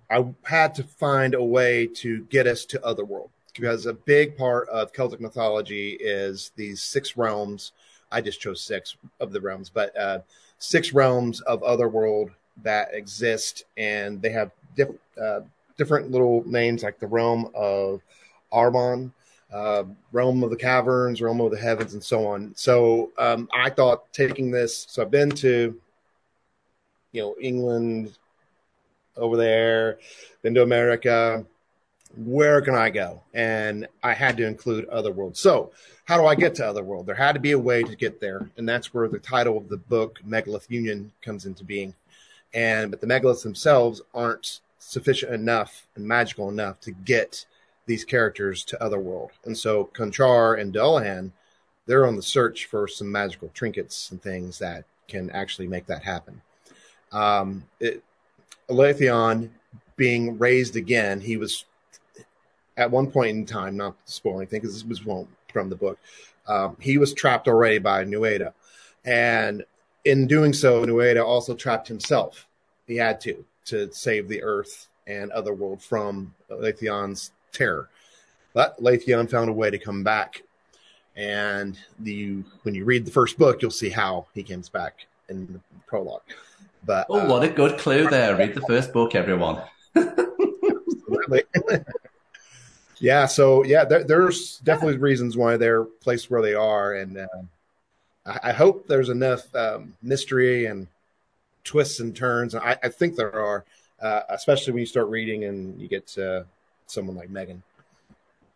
I 0.10 0.25
had 0.43 0.75
to 0.75 0.84
find 0.84 1.34
a 1.34 1.43
way 1.43 1.88
to 1.88 2.23
get 2.25 2.47
us 2.47 2.65
to 2.65 2.86
Otherworld 2.86 3.29
because 3.55 3.86
a 3.86 3.93
big 3.93 4.38
part 4.38 4.69
of 4.69 4.93
Celtic 4.93 5.19
mythology 5.21 5.97
is 5.99 6.51
these 6.55 6.81
six 6.81 7.17
realms. 7.17 7.71
I 8.15 8.21
just 8.21 8.39
chose 8.39 8.62
six 8.62 8.95
of 9.19 9.34
the 9.34 9.41
realms, 9.41 9.69
but 9.69 9.95
uh, 9.97 10.19
six 10.58 10.93
realms 10.93 11.41
of 11.41 11.62
Otherworld 11.63 12.32
that 12.63 12.93
exist, 12.93 13.65
and 13.75 14.21
they 14.21 14.30
have 14.30 14.51
diff, 14.78 14.88
uh, 15.21 15.41
different 15.78 16.12
little 16.12 16.41
names 16.47 16.82
like 16.82 16.97
the 16.97 17.08
realm 17.08 17.51
of 17.54 18.01
Arbon, 18.54 19.12
uh, 19.54 19.84
realm 20.13 20.43
of 20.45 20.49
the 20.49 20.56
caverns, 20.56 21.21
realm 21.21 21.41
of 21.41 21.51
the 21.51 21.60
heavens, 21.60 21.93
and 21.93 22.01
so 22.01 22.25
on. 22.25 22.54
So 22.56 23.12
um, 23.17 23.49
I 23.54 23.69
thought 23.69 24.12
taking 24.13 24.49
this. 24.49 24.86
So 24.89 25.01
I've 25.01 25.12
been 25.12 25.32
to, 25.32 25.78
you 27.12 27.21
know, 27.21 27.36
England, 27.41 28.17
over 29.17 29.36
there, 29.36 29.99
been 30.41 30.54
to 30.56 30.63
America. 30.63 31.45
Where 32.17 32.62
can 32.62 32.75
I 32.75 32.89
go? 32.89 33.21
And 33.34 33.88
I 34.04 34.13
had 34.13 34.38
to 34.38 34.47
include 34.47 34.88
other 34.88 35.12
worlds. 35.12 35.39
So, 35.39 35.71
how 36.06 36.18
do 36.18 36.26
I 36.26 36.36
get 36.36 36.56
to 36.56 36.68
Otherworld? 36.68 37.08
There 37.08 37.15
had 37.15 37.34
to 37.34 37.39
be 37.39 37.52
a 37.52 37.60
way 37.60 37.84
to 37.84 37.96
get 37.96 38.20
there, 38.20 38.50
and 38.58 38.70
that's 38.70 38.94
where 38.94 39.08
the 39.08 39.20
title 39.20 39.58
of 39.58 39.70
the 39.70 39.78
book, 39.78 40.20
Megalith 40.24 40.70
Union, 40.70 41.12
comes 41.22 41.46
into 41.46 41.63
being. 41.63 41.94
And 42.54 42.91
but 42.91 43.02
the 43.02 43.08
megaliths 43.08 43.44
themselves 43.44 44.02
aren't 44.13 44.62
sufficient 44.78 45.34
enough 45.34 45.88
and 45.96 46.08
magical 46.08 46.48
enough 46.50 46.80
to 46.82 46.91
get 46.91 47.46
these 47.88 48.06
characters 48.06 48.63
to 48.65 48.82
Otherworld. 48.82 49.32
And 49.46 49.58
so 49.58 49.89
Conchar 49.94 50.60
and 50.60 50.74
Dullahan, 50.74 51.32
they're 51.86 52.06
on 52.06 52.15
the 52.15 52.22
search 52.22 52.65
for 52.65 52.88
some 52.88 53.12
magical 53.12 53.50
trinkets 53.54 54.12
and 54.12 54.22
things 54.22 54.60
that 54.60 54.86
can 55.08 55.30
actually 55.32 55.68
make 55.68 55.88
that 55.88 56.04
happen. 56.04 56.41
Um, 57.12 57.63
it, 57.80 58.04
being 59.98 60.38
raised 60.38 60.76
again, 60.76 61.22
he 61.22 61.38
was 61.38 61.65
at 62.78 62.91
one 62.91 63.10
point 63.10 63.38
in 63.38 63.46
time, 63.46 63.78
not 63.78 63.96
spoiling 64.06 64.41
anything 64.41 64.62
because 64.62 64.74
this 64.74 64.88
was 64.88 65.06
from 65.56 65.70
the 65.70 65.76
book, 65.78 65.98
um, 66.48 66.76
he 66.82 66.98
was 66.98 67.13
trapped 67.13 67.48
already 67.48 67.78
by 67.78 68.04
Nuada. 68.04 68.52
And 69.06 69.63
in 70.04 70.28
doing 70.28 70.52
so, 70.52 70.86
Nuada 70.86 71.26
also 71.26 71.56
trapped 71.56 71.88
himself. 71.88 72.46
He 72.88 72.98
had 72.98 73.22
to, 73.22 73.46
to 73.68 73.89
save 73.94 74.28
the 74.28 74.44
Earth 74.44 74.89
and 75.08 75.32
Otherworld 75.32 75.82
from 75.82 76.36
Aletheon's 76.52 77.32
terror. 77.54 77.88
But 78.54 78.76
Aletheon 78.80 79.30
found 79.30 79.50
a 79.50 79.54
way 79.54 79.70
to 79.70 79.78
come 79.78 80.04
back. 80.04 80.44
And 81.15 81.80
the 82.00 82.44
when 82.63 82.76
you 82.76 82.84
read 82.84 83.06
the 83.06 83.12
first 83.12 83.38
book, 83.38 83.62
you'll 83.62 83.72
see 83.72 83.89
how 83.89 84.26
he 84.34 84.44
comes 84.44 84.68
back 84.68 85.08
in 85.30 85.48
the 85.48 85.62
prologue. 85.88 86.24
But 86.86 87.08
oh, 87.10 87.22
uh, 87.22 87.30
what 87.30 87.44
a 87.44 87.48
good 87.48 87.80
clue 87.80 88.10
there! 88.10 88.36
Read 88.36 88.54
the 88.54 88.65
first 88.68 88.91
book, 88.91 89.15
everyone. 89.15 89.62
yeah. 93.06 93.28
So 93.28 93.63
yeah, 93.63 93.86
there, 93.86 94.04
there's 94.04 94.58
definitely 94.60 94.98
reasons 94.98 95.38
why 95.38 95.58
they're 95.58 95.84
placed 95.84 96.32
where 96.32 96.41
they 96.41 96.56
are, 96.56 96.94
and 96.94 97.20
uh, 97.20 97.28
I, 98.26 98.39
I, 98.50 98.52
hope 98.52 98.88
there's 98.88 99.10
enough 99.10 99.56
um, 99.56 99.94
mystery 100.02 100.65
and 100.65 100.88
twists 101.63 102.00
and 102.00 102.15
turns. 102.15 102.56
I, 102.56 102.78
I 102.82 102.89
think 102.89 103.15
there 103.15 103.32
are, 103.32 103.63
uh, 104.02 104.22
especially 104.30 104.74
when 104.74 104.80
you 104.80 104.88
start 104.88 105.08
reading 105.10 105.44
and 105.44 105.80
you 105.80 105.88
get 105.88 106.08
to 106.18 106.48
someone 106.88 107.15
like 107.15 107.30
Megan. 107.30 107.62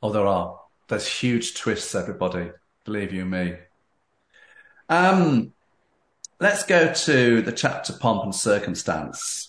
Oh, 0.02 0.12
there 0.12 0.26
are. 0.26 0.60
There's 0.88 1.08
huge 1.08 1.54
twists, 1.54 1.94
everybody. 1.94 2.50
Believe 2.86 3.14
you 3.14 3.26
me. 3.26 3.54
Um, 4.90 5.54
let's 6.40 6.64
go 6.64 6.92
to 6.92 7.44
the 7.44 7.52
chapter 7.52 7.94
Pomp 7.94 8.24
and 8.24 8.34
Circumstance, 8.34 9.49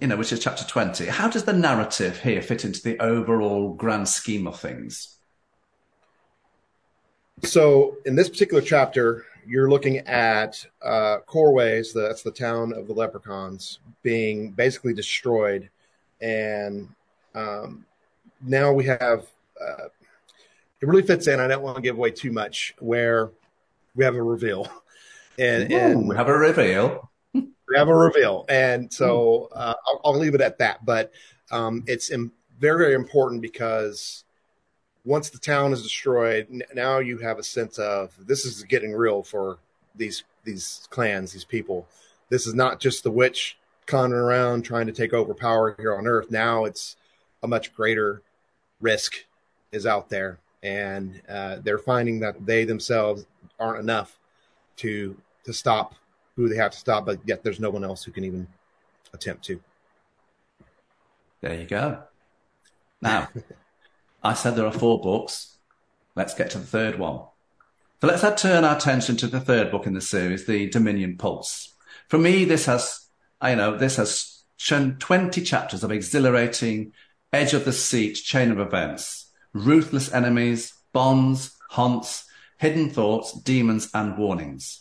you 0.00 0.06
know, 0.06 0.16
which 0.16 0.32
is 0.32 0.40
chapter 0.40 0.64
20. 0.64 1.06
How 1.06 1.28
does 1.28 1.44
the 1.44 1.52
narrative 1.52 2.20
here 2.20 2.40
fit 2.40 2.64
into 2.64 2.82
the 2.82 2.98
overall 3.00 3.74
grand 3.74 4.08
scheme 4.08 4.46
of 4.46 4.58
things? 4.58 5.16
So, 7.42 7.96
in 8.06 8.16
this 8.16 8.28
particular 8.28 8.62
chapter, 8.62 9.26
you're 9.46 9.70
looking 9.70 9.98
at 9.98 10.64
uh, 10.82 11.18
Corways, 11.26 11.92
that's 11.92 12.22
the 12.22 12.30
town 12.30 12.72
of 12.72 12.86
the 12.86 12.92
leprechauns, 12.92 13.80
being 14.02 14.52
basically 14.52 14.94
destroyed. 14.94 15.70
And 16.20 16.88
um, 17.34 17.84
now 18.42 18.72
we 18.72 18.84
have, 18.84 19.26
uh, 19.60 19.88
it 20.80 20.88
really 20.88 21.02
fits 21.02 21.26
in. 21.26 21.40
I 21.40 21.46
don't 21.46 21.62
want 21.62 21.76
to 21.76 21.82
give 21.82 21.96
away 21.96 22.10
too 22.10 22.32
much, 22.32 22.74
where 22.78 23.30
we 23.94 24.04
have 24.04 24.14
a 24.14 24.22
reveal. 24.22 24.70
and, 25.38 25.70
Ooh, 25.72 25.76
and 25.76 26.08
we 26.08 26.16
have 26.16 26.28
a 26.28 26.36
reveal. 26.36 27.09
We 27.70 27.78
have 27.78 27.88
a 27.88 27.94
reveal, 27.94 28.44
and 28.48 28.92
so 28.92 29.48
uh, 29.52 29.74
I'll, 29.86 30.00
I'll, 30.06 30.18
leave 30.18 30.34
it 30.34 30.40
at 30.40 30.58
that. 30.58 30.84
But 30.84 31.12
um, 31.52 31.84
it's 31.86 32.10
Im- 32.10 32.32
very, 32.58 32.84
very 32.84 32.94
important 32.94 33.40
because 33.40 34.24
once 35.04 35.30
the 35.30 35.38
town 35.38 35.72
is 35.72 35.82
destroyed, 35.82 36.48
n- 36.52 36.62
now 36.74 36.98
you 36.98 37.18
have 37.18 37.38
a 37.38 37.44
sense 37.44 37.78
of 37.78 38.12
this 38.26 38.44
is 38.44 38.64
getting 38.64 38.92
real 38.92 39.22
for 39.22 39.58
these 39.94 40.24
these 40.44 40.88
clans, 40.90 41.32
these 41.32 41.44
people. 41.44 41.86
This 42.28 42.46
is 42.46 42.54
not 42.54 42.80
just 42.80 43.04
the 43.04 43.10
witch 43.10 43.56
conning 43.86 44.18
around 44.18 44.62
trying 44.62 44.86
to 44.86 44.92
take 44.92 45.14
over 45.14 45.32
power 45.32 45.76
here 45.78 45.96
on 45.96 46.08
Earth. 46.08 46.30
Now 46.30 46.64
it's 46.64 46.96
a 47.42 47.48
much 47.48 47.72
greater 47.72 48.22
risk 48.80 49.14
is 49.70 49.86
out 49.86 50.08
there, 50.08 50.40
and 50.64 51.22
uh, 51.28 51.58
they're 51.62 51.78
finding 51.78 52.18
that 52.20 52.44
they 52.44 52.64
themselves 52.64 53.26
aren't 53.60 53.78
enough 53.78 54.18
to 54.78 55.16
to 55.44 55.52
stop 55.52 55.94
who 56.40 56.48
they 56.48 56.56
have 56.56 56.72
to 56.72 56.78
stop, 56.78 57.04
but 57.04 57.20
yet 57.26 57.42
there's 57.42 57.60
no 57.60 57.70
one 57.70 57.84
else 57.84 58.02
who 58.02 58.12
can 58.12 58.24
even 58.24 58.46
attempt 59.12 59.44
to. 59.44 59.60
There 61.42 61.54
you 61.54 61.66
go. 61.66 62.02
Now, 63.02 63.28
I 64.22 64.34
said 64.34 64.56
there 64.56 64.66
are 64.66 64.72
four 64.72 65.00
books. 65.00 65.58
Let's 66.16 66.34
get 66.34 66.50
to 66.50 66.58
the 66.58 66.66
third 66.66 66.98
one. 66.98 67.20
So 68.00 68.06
let's 68.06 68.42
turn 68.42 68.64
our 68.64 68.76
attention 68.76 69.16
to 69.18 69.26
the 69.26 69.40
third 69.40 69.70
book 69.70 69.86
in 69.86 69.92
the 69.92 70.00
series, 70.00 70.46
the 70.46 70.70
Dominion 70.70 71.18
Pulse. 71.18 71.74
For 72.08 72.16
me, 72.16 72.46
this 72.46 72.64
has, 72.64 73.06
I 73.40 73.54
know, 73.54 73.76
this 73.76 73.96
has 73.96 74.42
shown 74.56 74.96
20 74.98 75.42
chapters 75.42 75.84
of 75.84 75.92
exhilarating, 75.92 76.92
edge 77.32 77.52
of 77.52 77.66
the 77.66 77.72
seat 77.72 78.14
chain 78.14 78.50
of 78.50 78.58
events, 78.58 79.30
ruthless 79.52 80.12
enemies, 80.12 80.72
bonds, 80.92 81.56
haunts, 81.70 82.24
hidden 82.58 82.88
thoughts, 82.88 83.32
demons, 83.32 83.90
and 83.92 84.16
warnings. 84.16 84.80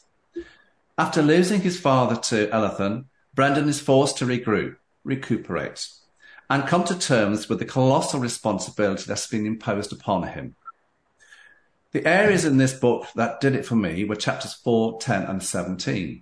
After 1.00 1.22
losing 1.22 1.62
his 1.62 1.80
father 1.80 2.18
to 2.18 2.48
Elathan, 2.48 3.06
Brendan 3.34 3.70
is 3.70 3.80
forced 3.80 4.18
to 4.18 4.26
regroup, 4.26 4.76
recuperate, 5.06 5.88
and 6.50 6.68
come 6.68 6.84
to 6.84 7.00
terms 7.00 7.48
with 7.48 7.60
the 7.60 7.66
colossal 7.66 8.20
responsibility 8.20 9.06
that's 9.08 9.26
been 9.26 9.46
imposed 9.46 9.94
upon 9.94 10.24
him. 10.24 10.58
The 11.94 12.06
areas 12.06 12.44
in 12.44 12.58
this 12.58 12.78
book 12.78 13.08
that 13.16 13.40
did 13.40 13.56
it 13.56 13.66
for 13.66 13.78
me 13.78 14.04
were 14.04 14.18
chapters 14.18 14.54
4, 14.56 15.00
10, 15.00 15.24
and 15.24 15.42
17. 15.42 16.22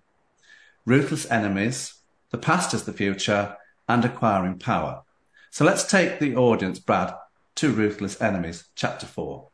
Ruthless 0.86 1.26
enemies, 1.32 1.96
the 2.30 2.38
past 2.38 2.76
is 2.76 2.84
the 2.84 2.94
future, 2.94 3.58
and 3.90 4.06
acquiring 4.06 4.60
power. 4.60 5.02
So 5.50 5.66
let's 5.66 5.90
take 5.90 6.20
the 6.20 6.36
audience, 6.36 6.78
Brad, 6.78 7.16
to 7.56 7.72
Ruthless 7.72 8.22
Enemies, 8.22 8.66
chapter 8.76 9.08
4. 9.08 9.48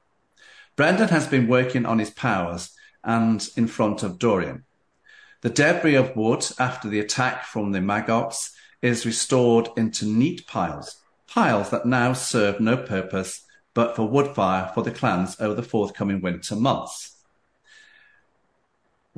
Brendan 0.76 1.08
has 1.08 1.28
been 1.28 1.48
working 1.48 1.86
on 1.86 2.00
his 2.00 2.10
powers 2.10 2.72
and 3.06 3.48
in 3.56 3.68
front 3.68 4.04
of 4.04 4.20
Dorian. 4.20 4.66
The 5.44 5.50
debris 5.50 5.96
of 5.96 6.16
wood 6.16 6.46
after 6.58 6.88
the 6.88 7.02
attack 7.02 7.44
from 7.44 7.74
the 7.74 7.82
Maggots 7.82 8.56
is 8.82 9.06
restored 9.06 9.68
into 9.76 10.06
neat 10.06 10.48
piles, 10.48 11.04
piles 11.28 11.70
that 11.70 11.86
now 11.86 12.14
serve 12.14 12.62
no 12.62 12.78
purpose 12.78 13.46
but 13.74 13.94
for 13.94 14.08
wood 14.08 14.34
fire 14.34 14.72
for 14.74 14.84
the 14.84 14.92
clans 14.92 15.36
over 15.42 15.54
the 15.54 15.62
forthcoming 15.62 16.22
winter 16.22 16.56
months. 16.56 17.18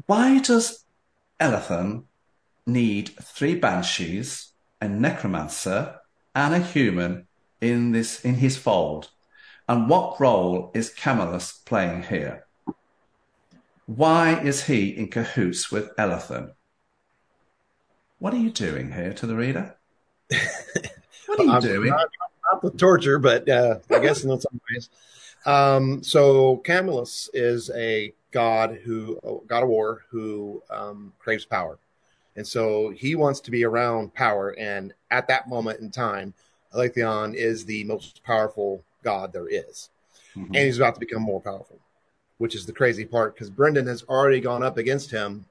Why 0.08 0.40
does 0.40 0.84
Elathan 1.40 2.06
need 2.66 3.10
three 3.22 3.54
banshees, 3.54 4.52
a 4.82 4.88
necromancer, 4.88 6.00
and 6.34 6.56
a 6.56 6.60
human 6.60 7.28
in 7.62 7.92
this 7.92 8.26
in 8.26 8.36
his 8.36 8.58
fold? 8.58 9.12
And 9.70 9.88
what 9.88 10.20
role 10.20 10.72
is 10.74 10.92
Camulos 10.92 11.64
playing 11.66 12.04
here? 12.04 12.48
Why 13.86 14.40
is 14.40 14.66
he 14.66 14.90
in 14.90 15.10
cahoots 15.10 15.72
with 15.72 15.96
Elathan? 15.96 16.54
What 18.20 18.34
are 18.34 18.38
you 18.38 18.50
doing 18.50 18.92
here 18.92 19.14
to 19.14 19.28
the 19.28 19.36
reader? 19.36 19.76
What 21.28 21.40
are 21.40 21.44
you 21.44 21.52
I'm 21.54 21.62
doing? 21.62 21.90
Not, 21.90 22.08
not 22.54 22.62
the 22.62 22.72
torture, 22.78 23.20
but 23.20 23.50
uh, 23.50 23.80
I 23.90 24.00
guess 24.00 24.24
in 24.24 24.40
some 24.40 24.62
ways. 24.70 24.90
Um, 25.46 26.04
so 26.04 26.62
Camulos 26.66 27.30
is 27.34 27.70
a 27.72 28.14
god 28.32 28.80
who, 28.84 29.20
a 29.24 29.48
god 29.48 29.64
of 29.64 29.70
war, 29.70 30.06
who 30.10 30.62
um, 30.70 31.14
craves 31.20 31.46
power, 31.46 31.80
And 32.36 32.46
so 32.46 32.90
he 32.90 33.16
wants 33.16 33.40
to 33.42 33.52
be 33.52 33.64
around 33.64 34.14
power. 34.14 34.50
And 34.58 34.94
at 35.12 35.28
that 35.28 35.48
moment 35.48 35.80
in 35.80 35.92
time, 35.92 36.34
Aletheon 36.74 37.34
is 37.34 37.66
the 37.66 37.84
most 37.86 38.24
powerful 38.24 38.84
god 39.04 39.32
there 39.32 39.48
is. 39.48 39.90
Mm-hmm. 40.36 40.56
And 40.56 40.66
he's 40.66 40.78
about 40.78 40.96
to 40.96 41.00
become 41.00 41.22
more 41.22 41.42
powerful, 41.42 41.80
which 42.38 42.56
is 42.56 42.66
the 42.66 42.74
crazy 42.74 43.06
part 43.06 43.34
because 43.34 43.50
Brendan 43.50 43.88
has 43.88 44.04
already 44.04 44.40
gone 44.40 44.64
up 44.64 44.78
against 44.78 45.12
him 45.12 45.46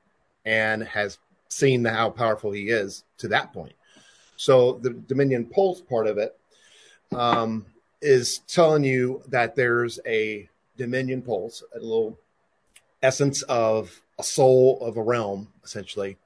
and 0.45 0.83
has 0.83 1.19
seen 1.49 1.85
how 1.85 2.11
powerful 2.11 2.51
he 2.51 2.69
is 2.69 3.05
to 3.19 3.29
that 3.29 3.53
point. 3.53 3.73
So 4.37 4.75
the 4.83 4.91
Dominion 4.91 5.47
Pulse 5.47 5.81
part 5.81 6.07
of 6.07 6.19
it 6.19 6.37
um, 7.13 7.67
is 8.03 8.39
telling 8.49 8.85
you 8.85 9.23
that 9.29 9.55
there's 9.55 9.99
a 10.07 10.49
Dominion 10.77 11.23
Pulse, 11.23 11.63
a 11.75 11.79
little 11.79 12.19
essence 13.03 13.43
of 13.43 14.01
a 14.19 14.23
soul 14.23 14.79
of 14.81 14.97
a 14.97 15.03
realm, 15.03 15.49
essentially, 15.63 16.17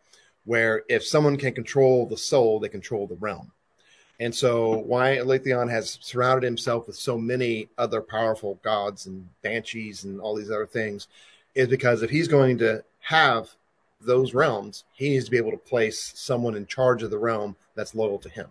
where 0.44 0.82
if 0.88 1.04
someone 1.04 1.36
can 1.36 1.52
control 1.52 2.06
the 2.06 2.16
soul, 2.16 2.58
they 2.58 2.68
control 2.68 3.06
the 3.06 3.16
realm. 3.16 3.52
And 4.20 4.34
so, 4.34 4.78
why 4.78 5.16
Aletheon 5.16 5.68
has 5.68 5.98
surrounded 6.00 6.44
himself 6.44 6.86
with 6.86 6.96
so 6.96 7.16
many 7.16 7.68
other 7.78 8.00
powerful 8.00 8.58
gods 8.64 9.06
and 9.06 9.28
banshees 9.42 10.04
and 10.04 10.20
all 10.20 10.34
these 10.34 10.50
other 10.50 10.66
things 10.66 11.06
is 11.54 11.68
because 11.68 12.02
if 12.02 12.10
he's 12.10 12.26
going 12.26 12.58
to 12.58 12.82
have 13.00 13.50
those 14.00 14.34
realms, 14.34 14.84
he 14.92 15.10
needs 15.10 15.26
to 15.26 15.30
be 15.30 15.36
able 15.36 15.52
to 15.52 15.56
place 15.56 16.12
someone 16.16 16.56
in 16.56 16.66
charge 16.66 17.02
of 17.02 17.10
the 17.10 17.18
realm 17.18 17.56
that's 17.74 17.94
loyal 17.94 18.18
to 18.18 18.28
him. 18.28 18.48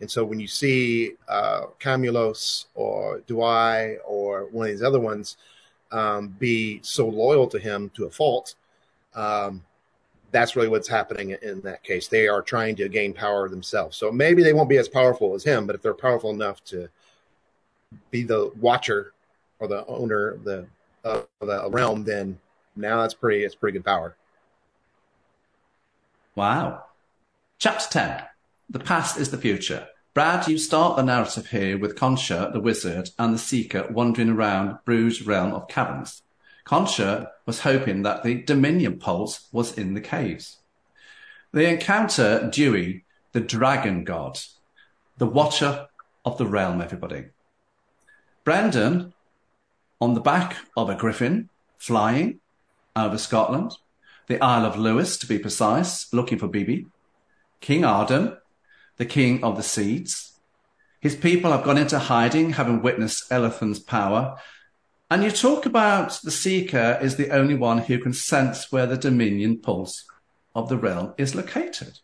And 0.00 0.10
so, 0.10 0.22
when 0.22 0.38
you 0.38 0.48
see 0.48 1.12
uh, 1.28 1.62
Camulos 1.80 2.66
or 2.74 3.20
Douai 3.26 3.96
or 4.06 4.48
one 4.50 4.66
of 4.66 4.72
these 4.72 4.82
other 4.82 5.00
ones 5.00 5.38
um, 5.92 6.28
be 6.38 6.80
so 6.82 7.08
loyal 7.08 7.46
to 7.48 7.58
him 7.58 7.90
to 7.94 8.04
a 8.04 8.10
fault, 8.10 8.54
um, 9.14 9.62
that's 10.34 10.56
really 10.56 10.68
what's 10.68 10.88
happening 10.88 11.30
in 11.42 11.60
that 11.60 11.84
case. 11.84 12.08
They 12.08 12.26
are 12.26 12.42
trying 12.42 12.74
to 12.76 12.88
gain 12.88 13.12
power 13.12 13.48
themselves. 13.48 13.96
So 13.96 14.10
maybe 14.10 14.42
they 14.42 14.52
won't 14.52 14.68
be 14.68 14.78
as 14.78 14.88
powerful 14.88 15.32
as 15.34 15.44
him, 15.44 15.64
but 15.64 15.76
if 15.76 15.82
they're 15.82 15.94
powerful 15.94 16.30
enough 16.30 16.62
to 16.64 16.88
be 18.10 18.24
the 18.24 18.50
watcher 18.60 19.12
or 19.60 19.68
the 19.68 19.86
owner 19.86 20.30
of 20.30 20.42
the 20.42 20.66
of 21.04 21.28
the 21.40 21.70
realm, 21.70 22.02
then 22.02 22.40
now 22.74 23.02
that's 23.02 23.14
pretty 23.14 23.44
it's 23.44 23.54
pretty 23.54 23.78
good 23.78 23.84
power. 23.84 24.16
Wow. 26.34 26.86
Chapter 27.58 27.86
10. 27.90 28.22
The 28.70 28.80
past 28.80 29.16
is 29.16 29.30
the 29.30 29.38
future. 29.38 29.86
Brad, 30.14 30.48
you 30.48 30.58
start 30.58 30.96
the 30.96 31.02
narrative 31.02 31.50
here 31.50 31.78
with 31.78 31.94
Conchar, 31.94 32.52
the 32.52 32.60
wizard, 32.60 33.10
and 33.20 33.32
the 33.32 33.38
seeker 33.38 33.86
wandering 33.88 34.30
around 34.30 34.78
Bruges 34.84 35.24
realm 35.24 35.52
of 35.52 35.68
caverns. 35.68 36.22
Conchar 36.64 37.28
was 37.46 37.60
hoping 37.60 38.02
that 38.02 38.22
the 38.22 38.42
Dominion 38.42 38.98
pulse 38.98 39.48
was 39.52 39.76
in 39.76 39.94
the 39.94 40.00
caves. 40.00 40.58
They 41.52 41.70
encounter 41.70 42.50
Dewey, 42.50 43.04
the 43.32 43.40
dragon 43.40 44.04
god, 44.04 44.40
the 45.18 45.26
watcher 45.26 45.86
of 46.24 46.38
the 46.38 46.46
realm, 46.46 46.80
everybody. 46.80 47.26
Brendan, 48.44 49.12
on 50.00 50.14
the 50.14 50.20
back 50.20 50.56
of 50.76 50.88
a 50.88 50.94
griffin, 50.94 51.50
flying 51.78 52.40
over 52.96 53.18
Scotland, 53.18 53.76
the 54.26 54.42
Isle 54.42 54.64
of 54.64 54.78
Lewis, 54.78 55.18
to 55.18 55.26
be 55.26 55.38
precise, 55.38 56.12
looking 56.12 56.38
for 56.38 56.48
Bibi, 56.48 56.86
King 57.60 57.84
Arden, 57.84 58.36
the 58.96 59.06
king 59.06 59.44
of 59.44 59.56
the 59.56 59.62
seeds. 59.62 60.40
His 61.00 61.14
people 61.14 61.52
have 61.52 61.64
gone 61.64 61.78
into 61.78 61.98
hiding, 61.98 62.52
having 62.52 62.80
witnessed 62.80 63.30
Aletheon's 63.30 63.78
power, 63.78 64.36
and 65.10 65.22
you 65.22 65.30
talk 65.30 65.66
about 65.66 66.18
the 66.22 66.30
seeker 66.30 66.98
is 67.00 67.16
the 67.16 67.30
only 67.30 67.54
one 67.54 67.78
who 67.78 67.98
can 67.98 68.12
sense 68.12 68.72
where 68.72 68.86
the 68.86 68.96
dominion 68.96 69.58
pulse 69.58 70.04
of 70.54 70.68
the 70.68 70.78
realm 70.78 71.14
is 71.18 71.34
located. 71.34 71.98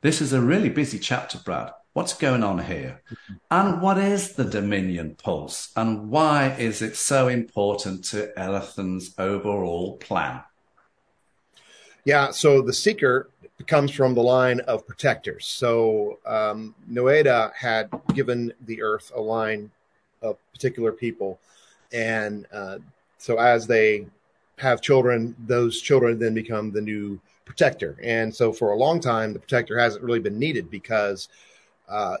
This 0.00 0.20
is 0.20 0.32
a 0.32 0.40
really 0.40 0.68
busy 0.68 0.98
chapter, 0.98 1.38
Brad. 1.38 1.72
What's 1.92 2.14
going 2.14 2.42
on 2.42 2.64
here? 2.64 3.02
And 3.50 3.80
what 3.80 3.98
is 3.98 4.34
the 4.34 4.44
dominion 4.44 5.16
pulse? 5.16 5.72
And 5.76 6.10
why 6.10 6.50
is 6.58 6.82
it 6.82 6.96
so 6.96 7.28
important 7.28 8.04
to 8.06 8.38
Aletheon's 8.38 9.14
overall 9.18 9.96
plan? 9.96 10.42
Yeah, 12.04 12.30
so 12.30 12.62
the 12.62 12.72
seeker 12.72 13.30
comes 13.66 13.90
from 13.90 14.14
the 14.14 14.22
line 14.22 14.60
of 14.60 14.86
protectors. 14.86 15.46
So 15.46 16.20
um, 16.24 16.74
Nuada 16.90 17.52
had 17.54 17.90
given 18.14 18.52
the 18.66 18.82
earth 18.82 19.10
a 19.14 19.20
line 19.20 19.70
of 20.22 20.36
particular 20.52 20.92
people 20.92 21.38
and 21.92 22.46
uh, 22.52 22.78
so 23.18 23.38
as 23.38 23.66
they 23.66 24.06
have 24.58 24.80
children, 24.80 25.34
those 25.46 25.80
children 25.80 26.18
then 26.18 26.34
become 26.34 26.70
the 26.70 26.80
new 26.80 27.20
protector. 27.44 27.96
And 28.02 28.34
so 28.34 28.52
for 28.52 28.72
a 28.72 28.76
long 28.76 29.00
time, 29.00 29.32
the 29.32 29.38
protector 29.38 29.78
hasn't 29.78 30.04
really 30.04 30.20
been 30.20 30.38
needed 30.38 30.70
because 30.70 31.28
uh, 31.88 32.16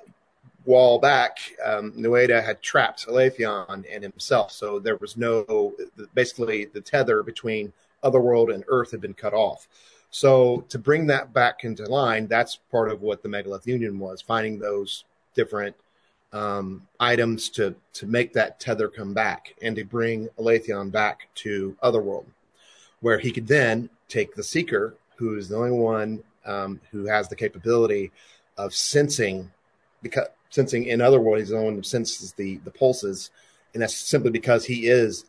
while 0.64 0.98
back, 0.98 1.38
um, 1.64 1.92
Nuada 1.92 2.44
had 2.44 2.62
trapped 2.62 3.06
Aletheon 3.06 3.84
and 3.90 4.02
himself. 4.02 4.52
So 4.52 4.78
there 4.78 4.96
was 4.96 5.16
no, 5.16 5.74
basically, 6.14 6.66
the 6.66 6.80
tether 6.80 7.22
between 7.22 7.72
Otherworld 8.02 8.50
and 8.50 8.64
Earth 8.68 8.90
had 8.90 9.00
been 9.00 9.14
cut 9.14 9.34
off. 9.34 9.66
So 10.10 10.64
to 10.68 10.78
bring 10.78 11.06
that 11.08 11.32
back 11.32 11.64
into 11.64 11.84
line, 11.84 12.26
that's 12.26 12.56
part 12.70 12.90
of 12.90 13.02
what 13.02 13.22
the 13.22 13.28
Megalith 13.28 13.66
Union 13.66 13.98
was, 13.98 14.22
finding 14.22 14.58
those 14.58 15.04
different 15.34 15.76
um, 16.32 16.86
items 17.00 17.48
to 17.50 17.74
to 17.94 18.06
make 18.06 18.32
that 18.34 18.60
tether 18.60 18.88
come 18.88 19.14
back 19.14 19.54
and 19.62 19.76
to 19.76 19.84
bring 19.84 20.28
Aletheon 20.38 20.90
back 20.90 21.28
to 21.36 21.76
Otherworld, 21.82 22.26
where 23.00 23.18
he 23.18 23.30
could 23.30 23.46
then 23.46 23.88
take 24.08 24.34
the 24.34 24.42
Seeker, 24.42 24.94
who 25.16 25.36
is 25.36 25.48
the 25.48 25.56
only 25.56 25.70
one 25.70 26.22
um, 26.44 26.80
who 26.90 27.06
has 27.06 27.28
the 27.28 27.36
capability 27.36 28.10
of 28.56 28.74
sensing, 28.74 29.50
because 30.02 30.28
sensing 30.50 30.86
in 30.86 31.00
Otherworld, 31.00 31.38
he's 31.38 31.48
the 31.48 31.54
only 31.54 31.66
one 31.66 31.76
who 31.76 31.82
senses 31.82 32.32
the 32.32 32.56
the 32.58 32.70
pulses, 32.70 33.30
and 33.72 33.82
that's 33.82 33.94
simply 33.94 34.30
because 34.30 34.64
he 34.64 34.88
is 34.88 35.24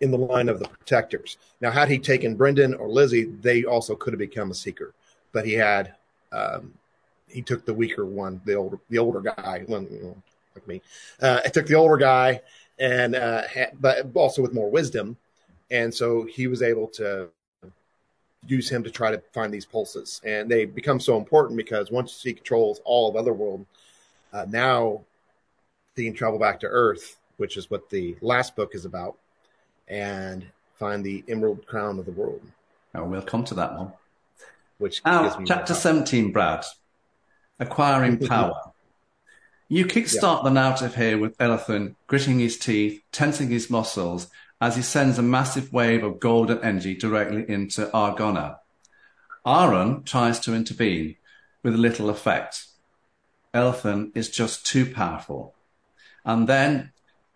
in 0.00 0.10
the 0.10 0.18
line 0.18 0.48
of 0.48 0.60
the 0.60 0.68
protectors. 0.68 1.36
Now, 1.60 1.72
had 1.72 1.88
he 1.88 1.98
taken 1.98 2.36
Brendan 2.36 2.74
or 2.74 2.88
Lizzie, 2.88 3.24
they 3.24 3.64
also 3.64 3.96
could 3.96 4.12
have 4.12 4.18
become 4.18 4.50
a 4.50 4.54
Seeker, 4.54 4.94
but 5.32 5.44
he 5.44 5.54
had. 5.54 5.94
Um, 6.30 6.74
he 7.30 7.42
took 7.42 7.66
the 7.66 7.74
weaker 7.74 8.06
one, 8.06 8.40
the 8.46 8.54
older, 8.54 8.78
the 8.88 8.98
older 8.98 9.20
guy. 9.20 9.64
Me. 10.66 10.82
Uh, 11.20 11.40
I 11.44 11.48
took 11.48 11.66
the 11.66 11.74
older 11.74 11.96
guy, 11.96 12.40
and 12.78 13.14
uh, 13.14 13.42
but 13.80 14.06
also 14.14 14.42
with 14.42 14.54
more 14.54 14.70
wisdom, 14.70 15.16
and 15.70 15.92
so 15.92 16.24
he 16.24 16.46
was 16.46 16.62
able 16.62 16.88
to 16.88 17.28
use 18.46 18.68
him 18.68 18.82
to 18.84 18.90
try 18.90 19.10
to 19.10 19.22
find 19.32 19.52
these 19.52 19.66
pulses, 19.66 20.20
and 20.24 20.50
they 20.50 20.64
become 20.64 21.00
so 21.00 21.16
important 21.16 21.56
because 21.56 21.90
once 21.90 22.22
he 22.22 22.32
controls 22.32 22.80
all 22.84 23.08
of 23.08 23.16
Otherworld, 23.16 23.66
uh, 24.32 24.46
now 24.48 25.02
he 25.96 26.04
can 26.04 26.14
travel 26.14 26.38
back 26.38 26.60
to 26.60 26.66
Earth, 26.66 27.16
which 27.36 27.56
is 27.56 27.70
what 27.70 27.90
the 27.90 28.16
last 28.20 28.56
book 28.56 28.74
is 28.74 28.84
about, 28.84 29.16
and 29.88 30.46
find 30.78 31.04
the 31.04 31.24
Emerald 31.28 31.66
Crown 31.66 31.98
of 31.98 32.06
the 32.06 32.12
World. 32.12 32.42
Oh, 32.94 33.04
we'll 33.04 33.22
come 33.22 33.44
to 33.44 33.54
that 33.54 33.76
one. 33.76 33.92
Which 34.78 35.04
now, 35.04 35.36
chapter 35.44 35.74
seventeen, 35.74 36.32
Brad, 36.32 36.64
acquiring 37.58 38.18
power. 38.26 38.72
You 39.70 39.84
kickstart 39.84 40.38
yeah. 40.38 40.44
the 40.44 40.50
narrative 40.50 40.94
here 40.94 41.18
with 41.18 41.36
Aletheon 41.38 41.96
gritting 42.06 42.38
his 42.38 42.58
teeth, 42.58 43.02
tensing 43.12 43.50
his 43.50 43.68
muscles 43.68 44.30
as 44.62 44.76
he 44.76 44.82
sends 44.82 45.18
a 45.18 45.22
massive 45.22 45.72
wave 45.72 46.02
of 46.02 46.20
golden 46.20 46.58
energy 46.64 46.94
directly 46.94 47.44
into 47.48 47.86
Argona. 47.92 48.56
Aaron 49.46 50.04
tries 50.04 50.40
to 50.40 50.54
intervene 50.54 51.16
with 51.62 51.74
little 51.74 52.08
effect. 52.08 52.66
Aletheon 53.52 54.10
is 54.14 54.30
just 54.30 54.64
too 54.64 54.90
powerful. 54.90 55.54
And 56.24 56.48
then, 56.48 56.92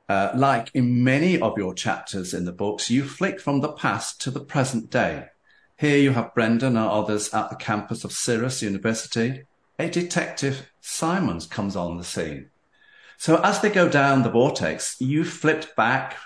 uh, 0.09 0.31
like 0.35 0.71
in 0.73 1.05
many 1.05 1.39
of 1.39 1.59
your 1.59 1.75
chapters 1.75 2.33
in 2.33 2.47
the 2.47 2.53
books, 2.53 2.91
you 2.91 3.05
flick 3.05 3.41
from 3.41 3.61
the 3.61 3.73
past 3.73 4.23
to 4.23 4.31
the 4.31 4.41
present 4.41 4.91
day. 4.91 5.27
Here 5.79 5.99
you 5.99 6.13
have 6.13 6.35
Brendan 6.35 6.77
and 6.77 6.89
others 6.89 7.33
at 7.35 7.51
the 7.51 7.57
campus 7.57 8.05
of 8.05 8.13
Syracuse 8.13 8.63
University, 8.63 9.45
a 9.79 9.89
detective, 9.89 10.71
Simons, 10.81 11.47
comes 11.47 11.77
on 11.77 11.97
the 11.97 12.05
scene. 12.05 12.51
So 13.17 13.41
as 13.43 13.61
they 13.61 13.71
go 13.71 13.89
down 13.89 14.23
the 14.23 14.31
vortex, 14.31 14.97
you 15.01 15.25
flipped 15.25 15.77
back 15.77 16.17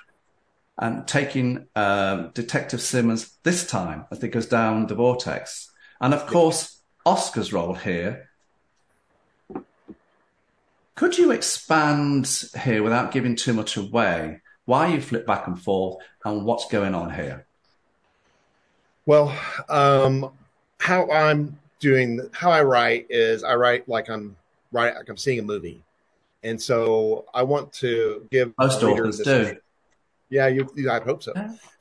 and 0.79 1.07
taking 1.07 1.67
uh, 1.75 2.29
Detective 2.35 2.81
Simmons 2.81 3.37
this 3.43 3.67
time 3.67 4.07
as 4.11 4.21
he 4.21 4.29
goes 4.29 4.47
down 4.47 4.87
the 4.87 4.95
vortex. 4.95 5.71
And 6.01 6.13
of 6.13 6.27
course, 6.27 6.81
Oscar's 7.05 7.53
role 7.53 7.75
here. 7.75 8.31
Could 10.95 11.19
you 11.19 11.31
expand 11.31 12.45
here 12.63 12.83
without 12.83 13.13
giving 13.13 13.37
too 13.37 13.53
much 13.53 13.77
away 13.77 14.41
why 14.65 14.89
you 14.89 15.01
flip 15.01 15.27
back 15.27 15.47
and 15.47 15.61
forth 15.61 16.03
and 16.25 16.45
what's 16.45 16.69
going 16.69 16.95
on 16.95 17.15
here? 17.15 17.47
Well, 19.07 19.39
um, 19.69 20.33
how 20.81 21.09
I'm 21.11 21.59
doing 21.79 22.29
how 22.33 22.51
I 22.51 22.63
write 22.63 23.07
is 23.11 23.45
I 23.45 23.55
write 23.55 23.89
like 23.89 24.09
I'm 24.09 24.37
right 24.73 24.95
like 24.95 25.09
I'm 25.09 25.17
seeing 25.17 25.39
a 25.39 25.43
movie, 25.43 25.83
and 26.43 26.61
so 26.61 27.25
I 27.35 27.43
want 27.43 27.73
to 27.75 28.27
give 28.31 28.53
most 28.59 28.83
authors 28.83 29.19
do. 29.21 29.57
Yeah, 30.29 30.49
you, 30.49 30.69
I 30.91 30.99
hope 31.01 31.23
so. 31.23 31.33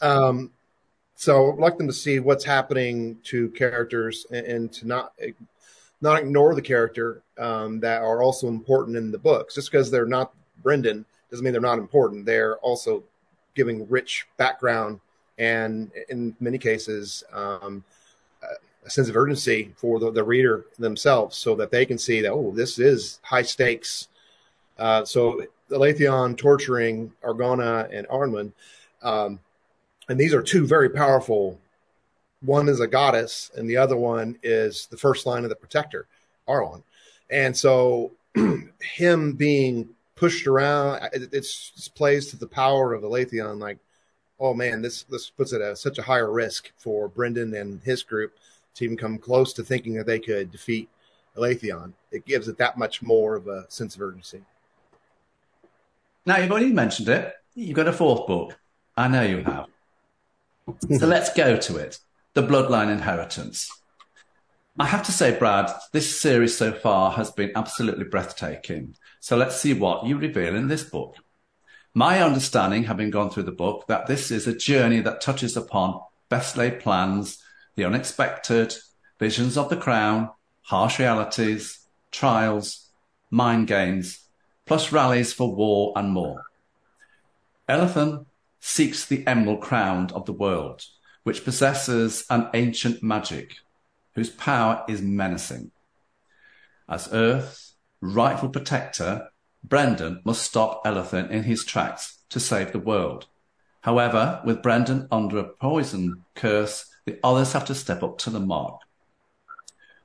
Um, 0.01 0.51
so 1.15 1.53
I'd 1.53 1.59
like 1.59 1.77
them 1.77 1.87
to 1.87 1.93
see 1.93 2.19
what's 2.19 2.43
happening 2.43 3.17
to 3.23 3.49
characters 3.49 4.25
and, 4.31 4.45
and 4.45 4.73
to 4.73 4.87
not 4.87 5.13
not 6.01 6.19
ignore 6.19 6.53
the 6.53 6.61
character 6.61 7.21
um, 7.37 7.79
that 7.79 8.01
are 8.01 8.21
also 8.21 8.47
important 8.47 8.97
in 8.97 9.11
the 9.11 9.17
books. 9.17 9.55
Just 9.55 9.71
because 9.71 9.89
they're 9.89 10.05
not 10.05 10.33
Brendan 10.61 11.05
doesn't 11.29 11.43
mean 11.43 11.53
they're 11.53 11.61
not 11.61 11.79
important. 11.79 12.25
They're 12.25 12.57
also 12.57 13.03
giving 13.55 13.87
rich 13.89 14.27
background 14.37 14.99
and, 15.37 15.91
in 16.09 16.35
many 16.39 16.57
cases, 16.57 17.23
um, 17.33 17.83
a 18.85 18.89
sense 18.89 19.09
of 19.09 19.15
urgency 19.15 19.73
for 19.75 19.99
the, 19.99 20.11
the, 20.11 20.23
reader 20.23 20.65
themselves, 20.77 21.35
so 21.35 21.55
that 21.55 21.71
they 21.71 21.85
can 21.85 21.97
see 21.97 22.21
that 22.21 22.31
oh, 22.31 22.51
this 22.55 22.77
is 22.79 23.19
high 23.23 23.41
stakes. 23.41 24.07
Uh, 24.77 25.03
so 25.05 25.41
Elathan 25.71 26.37
torturing 26.37 27.11
Argona 27.23 27.89
and 27.91 28.07
Arwen, 28.07 28.51
um, 29.01 29.39
and 30.07 30.19
these 30.19 30.33
are 30.33 30.43
two 30.43 30.67
very 30.67 30.89
powerful 30.89 31.59
one 32.45 32.69
is 32.69 32.79
a 32.79 32.87
goddess 32.87 33.51
and 33.55 33.69
the 33.69 33.77
other 33.77 33.97
one 33.97 34.37
is 34.43 34.87
the 34.87 34.97
first 34.97 35.25
line 35.25 35.43
of 35.43 35.49
the 35.49 35.55
protector, 35.55 36.07
Arwen. 36.47 36.83
And 37.29 37.55
so 37.55 38.11
him 38.81 39.33
being 39.33 39.89
pushed 40.15 40.47
around, 40.47 41.03
it, 41.13 41.29
it's, 41.31 41.89
plays 41.95 42.27
to 42.27 42.37
the 42.37 42.47
power 42.47 42.93
of 42.93 43.01
the 43.01 43.07
Elathan. 43.07 43.59
Like, 43.59 43.79
oh 44.39 44.53
man, 44.53 44.81
this 44.81 45.03
this 45.03 45.29
puts 45.29 45.53
it 45.53 45.61
at 45.61 45.77
such 45.77 45.97
a 45.97 46.03
higher 46.03 46.31
risk 46.31 46.71
for 46.77 47.07
Brendan 47.07 47.53
and 47.53 47.81
his 47.81 48.03
group 48.03 48.37
to 48.75 48.83
even 48.83 48.97
come 48.97 49.17
close 49.17 49.53
to 49.53 49.63
thinking 49.63 49.95
that 49.95 50.05
they 50.05 50.19
could 50.19 50.51
defeat 50.51 50.89
Elathan. 51.37 51.93
It 52.11 52.25
gives 52.25 52.47
it 52.47 52.57
that 52.57 52.77
much 52.77 53.01
more 53.01 53.35
of 53.35 53.47
a 53.47 53.65
sense 53.69 53.95
of 53.95 54.01
urgency. 54.01 54.41
Now 56.25 56.37
you've 56.37 56.51
already 56.51 56.71
mentioned 56.71 57.09
it. 57.09 57.33
You've 57.55 57.75
got 57.75 57.87
a 57.87 57.93
fourth 57.93 58.27
book. 58.27 58.57
I 58.97 59.07
know 59.07 59.21
you 59.21 59.43
have. 59.43 59.67
so 60.97 61.05
let's 61.07 61.33
go 61.33 61.57
to 61.57 61.77
it 61.77 61.99
the 62.33 62.43
bloodline 62.43 62.91
inheritance. 62.91 63.71
I 64.77 64.85
have 64.87 65.03
to 65.03 65.13
say, 65.13 65.37
Brad, 65.39 65.71
this 65.93 66.19
series 66.19 66.57
so 66.57 66.73
far 66.73 67.11
has 67.11 67.31
been 67.31 67.53
absolutely 67.55 68.03
breathtaking. 68.03 68.95
So 69.21 69.37
let's 69.37 69.59
see 69.59 69.73
what 69.73 70.05
you 70.05 70.17
reveal 70.17 70.53
in 70.53 70.67
this 70.67 70.83
book. 70.83 71.15
My 71.93 72.21
understanding, 72.21 72.83
having 72.83 73.09
gone 73.09 73.29
through 73.29 73.43
the 73.43 73.53
book, 73.53 73.87
that 73.87 74.07
this 74.07 74.31
is 74.31 74.47
a 74.47 74.55
journey 74.55 74.99
that 74.99 75.21
touches 75.21 75.55
upon 75.55 76.01
best 76.27 76.57
laid 76.57 76.81
plans, 76.81 77.41
the 77.75 77.85
unexpected, 77.85 78.75
visions 79.19 79.57
of 79.57 79.69
the 79.69 79.77
crown, 79.77 80.29
harsh 80.63 80.99
realities, 80.99 81.87
trials, 82.11 82.89
mind 83.29 83.67
games, 83.67 84.25
plus 84.65 84.91
rallies 84.91 85.33
for 85.33 85.53
war 85.53 85.93
and 85.95 86.11
more. 86.11 86.45
Elathan 87.67 88.25
seeks 88.59 89.05
the 89.05 89.25
emerald 89.27 89.61
crown 89.61 90.09
of 90.13 90.25
the 90.25 90.33
world, 90.33 90.85
which 91.23 91.43
possesses 91.43 92.25
an 92.29 92.49
ancient 92.53 93.03
magic 93.03 93.55
whose 94.13 94.29
power 94.29 94.83
is 94.87 95.01
menacing. 95.01 95.71
As 96.87 97.09
Earth's 97.11 97.73
rightful 98.01 98.49
protector, 98.49 99.29
Brendan 99.63 100.21
must 100.23 100.43
stop 100.43 100.83
Elathan 100.85 101.29
in 101.29 101.43
his 101.43 101.65
tracks 101.65 102.19
to 102.29 102.39
save 102.39 102.71
the 102.71 102.79
world. 102.79 103.25
However, 103.81 104.41
with 104.45 104.61
Brendan 104.61 105.07
under 105.11 105.39
a 105.39 105.43
poison 105.43 106.23
curse, 106.35 106.89
the 107.05 107.19
others 107.23 107.53
have 107.53 107.65
to 107.65 107.75
step 107.75 108.03
up 108.03 108.17
to 108.19 108.29
the 108.29 108.39
mark. 108.39 108.81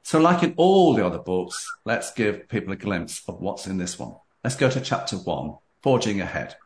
So, 0.02 0.18
like 0.18 0.42
in 0.42 0.54
all 0.56 0.94
the 0.94 1.04
other 1.04 1.18
books, 1.18 1.66
let's 1.84 2.12
give 2.12 2.48
people 2.48 2.72
a 2.72 2.76
glimpse 2.76 3.22
of 3.28 3.40
what's 3.40 3.66
in 3.66 3.78
this 3.78 3.98
one. 3.98 4.14
Let's 4.42 4.56
go 4.56 4.70
to 4.70 4.80
chapter 4.80 5.16
one, 5.16 5.56
Forging 5.82 6.20
Ahead. 6.20 6.56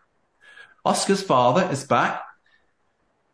Oscar's 0.85 1.23
father 1.23 1.69
is 1.71 1.85
back 1.85 2.23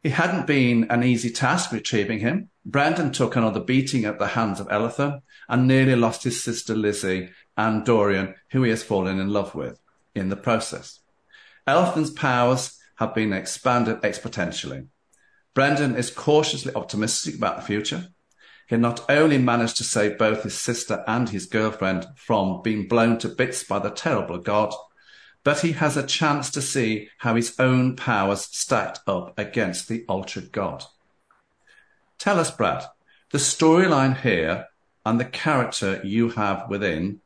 it 0.03 0.13
hadn't 0.13 0.47
been 0.47 0.87
an 0.89 1.03
easy 1.03 1.31
task 1.31 1.73
retrieving 1.73 2.21
him. 2.21 2.49
Brendan 2.65 3.13
took 3.13 3.37
another 3.37 3.61
beating 3.61 4.07
at 4.07 4.19
the 4.19 4.29
hands 4.29 4.59
of 4.59 4.69
Elathan 4.69 5.21
and 5.49 5.69
nearly 5.69 5.95
lost 5.95 6.25
his 6.25 6.43
sister 6.43 6.75
Lizzie 6.75 7.31
and 7.57 7.85
Dorian, 7.85 8.35
who 8.51 8.63
he 8.63 8.71
has 8.71 8.83
fallen 8.83 9.19
in 9.19 9.29
love 9.29 9.55
with, 9.55 9.79
in 10.15 10.31
the 10.31 10.37
process. 10.37 11.01
Elathan's 11.67 12.11
powers 12.11 12.79
have 12.97 13.15
been 13.15 13.35
expanded 13.35 14.01
exponentially. 14.01 14.87
Brendan 15.55 15.97
is 15.97 16.11
cautiously 16.11 16.73
optimistic 16.75 17.35
about 17.35 17.57
the 17.57 17.63
future. 17.63 18.09
He 18.69 18.77
not 18.77 19.05
only 19.11 19.37
managed 19.37 19.77
to 19.79 19.85
save 19.85 20.17
both 20.17 20.45
his 20.45 20.57
sister 20.57 21.03
and 21.09 21.29
his 21.29 21.47
girlfriend 21.47 22.07
from 22.15 22.63
being 22.63 22.87
blown 22.87 23.19
to 23.19 23.29
bits 23.29 23.65
by 23.65 23.81
the 23.81 23.91
terrible 23.91 24.39
god, 24.39 24.73
but 25.43 25.61
he 25.61 25.73
has 25.73 25.97
a 25.97 26.07
chance 26.07 26.51
to 26.51 26.63
see 26.63 27.09
how 27.19 27.35
his 27.35 27.59
own 27.59 27.97
powers 27.97 28.43
stacked 28.43 29.01
up 29.09 29.37
against 29.39 29.89
the 29.89 30.05
altered 30.07 30.53
God. 30.53 30.85
Tell 32.19 32.39
us, 32.39 32.51
Brad, 32.51 32.85
the 33.33 33.39
storyline 33.39 34.21
here 34.21 34.67
and 35.05 35.19
the 35.19 35.25
character 35.25 36.01
you 36.05 36.29
have 36.31 36.69
within, 36.69 37.23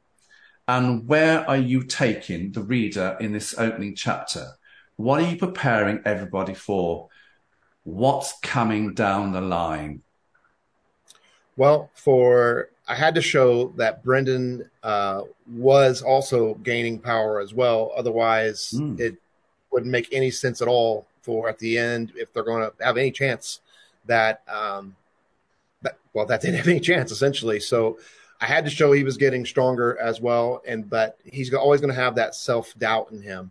and 0.67 1.07
where 1.07 1.47
are 1.49 1.59
you 1.59 1.83
taking 1.83 2.53
the 2.53 2.63
reader 2.63 3.19
in 3.21 3.33
this 3.33 3.59
opening 3.59 3.95
chapter? 3.95 4.53
What 4.97 5.21
are 5.21 5.29
you 5.29 5.37
preparing 5.37 6.01
everybody 6.07 6.55
for? 6.55 7.09
What's 7.85 8.39
coming 8.41 8.95
down 8.95 9.33
the 9.33 9.41
line? 9.41 10.03
Well, 11.57 11.91
for 11.95 12.71
I 12.89 12.95
had 12.95 13.15
to 13.15 13.23
show 13.23 13.69
that 13.77 14.03
Brendan 14.03 14.69
uh, 14.83 15.23
was 15.51 16.03
also 16.03 16.55
gaining 16.55 16.99
power 16.99 17.41
as 17.41 17.55
well. 17.55 17.93
Otherwise, 17.97 18.75
mm. 18.77 18.99
it 18.99 19.17
wouldn't 19.71 19.91
make 19.91 20.09
any 20.13 20.31
sense 20.31 20.61
at 20.61 20.69
all 20.69 21.07
for 21.23 21.49
at 21.49 21.59
the 21.59 21.79
end 21.79 22.13
if 22.17 22.33
they're 22.33 22.43
going 22.43 22.69
to 22.69 22.85
have 22.85 22.97
any 22.99 23.11
chance 23.11 23.61
that, 24.07 24.43
um, 24.49 24.95
that 25.83 25.97
well, 26.13 26.27
that 26.27 26.41
they 26.41 26.49
didn't 26.49 26.59
have 26.59 26.69
any 26.69 26.81
chance 26.81 27.11
essentially. 27.11 27.61
So 27.61 27.99
I 28.41 28.47
had 28.47 28.65
to 28.65 28.71
show 28.71 28.93
he 28.93 29.05
was 29.05 29.17
getting 29.17 29.47
stronger 29.47 29.99
as 29.99 30.21
well, 30.21 30.63
and 30.67 30.89
but 30.89 31.19
he's 31.25 31.53
always 31.55 31.81
going 31.81 31.95
to 31.95 32.01
have 32.01 32.17
that 32.17 32.35
self 32.35 32.77
doubt 32.79 33.11
in 33.11 33.23
him, 33.23 33.51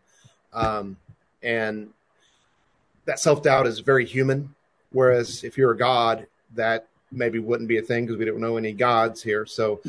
um, 0.54 0.98
and 1.42 1.90
that 3.06 3.20
self 3.20 3.44
doubt 3.44 3.68
is 3.68 3.80
very 3.80 4.06
human. 4.06 4.54
Whereas 4.92 5.44
if 5.44 5.58
you're 5.58 5.72
a 5.72 5.78
god, 5.78 6.28
that 6.56 6.88
maybe 7.12 7.40
wouldn't 7.40 7.70
be 7.70 7.78
a 7.78 7.82
thing 7.82 8.06
because 8.06 8.18
we 8.18 8.26
don't 8.26 8.40
know 8.40 8.58
any 8.58 8.74
gods 8.74 9.22
here. 9.22 9.46
So, 9.46 9.82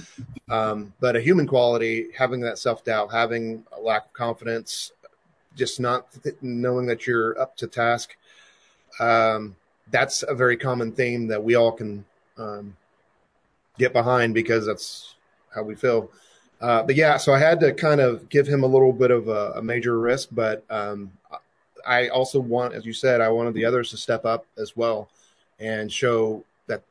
um, 0.49 0.93
but 1.01 1.17
a 1.17 1.21
human 1.21 1.47
quality, 1.47 2.09
having 2.17 2.41
that 2.41 2.59
self 2.59 2.85
doubt, 2.85 3.13
having 3.13 3.65
a 3.77 3.81
lack 3.81 4.07
of 4.07 4.13
confidence, 4.13 4.93
just 5.57 5.81
not 5.81 6.07
th- 6.23 6.37
knowing 6.43 6.87
that 6.87 7.07
you're 7.07 7.39
up 7.41 7.57
to 7.59 7.67
task. 7.67 8.17
Um, 9.01 9.57
that's 9.91 10.23
a 10.23 10.35
very 10.35 10.57
common 10.57 10.93
theme 10.93 11.27
that 11.29 11.43
we 11.43 11.55
all 11.55 11.73
can 11.73 12.05
um, 12.39 12.77
get 13.79 13.93
behind 13.93 14.35
because 14.35 14.67
that's 14.67 15.15
how 15.55 15.63
we 15.63 15.75
feel. 15.75 16.11
Uh, 16.61 16.83
but 16.83 16.95
yeah, 16.95 17.17
so 17.17 17.35
I 17.35 17.39
had 17.39 17.61
to 17.61 17.73
kind 17.75 18.01
of 18.01 18.29
give 18.29 18.47
him 18.47 18.63
a 18.63 18.67
little 18.67 18.93
bit 18.93 19.11
of 19.11 19.29
a, 19.29 19.53
a 19.57 19.63
major 19.63 19.99
risk, 19.99 20.29
but 20.33 20.65
um, 20.71 21.13
I 21.87 22.09
also 22.09 22.41
want, 22.41 22.75
as 22.75 22.85
you 22.85 22.93
said, 22.93 23.21
I 23.21 23.29
wanted 23.29 23.55
the 23.55 23.65
others 23.65 23.91
to 23.91 23.97
step 23.97 24.25
up 24.25 24.47
as 24.59 24.77
well 24.77 25.09
and 25.59 25.93
show 25.93 26.45
that 26.67 26.83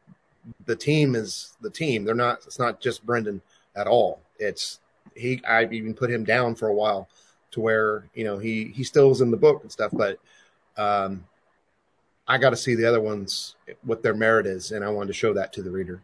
the 0.66 0.76
team 0.76 1.16
is 1.16 1.56
the 1.62 1.70
team. 1.70 2.06
They're 2.06 2.16
not. 2.16 2.40
It's 2.46 2.60
not 2.60 2.80
just 2.80 3.06
Brendan 3.06 3.42
at 3.76 3.88
all. 3.88 4.20
It's 4.40 4.80
he. 5.16 5.42
I 5.48 5.66
even 5.66 5.94
put 5.94 6.10
him 6.10 6.24
down 6.24 6.56
for 6.56 6.68
a 6.68 6.74
while 6.74 7.08
to 7.52 7.62
where 7.62 8.06
you 8.14 8.24
know 8.24 8.38
he 8.38 8.66
he 8.76 8.84
still 8.84 9.12
is 9.12 9.22
in 9.22 9.32
the 9.32 9.38
book 9.38 9.62
and 9.62 9.72
stuff, 9.72 9.92
but 9.94 10.20
um, 10.78 11.26
I 12.28 12.38
got 12.38 12.52
to 12.52 12.58
see 12.58 12.76
the 12.76 12.86
other 12.86 13.02
ones 13.02 13.56
what 13.84 14.04
their 14.04 14.16
merit 14.16 14.46
is, 14.46 14.72
and 14.72 14.84
I 14.84 14.90
wanted 14.90 15.08
to 15.08 15.14
show 15.14 15.34
that 15.34 15.54
to 15.54 15.62
the 15.62 15.72
reader. 15.72 16.02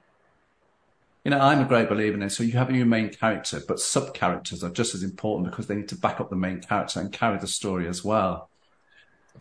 You 1.24 1.32
know, 1.32 1.40
I'm 1.40 1.60
a 1.60 1.66
great 1.66 1.90
believer 1.90 2.14
in 2.14 2.22
this. 2.22 2.38
So 2.38 2.44
you 2.44 2.54
have 2.54 2.74
your 2.74 2.86
main 2.86 3.10
character, 3.10 3.62
but 3.68 3.80
sub 3.80 4.14
characters 4.14 4.64
are 4.64 4.70
just 4.70 4.96
as 4.96 5.04
important 5.04 5.50
because 5.50 5.68
they 5.68 5.76
need 5.76 5.90
to 5.90 5.98
back 5.98 6.22
up 6.22 6.30
the 6.30 6.36
main 6.36 6.62
character 6.62 7.00
and 7.00 7.12
carry 7.12 7.38
the 7.38 7.48
story 7.48 7.88
as 7.88 8.04
well. 8.04 8.49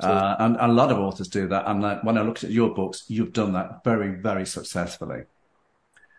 Uh, 0.00 0.36
and, 0.38 0.56
and, 0.56 0.70
a 0.70 0.74
lot 0.74 0.92
of 0.92 0.98
authors 0.98 1.28
do 1.28 1.48
that. 1.48 1.64
And 1.66 1.84
uh, 1.84 1.98
when 2.02 2.16
I 2.16 2.22
looked 2.22 2.44
at 2.44 2.50
your 2.50 2.74
books, 2.74 3.04
you've 3.08 3.32
done 3.32 3.52
that 3.54 3.82
very, 3.84 4.10
very 4.10 4.46
successfully. 4.46 5.22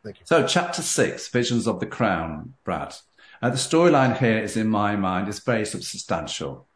Thank 0.03 0.19
you. 0.19 0.25
So, 0.25 0.45
chapter 0.45 0.81
six, 0.81 1.29
Visions 1.29 1.67
of 1.67 1.79
the 1.79 1.85
Crown, 1.85 2.55
Brad. 2.63 2.95
Uh, 3.41 3.49
the 3.49 3.55
storyline 3.55 4.17
here 4.17 4.39
is, 4.39 4.57
in 4.57 4.67
my 4.67 4.95
mind, 4.95 5.29
is 5.29 5.39
very 5.39 5.65
substantial. 5.65 6.67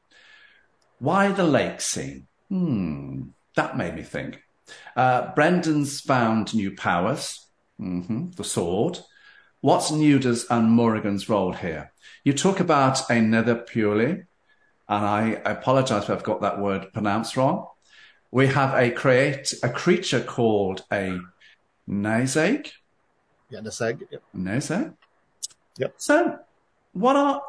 Why 1.00 1.32
the 1.32 1.44
lake 1.44 1.82
scene? 1.82 2.28
Hmm, 2.50 3.24
that 3.56 3.78
made 3.78 3.96
me 3.96 4.04
think. 4.04 4.42
Uh, 4.96 5.34
Brendan's 5.34 6.00
found 6.00 6.54
new 6.56 6.76
powers, 6.76 7.46
mm-hmm, 7.80 8.32
the 8.32 8.44
sword. 8.44 9.00
What's 9.60 9.92
Nuada's 9.92 10.46
and 10.50 10.72
Morrigan's 10.72 11.28
role 11.28 11.54
here? 11.54 11.92
You 12.24 12.34
talk 12.34 12.60
about 12.60 13.10
a 13.10 13.22
nether 13.22 13.56
purely, 13.56 14.24
and 14.90 15.06
I, 15.06 15.42
I 15.46 15.52
apologize 15.52 16.04
if 16.04 16.10
I've 16.10 16.24
got 16.24 16.42
that 16.42 16.60
word 16.60 16.92
pronounced 16.94 17.38
wrong. 17.38 17.68
We 18.32 18.48
have 18.48 18.74
a 18.74 18.92
create 18.92 19.54
a 19.64 19.70
creature 19.70 20.22
called 20.22 20.84
a 20.92 21.20
Nazeg. 21.88 22.72
Yeah, 23.50 23.60
Nazeg. 23.60 24.08
Yep. 24.10 24.24
Nazeg. 24.36 24.94
Yep. 25.78 25.94
So, 25.98 26.40
what 26.94 27.16
are 27.16 27.42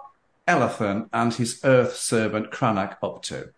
Elathan 0.46 1.08
and 1.12 1.32
his 1.32 1.60
Earth 1.64 1.96
servant 1.96 2.50
Cranach 2.50 2.96
up 3.02 3.22
to? 3.24 3.50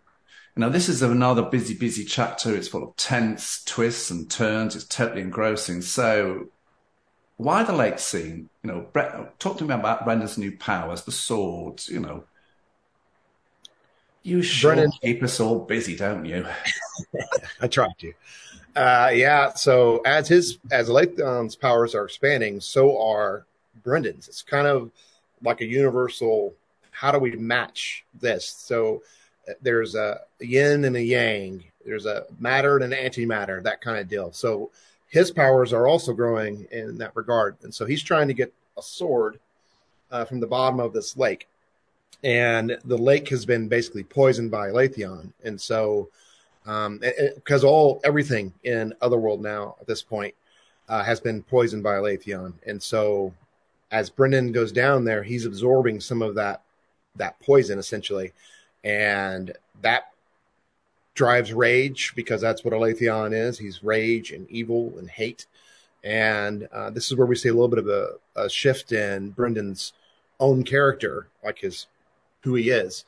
Now, 0.55 0.69
this 0.69 0.89
is 0.89 1.03
another 1.03 1.43
busy, 1.43 1.75
busy 1.75 2.03
chapter. 2.03 2.55
It's 2.55 2.67
full 2.67 2.83
of 2.83 2.95
tense 2.95 3.63
twists 3.63 4.09
and 4.09 4.29
turns. 4.29 4.75
It's 4.75 4.85
totally 4.85 5.21
engrossing. 5.21 5.81
So, 5.81 6.47
why 7.37 7.63
the 7.63 7.73
lake 7.73 7.99
scene? 7.99 8.49
You 8.63 8.71
know, 8.71 8.87
Brett, 8.91 9.39
talk 9.39 9.59
to 9.59 9.65
me 9.65 9.75
about 9.75 10.03
Brendan's 10.03 10.37
new 10.37 10.57
powers, 10.57 11.03
the 11.03 11.11
swords. 11.11 11.89
You 11.89 11.99
know, 11.99 12.23
you 14.27 14.41
sure 14.41 14.75
Brendan, 14.75 14.91
keep 15.01 15.23
us 15.23 15.39
all 15.39 15.59
busy, 15.59 15.95
don't 15.95 16.25
you? 16.25 16.45
I 17.61 17.67
try 17.67 17.87
to. 17.99 18.13
Uh, 18.75 19.11
yeah. 19.13 19.53
So 19.53 20.01
as 20.05 20.27
his 20.27 20.59
as 20.71 20.89
Elathan's 20.89 21.55
powers 21.55 21.95
are 21.95 22.05
expanding, 22.05 22.59
so 22.59 23.01
are 23.01 23.45
Brendan's. 23.83 24.27
It's 24.27 24.41
kind 24.41 24.67
of 24.67 24.91
like 25.41 25.61
a 25.61 25.65
universal. 25.65 26.53
How 26.91 27.11
do 27.11 27.19
we 27.19 27.31
match 27.31 28.05
this? 28.19 28.49
So 28.49 29.01
uh, 29.47 29.53
there's 29.61 29.95
a 29.95 30.19
yin 30.39 30.85
and 30.85 30.95
a 30.95 31.03
yang. 31.03 31.63
There's 31.85 32.05
a 32.05 32.25
matter 32.39 32.77
and 32.77 32.93
an 32.93 32.99
antimatter, 32.99 33.63
that 33.63 33.81
kind 33.81 33.97
of 33.97 34.09
deal. 34.09 34.33
So 34.33 34.71
his 35.07 35.31
powers 35.31 35.71
are 35.71 35.87
also 35.87 36.11
growing 36.11 36.67
in 36.71 36.97
that 36.97 37.15
regard, 37.15 37.55
and 37.63 37.73
so 37.73 37.85
he's 37.85 38.03
trying 38.03 38.27
to 38.27 38.33
get 38.33 38.53
a 38.77 38.81
sword 38.81 39.39
uh, 40.11 40.25
from 40.25 40.41
the 40.41 40.47
bottom 40.47 40.79
of 40.79 40.91
this 40.91 41.15
lake, 41.15 41.47
and 42.23 42.77
the 42.85 42.97
lake 42.97 43.29
has 43.29 43.45
been 43.45 43.67
basically 43.67 44.03
poisoned 44.03 44.51
by 44.51 44.69
Elathan, 44.69 45.31
and 45.43 45.59
so 45.59 46.09
because 46.63 47.63
um, 47.63 47.69
all 47.69 48.01
everything 48.03 48.53
in 48.63 48.93
Otherworld 49.01 49.41
now 49.41 49.75
at 49.79 49.87
this 49.87 50.01
point 50.01 50.35
uh, 50.89 51.03
has 51.03 51.19
been 51.19 51.43
poisoned 51.43 51.83
by 51.83 51.95
Elathan, 51.95 52.53
and 52.65 52.81
so 52.81 53.33
as 53.91 54.09
Brendan 54.09 54.51
goes 54.51 54.71
down 54.71 55.05
there, 55.05 55.23
he's 55.23 55.45
absorbing 55.45 55.99
some 56.01 56.21
of 56.21 56.35
that 56.35 56.61
that 57.15 57.39
poison 57.39 57.79
essentially, 57.79 58.33
and 58.83 59.53
that 59.81 60.11
drives 61.13 61.53
rage 61.53 62.13
because 62.15 62.41
that's 62.41 62.63
what 62.63 62.73
Elathan 62.73 63.33
is. 63.33 63.57
He's 63.57 63.83
rage 63.83 64.31
and 64.31 64.49
evil 64.49 64.93
and 64.97 65.09
hate, 65.09 65.45
and 66.03 66.67
uh, 66.71 66.89
this 66.89 67.11
is 67.11 67.17
where 67.17 67.27
we 67.27 67.35
see 67.35 67.49
a 67.49 67.53
little 67.53 67.67
bit 67.67 67.79
of 67.79 67.87
a, 67.87 68.09
a 68.35 68.49
shift 68.49 68.91
in 68.91 69.29
Brendan's 69.29 69.93
own 70.39 70.63
character, 70.63 71.27
like 71.43 71.59
his 71.59 71.87
who 72.47 72.55
he 72.55 72.69
is 72.69 73.05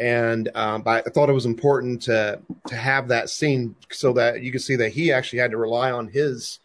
and 0.00 0.48
um, 0.54 0.82
I 0.86 1.02
thought 1.02 1.28
it 1.28 1.34
was 1.34 1.46
important 1.46 2.02
to 2.02 2.40
to 2.68 2.74
have 2.74 3.08
that 3.08 3.28
scene 3.28 3.76
so 3.90 4.14
that 4.14 4.42
you 4.42 4.50
could 4.50 4.62
see 4.62 4.76
that 4.76 4.92
he 4.92 5.12
actually 5.12 5.40
had 5.40 5.50
to 5.50 5.58
rely 5.58 5.92
on 5.92 6.08
his 6.08 6.58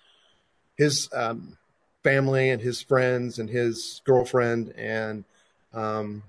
his 0.77 1.09
um, 1.13 1.57
family 2.01 2.49
and 2.49 2.61
his 2.61 2.81
friends 2.81 3.39
and 3.39 3.49
his 3.49 4.01
girlfriend 4.05 4.73
and 4.77 5.25
um, 5.73 6.23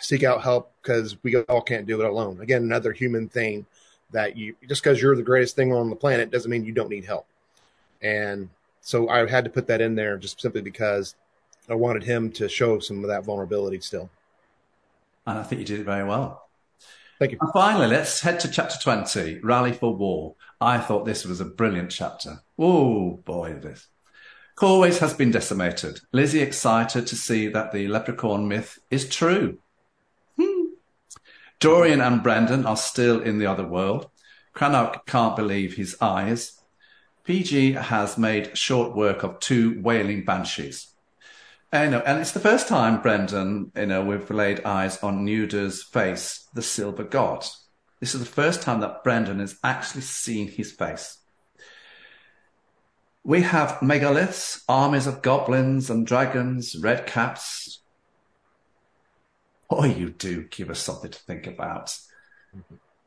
seek 0.00 0.22
out 0.22 0.42
help 0.42 0.70
because 0.82 1.16
we 1.22 1.36
all 1.36 1.62
can't 1.62 1.86
do 1.86 1.98
it 2.00 2.06
alone. 2.06 2.40
Again, 2.42 2.62
another 2.62 2.92
human 2.92 3.28
thing 3.28 3.64
that 4.10 4.36
you 4.36 4.54
just 4.68 4.82
because 4.82 5.00
you're 5.00 5.16
the 5.16 5.22
greatest 5.22 5.56
thing 5.56 5.72
on 5.72 5.88
the 5.88 5.96
planet 5.96 6.30
doesn't 6.30 6.50
mean 6.50 6.66
you 6.66 6.72
don't 6.72 6.90
need 6.90 7.06
help. 7.06 7.26
And 8.02 8.50
so 8.82 9.08
I 9.08 9.26
had 9.26 9.44
to 9.44 9.50
put 9.50 9.66
that 9.68 9.80
in 9.80 9.94
there 9.94 10.18
just 10.18 10.38
simply 10.38 10.60
because 10.60 11.14
I 11.70 11.74
wanted 11.74 12.02
him 12.02 12.30
to 12.32 12.50
show 12.50 12.80
some 12.80 13.02
of 13.02 13.08
that 13.08 13.24
vulnerability 13.24 13.80
still. 13.80 14.10
And 15.26 15.38
I 15.38 15.42
think 15.42 15.60
you 15.60 15.66
did 15.66 15.80
it 15.80 15.84
very 15.84 16.04
well. 16.04 16.48
Thank 17.18 17.32
you. 17.32 17.38
And 17.40 17.52
finally, 17.52 17.86
let's 17.86 18.20
head 18.20 18.40
to 18.40 18.48
chapter 18.48 18.76
20, 18.82 19.40
Rally 19.42 19.72
for 19.72 19.94
War. 19.94 20.36
I 20.60 20.78
thought 20.78 21.04
this 21.04 21.24
was 21.24 21.40
a 21.40 21.44
brilliant 21.44 21.90
chapter. 21.90 22.40
Oh 22.58 23.18
boy, 23.24 23.54
this. 23.54 23.88
Corways 24.56 24.98
has 24.98 25.14
been 25.14 25.30
decimated. 25.30 26.00
Lizzie 26.12 26.40
excited 26.40 27.06
to 27.06 27.16
see 27.16 27.48
that 27.48 27.72
the 27.72 27.88
leprechaun 27.88 28.46
myth 28.48 28.78
is 28.90 29.08
true. 29.08 29.58
Hmm. 30.38 30.66
Dorian 31.60 32.00
and 32.00 32.22
Brendan 32.22 32.66
are 32.66 32.76
still 32.76 33.20
in 33.20 33.38
the 33.38 33.46
other 33.46 33.66
world. 33.66 34.10
Cranach 34.54 35.06
can't 35.06 35.36
believe 35.36 35.74
his 35.74 35.96
eyes. 36.00 36.60
PG 37.24 37.72
has 37.72 38.18
made 38.18 38.56
short 38.56 38.94
work 38.96 39.22
of 39.22 39.40
two 39.40 39.80
wailing 39.80 40.24
banshees. 40.24 40.89
I 41.72 41.86
know, 41.86 42.00
and 42.00 42.20
it's 42.20 42.32
the 42.32 42.40
first 42.40 42.66
time, 42.66 43.00
Brendan, 43.00 43.70
you 43.76 43.86
know, 43.86 44.04
we've 44.04 44.28
laid 44.28 44.64
eyes 44.64 45.00
on 45.04 45.24
Nuada's 45.24 45.84
face, 45.84 46.48
the 46.52 46.62
silver 46.62 47.04
god. 47.04 47.46
This 48.00 48.14
is 48.14 48.20
the 48.20 48.26
first 48.26 48.62
time 48.62 48.80
that 48.80 49.04
Brendan 49.04 49.38
has 49.38 49.56
actually 49.62 50.00
seen 50.00 50.48
his 50.48 50.72
face. 50.72 51.18
We 53.22 53.42
have 53.42 53.78
megaliths, 53.80 54.62
armies 54.68 55.06
of 55.06 55.22
goblins 55.22 55.90
and 55.90 56.06
dragons, 56.06 56.74
red 56.74 57.06
caps. 57.06 57.82
Oh, 59.68 59.84
you 59.84 60.10
do 60.10 60.44
give 60.44 60.70
us 60.70 60.80
something 60.80 61.10
to 61.10 61.18
think 61.20 61.46
about. 61.46 61.96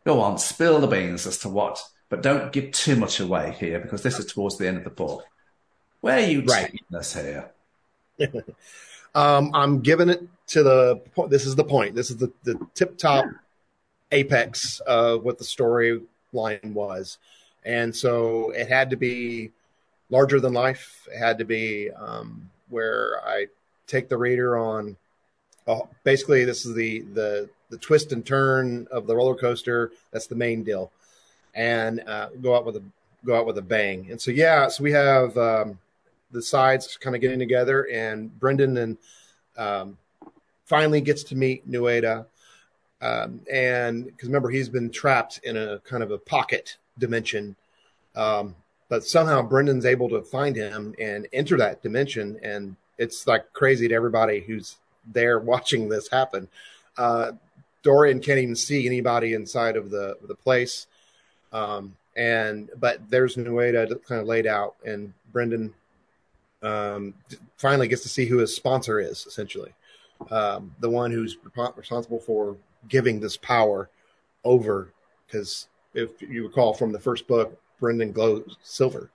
Go 0.06 0.22
on, 0.22 0.38
spill 0.38 0.80
the 0.80 0.88
beans 0.88 1.28
as 1.28 1.40
to 1.40 1.50
what, 1.50 1.84
but 2.08 2.22
don't 2.22 2.54
give 2.54 2.72
too 2.72 2.96
much 2.96 3.20
away 3.20 3.56
here 3.60 3.80
because 3.80 4.04
this 4.04 4.20
is 4.20 4.32
towards 4.32 4.58
the 4.58 4.68
end 4.68 4.78
of 4.78 4.84
the 4.86 4.90
book. 4.90 5.26
Where 6.00 6.18
are 6.18 6.30
you 6.30 6.44
right. 6.44 6.66
taking 6.66 6.96
us 6.96 7.14
here? 7.14 7.52
um, 9.16 9.52
I'm 9.54 9.82
giving 9.82 10.10
it 10.10 10.22
to 10.48 10.64
the. 10.64 10.96
Point. 11.16 11.30
This 11.30 11.46
is 11.46 11.56
the 11.56 11.64
point. 11.64 11.96
This 11.96 12.10
is 12.10 12.18
the 12.18 12.32
the 12.44 12.60
tip 12.74 12.98
top 12.98 13.26
apex 14.12 14.80
of 14.82 15.24
what 15.24 15.38
the 15.38 15.44
storyline 15.44 16.74
was, 16.74 17.18
and 17.64 17.96
so 17.96 18.52
it 18.52 18.70
had 18.70 18.90
to 18.92 18.96
be 18.96 19.52
larger 20.10 20.40
than 20.40 20.54
life. 20.54 21.08
It 21.14 21.18
had 21.18 21.38
to 21.40 21.46
be 21.46 21.90
um, 21.92 22.50
where 22.70 23.20
I 23.26 23.48
take 23.88 24.10
the 24.10 24.18
reader 24.18 24.58
on. 24.58 24.96
Uh, 25.68 25.82
basically, 26.04 26.46
this 26.46 26.66
is 26.66 26.76
the 26.76 27.02
the 27.14 27.50
the 27.70 27.78
twist 27.78 28.12
and 28.12 28.26
turn 28.26 28.88
of 28.92 29.08
the 29.08 29.16
roller 29.16 29.36
coaster. 29.36 29.92
That's 30.12 30.28
the 30.28 30.36
main 30.36 30.64
deal, 30.64 30.92
and 31.56 32.02
uh, 32.08 32.30
go 32.42 32.56
out 32.56 32.66
with 32.66 32.76
a 32.78 32.84
go 33.26 33.36
out 33.36 33.46
with 33.46 33.58
a 33.58 33.62
bang. 33.62 34.08
And 34.12 34.20
so 34.20 34.32
yeah, 34.32 34.68
so 34.68 34.84
we 34.84 34.92
have 34.92 35.38
um, 35.38 35.80
the 36.34 36.42
sides 36.42 36.98
kind 36.98 37.16
of 37.16 37.22
getting 37.22 37.40
together, 37.40 37.88
and 37.92 38.38
Brendan 38.40 38.76
and 38.78 38.98
um, 39.58 39.98
finally 40.66 41.02
gets 41.02 41.24
to 41.26 41.36
meet 41.36 41.70
Nuada. 41.70 42.26
Um, 43.02 43.42
and 43.52 44.06
because 44.06 44.30
remember, 44.30 44.50
he's 44.50 44.70
been 44.70 44.90
trapped 44.90 45.40
in 45.44 45.58
a 45.58 45.80
kind 45.80 46.04
of 46.04 46.12
a 46.12 46.18
pocket 46.18 46.78
dimension. 46.98 47.56
Um, 48.16 48.56
but 48.90 49.04
somehow 49.04 49.42
Brendan's 49.42 49.86
able 49.86 50.10
to 50.10 50.22
find 50.22 50.56
him 50.56 50.96
and 51.00 51.28
enter 51.34 51.58
that 51.58 51.82
dimension. 51.82 52.40
And 52.44 52.76
it's 52.98 53.28
like 53.28 53.52
crazy 53.54 53.88
to 53.88 53.96
everybody 53.96 54.40
who's 54.40 54.78
there 55.12 55.40
watching 55.40 55.90
this 55.90 56.10
happen. 56.10 56.48
Uh, 56.98 57.34
Dorian 57.82 58.22
can't 58.22 58.40
even 58.40 58.56
see 58.56 58.86
anybody 58.86 59.34
inside 59.34 59.76
of 59.76 59.90
the, 59.90 60.18
the 60.28 60.36
place. 60.36 60.88
Um, 61.52 61.96
and, 62.16 62.70
but 62.80 63.10
there's 63.10 63.36
Nuada 63.36 64.02
kind 64.06 64.22
of 64.22 64.28
laid 64.28 64.48
out 64.48 64.76
and 64.86 65.14
Brendan 65.32 65.74
um, 66.64 67.14
finally 67.58 67.88
gets 67.88 68.04
to 68.04 68.10
see 68.10 68.26
who 68.26 68.38
his 68.38 68.56
sponsor 68.56 69.00
is, 69.00 69.26
essentially. 69.26 69.74
Um, 70.32 70.74
the 70.80 70.90
one 70.90 71.12
who's 71.12 71.38
responsible 71.76 72.20
for 72.20 72.56
giving 72.88 73.20
this 73.20 73.38
power 73.38 73.90
over. 74.44 74.94
Because 75.28 75.68
if 75.94 76.22
you 76.22 76.44
recall 76.44 76.74
from 76.74 76.92
the 76.92 77.00
first 77.00 77.28
book, 77.28 77.60
Brendan 77.80 78.12
glows 78.12 78.58
silver. 78.64 79.10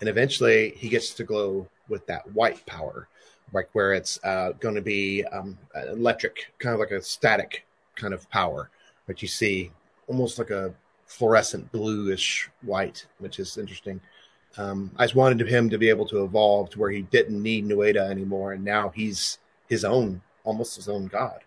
And 0.00 0.08
eventually 0.08 0.70
he 0.76 0.88
gets 0.88 1.14
to 1.14 1.24
glow 1.24 1.68
with 1.88 2.06
that 2.06 2.30
white 2.34 2.64
power, 2.66 3.08
like 3.52 3.68
where 3.72 3.94
it's 3.94 4.18
uh, 4.24 4.52
going 4.58 4.74
to 4.74 4.82
be 4.82 5.24
um, 5.26 5.56
electric, 5.88 6.52
kind 6.58 6.74
of 6.74 6.80
like 6.80 6.90
a 6.90 7.00
static 7.00 7.64
kind 7.94 8.12
of 8.12 8.28
power, 8.30 8.70
but 9.06 9.22
you 9.22 9.28
see 9.28 9.70
almost 10.08 10.38
like 10.38 10.50
a 10.50 10.74
fluorescent 11.06 11.70
bluish 11.72 12.50
white, 12.62 13.06
which 13.18 13.38
is 13.38 13.56
interesting. 13.56 14.00
Um, 14.58 14.90
I 14.96 15.04
just 15.04 15.14
wanted 15.14 15.46
him 15.46 15.68
to 15.70 15.78
be 15.78 15.88
able 15.88 16.06
to 16.06 16.24
evolve 16.24 16.70
to 16.70 16.78
where 16.78 16.90
he 16.90 17.02
didn't 17.02 17.42
need 17.42 17.66
Nuada 17.66 18.10
anymore, 18.10 18.52
and 18.52 18.64
now 18.64 18.90
he's 18.90 19.38
his 19.68 19.84
own, 19.84 20.22
almost 20.44 20.76
his 20.76 20.88
own 20.88 21.06
god. 21.06 21.40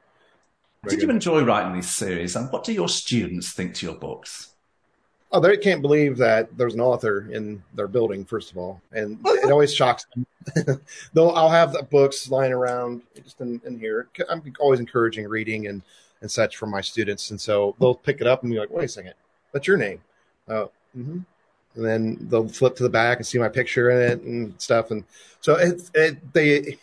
Very 0.83 0.95
Did 0.95 1.01
good. 1.01 1.07
you 1.07 1.15
enjoy 1.15 1.43
writing 1.43 1.73
these 1.73 1.89
series, 1.89 2.35
and 2.35 2.51
what 2.51 2.63
do 2.63 2.73
your 2.73 2.89
students 2.89 3.51
think 3.51 3.73
to 3.75 3.85
your 3.85 3.95
books? 3.95 4.53
Oh, 5.31 5.39
they 5.39 5.57
can't 5.57 5.81
believe 5.81 6.17
that 6.17 6.57
there's 6.57 6.73
an 6.73 6.81
author 6.81 7.29
in 7.31 7.61
their 7.73 7.87
building. 7.87 8.25
First 8.25 8.51
of 8.51 8.57
all, 8.57 8.81
and 8.91 9.19
it 9.23 9.51
always 9.51 9.73
shocks 9.73 10.05
them. 10.15 10.81
Though 11.13 11.31
I'll 11.31 11.49
have 11.49 11.73
the 11.73 11.83
books 11.83 12.31
lying 12.31 12.51
around 12.51 13.03
just 13.23 13.39
in, 13.39 13.61
in, 13.63 13.79
here. 13.79 14.07
I'm 14.27 14.41
always 14.59 14.79
encouraging 14.79 15.27
reading 15.27 15.67
and 15.67 15.83
and 16.21 16.31
such 16.31 16.57
for 16.57 16.65
my 16.65 16.81
students, 16.81 17.29
and 17.29 17.39
so 17.39 17.75
they'll 17.79 17.93
pick 17.95 18.21
it 18.21 18.27
up 18.27 18.41
and 18.41 18.51
be 18.51 18.59
like, 18.59 18.71
"Wait 18.71 18.85
a 18.85 18.87
second, 18.87 19.13
that's 19.51 19.67
your 19.67 19.77
name." 19.77 20.01
Oh, 20.47 20.71
mm-hmm 20.97 21.19
and 21.79 21.87
then 21.87 22.17
they'll 22.29 22.47
flip 22.47 22.75
to 22.75 22.83
the 22.83 22.89
back 22.89 23.17
and 23.17 23.25
see 23.25 23.39
my 23.39 23.49
picture 23.49 23.89
in 23.89 24.11
it 24.11 24.21
and 24.21 24.61
stuff. 24.61 24.91
And 24.91 25.03
so 25.41 25.55
it, 25.55 25.89
it 25.95 26.33
they 26.33 26.77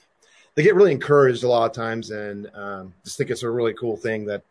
they 0.57 0.63
get 0.63 0.75
really 0.75 0.93
encouraged 0.93 1.45
a 1.45 1.49
lot 1.49 1.71
of 1.71 1.77
times 1.77 2.11
and 2.11 2.51
um, 2.55 2.93
just 3.05 3.19
think 3.19 3.31
it's 3.31 3.43
a 3.43 3.51
really 3.51 3.75
cool 3.75 3.97
thing 3.97 4.25
that, 4.25 4.43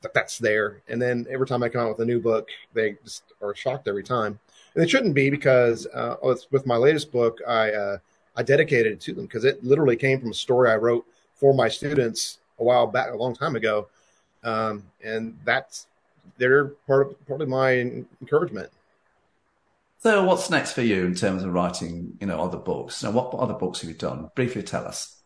that 0.00 0.14
that's 0.14 0.38
there. 0.38 0.80
And 0.88 1.02
then 1.02 1.26
every 1.28 1.46
time 1.46 1.62
I 1.62 1.68
come 1.68 1.82
out 1.82 1.90
with 1.90 2.00
a 2.00 2.04
new 2.04 2.20
book, 2.20 2.48
they 2.72 2.96
just 3.04 3.24
are 3.42 3.54
shocked 3.54 3.88
every 3.88 4.04
time. 4.04 4.38
And 4.74 4.84
it 4.84 4.88
shouldn't 4.88 5.14
be 5.14 5.28
because 5.28 5.86
uh, 5.92 6.16
with 6.22 6.66
my 6.66 6.76
latest 6.76 7.10
book, 7.10 7.38
I 7.46 7.72
uh, 7.72 7.98
I 8.36 8.42
dedicated 8.44 8.92
it 8.92 9.00
to 9.02 9.12
them 9.12 9.26
because 9.26 9.44
it 9.44 9.62
literally 9.64 9.96
came 9.96 10.20
from 10.20 10.30
a 10.30 10.34
story 10.34 10.70
I 10.70 10.76
wrote 10.76 11.04
for 11.34 11.52
my 11.52 11.68
students 11.68 12.38
a 12.60 12.64
while 12.64 12.86
back, 12.86 13.10
a 13.10 13.16
long 13.16 13.34
time 13.34 13.56
ago. 13.56 13.88
Um, 14.44 14.84
and 15.04 15.36
that's 15.44 15.86
they're 16.38 16.66
part 16.86 17.08
of 17.08 17.26
part 17.26 17.42
of 17.42 17.48
my 17.48 17.72
encouragement. 18.20 18.70
So, 20.02 20.24
what's 20.24 20.48
next 20.48 20.72
for 20.72 20.80
you 20.80 21.04
in 21.04 21.14
terms 21.14 21.42
of 21.42 21.52
writing, 21.52 22.16
you 22.22 22.26
know, 22.26 22.40
other 22.40 22.56
books? 22.56 23.02
Now, 23.02 23.10
what 23.10 23.34
other 23.34 23.52
books 23.52 23.82
have 23.82 23.90
you 23.90 23.96
done? 23.96 24.30
Briefly 24.34 24.62
tell 24.62 24.86
us. 24.86 25.20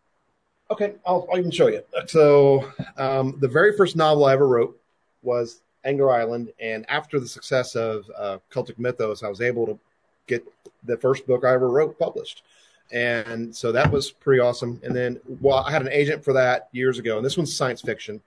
Okay, 0.68 0.94
I'll, 1.06 1.28
I'll 1.30 1.38
even 1.38 1.52
show 1.52 1.68
you. 1.68 1.82
So, 2.08 2.72
um, 2.96 3.36
the 3.38 3.46
very 3.46 3.76
first 3.76 3.94
novel 3.94 4.24
I 4.24 4.32
ever 4.32 4.48
wrote 4.48 4.76
was 5.22 5.60
Anger 5.84 6.10
Island, 6.10 6.52
and 6.58 6.84
after 6.90 7.20
the 7.20 7.28
success 7.28 7.76
of 7.76 8.10
uh, 8.18 8.38
Celtic 8.50 8.76
Mythos, 8.76 9.22
I 9.22 9.28
was 9.28 9.40
able 9.40 9.64
to 9.66 9.78
get 10.26 10.44
the 10.82 10.96
first 10.96 11.24
book 11.24 11.44
I 11.44 11.52
ever 11.52 11.70
wrote 11.70 11.96
published, 11.96 12.42
and 12.90 13.54
so 13.54 13.70
that 13.70 13.92
was 13.92 14.10
pretty 14.10 14.40
awesome. 14.40 14.80
And 14.82 14.94
then, 14.94 15.20
well, 15.40 15.58
I 15.58 15.70
had 15.70 15.82
an 15.82 15.92
agent 15.92 16.24
for 16.24 16.32
that 16.32 16.68
years 16.72 16.98
ago, 16.98 17.16
and 17.16 17.24
this 17.24 17.36
one's 17.36 17.56
science 17.56 17.80
fiction. 17.80 18.20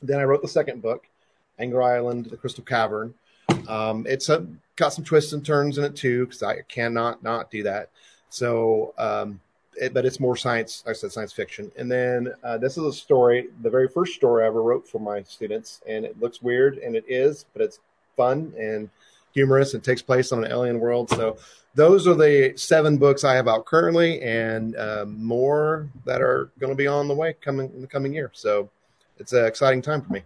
Then 0.00 0.20
I 0.20 0.24
wrote 0.24 0.42
the 0.42 0.48
second 0.48 0.80
book, 0.80 1.08
Anger 1.58 1.82
Island: 1.82 2.26
The 2.26 2.36
Crystal 2.36 2.62
Cavern. 2.62 3.14
Um, 3.68 4.06
it's 4.08 4.28
a, 4.28 4.46
got 4.76 4.92
some 4.92 5.04
twists 5.04 5.32
and 5.32 5.44
turns 5.44 5.78
in 5.78 5.84
it 5.84 5.96
too, 5.96 6.26
because 6.26 6.42
I 6.42 6.62
cannot 6.62 7.22
not 7.22 7.50
do 7.50 7.62
that. 7.64 7.90
So, 8.28 8.94
um, 8.98 9.40
it, 9.74 9.94
but 9.94 10.04
it's 10.04 10.20
more 10.20 10.36
science. 10.36 10.84
I 10.86 10.92
said 10.92 11.12
science 11.12 11.32
fiction. 11.32 11.70
And 11.76 11.90
then 11.90 12.32
uh, 12.44 12.58
this 12.58 12.76
is 12.76 12.84
a 12.84 12.92
story, 12.92 13.48
the 13.62 13.70
very 13.70 13.88
first 13.88 14.14
story 14.14 14.44
I 14.44 14.46
ever 14.46 14.62
wrote 14.62 14.86
for 14.88 14.98
my 14.98 15.22
students, 15.22 15.80
and 15.88 16.04
it 16.04 16.20
looks 16.20 16.42
weird, 16.42 16.78
and 16.78 16.94
it 16.96 17.04
is, 17.08 17.46
but 17.52 17.62
it's 17.62 17.80
fun 18.16 18.52
and 18.58 18.90
humorous. 19.32 19.74
It 19.74 19.82
takes 19.82 20.02
place 20.02 20.32
on 20.32 20.44
an 20.44 20.50
alien 20.50 20.78
world. 20.78 21.08
So 21.10 21.38
those 21.74 22.06
are 22.06 22.14
the 22.14 22.52
seven 22.56 22.98
books 22.98 23.24
I 23.24 23.34
have 23.34 23.48
out 23.48 23.64
currently, 23.64 24.20
and 24.20 24.76
uh, 24.76 25.06
more 25.08 25.88
that 26.04 26.20
are 26.20 26.50
going 26.58 26.70
to 26.70 26.76
be 26.76 26.86
on 26.86 27.08
the 27.08 27.14
way 27.14 27.34
coming 27.40 27.70
in 27.74 27.80
the 27.80 27.86
coming 27.86 28.12
year. 28.12 28.30
So 28.34 28.68
it's 29.18 29.32
an 29.32 29.46
exciting 29.46 29.80
time 29.80 30.02
for 30.02 30.12
me. 30.12 30.22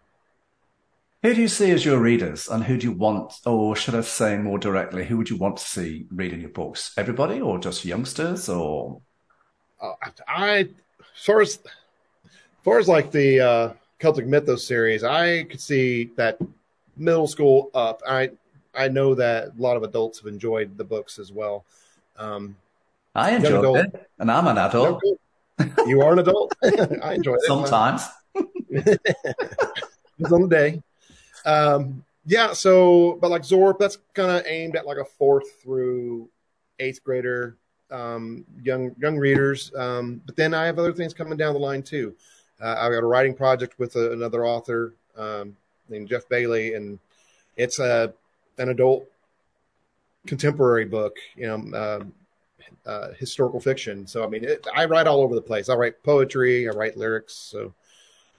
Who 1.22 1.34
do 1.34 1.40
you 1.40 1.48
see 1.48 1.70
as 1.70 1.84
your 1.84 1.98
readers, 1.98 2.48
and 2.48 2.62
who 2.62 2.76
do 2.76 2.86
you 2.86 2.92
want, 2.92 3.32
or 3.44 3.74
should 3.74 3.94
I 3.94 4.02
say 4.02 4.36
more 4.36 4.58
directly, 4.58 5.04
who 5.04 5.16
would 5.16 5.30
you 5.30 5.36
want 5.36 5.56
to 5.56 5.64
see 5.64 6.06
reading 6.10 6.40
your 6.40 6.50
books? 6.50 6.92
Everybody, 6.96 7.40
or 7.40 7.58
just 7.58 7.84
youngsters, 7.84 8.48
or? 8.48 9.00
Uh, 9.80 9.92
I, 10.28 10.58
as 10.58 11.24
far 11.24 11.40
as, 11.40 11.58
as 12.24 12.30
far 12.62 12.78
as 12.78 12.86
like 12.86 13.10
the 13.10 13.40
uh, 13.40 13.72
Celtic 13.98 14.26
Mythos 14.26 14.66
series, 14.66 15.04
I 15.04 15.44
could 15.44 15.60
see 15.60 16.10
that 16.16 16.38
middle 16.96 17.26
school 17.26 17.70
up. 17.74 18.02
I 18.06 18.30
I 18.74 18.88
know 18.88 19.14
that 19.14 19.48
a 19.48 19.52
lot 19.60 19.76
of 19.76 19.82
adults 19.82 20.18
have 20.18 20.26
enjoyed 20.26 20.76
the 20.76 20.84
books 20.84 21.18
as 21.18 21.32
well. 21.32 21.64
Um, 22.18 22.56
I 23.14 23.34
enjoyed 23.34 23.60
adult, 23.60 23.78
it, 23.78 24.10
and 24.18 24.30
I'm 24.30 24.46
an 24.46 24.58
adult. 24.58 25.02
You 25.86 26.02
are 26.02 26.12
an 26.12 26.18
adult. 26.18 26.54
I 27.02 27.14
enjoy 27.14 27.34
it 27.34 27.42
sometimes. 27.42 28.02
it's 28.34 30.32
on 30.32 30.42
the 30.42 30.48
day. 30.48 30.82
Um, 31.46 32.04
yeah. 32.26 32.52
So, 32.52 33.18
but 33.20 33.30
like 33.30 33.42
Zorp, 33.42 33.78
that's 33.78 33.98
kind 34.12 34.30
of 34.30 34.44
aimed 34.46 34.76
at 34.76 34.86
like 34.86 34.98
a 34.98 35.04
fourth 35.04 35.62
through 35.62 36.28
eighth 36.78 37.02
grader, 37.02 37.56
um, 37.90 38.44
young 38.62 38.94
young 38.98 39.16
readers. 39.16 39.72
Um, 39.74 40.20
but 40.26 40.36
then 40.36 40.52
I 40.52 40.66
have 40.66 40.78
other 40.78 40.92
things 40.92 41.14
coming 41.14 41.38
down 41.38 41.54
the 41.54 41.60
line 41.60 41.82
too. 41.82 42.14
Uh, 42.60 42.76
I've 42.78 42.92
got 42.92 43.02
a 43.02 43.06
writing 43.06 43.34
project 43.34 43.78
with 43.78 43.96
a, 43.96 44.12
another 44.12 44.44
author 44.44 44.94
um, 45.16 45.56
named 45.88 46.08
Jeff 46.08 46.28
Bailey, 46.28 46.74
and 46.74 46.98
it's 47.56 47.78
a 47.78 48.12
an 48.58 48.70
adult 48.70 49.06
contemporary 50.26 50.84
book, 50.84 51.16
you 51.36 51.46
know, 51.46 51.76
uh, 51.76 52.88
uh, 52.88 53.12
historical 53.18 53.60
fiction. 53.60 54.06
So, 54.06 54.24
I 54.24 54.28
mean, 54.28 54.44
it, 54.44 54.66
I 54.74 54.86
write 54.86 55.06
all 55.06 55.20
over 55.20 55.34
the 55.34 55.42
place. 55.42 55.68
I 55.68 55.74
write 55.74 56.02
poetry, 56.02 56.68
I 56.68 56.72
write 56.72 56.96
lyrics. 56.96 57.34
So 57.34 57.72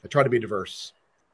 I 0.03 0.08
try 0.08 0.24
to 0.24 0.30
be 0.30 0.39
diverse. 0.39 0.93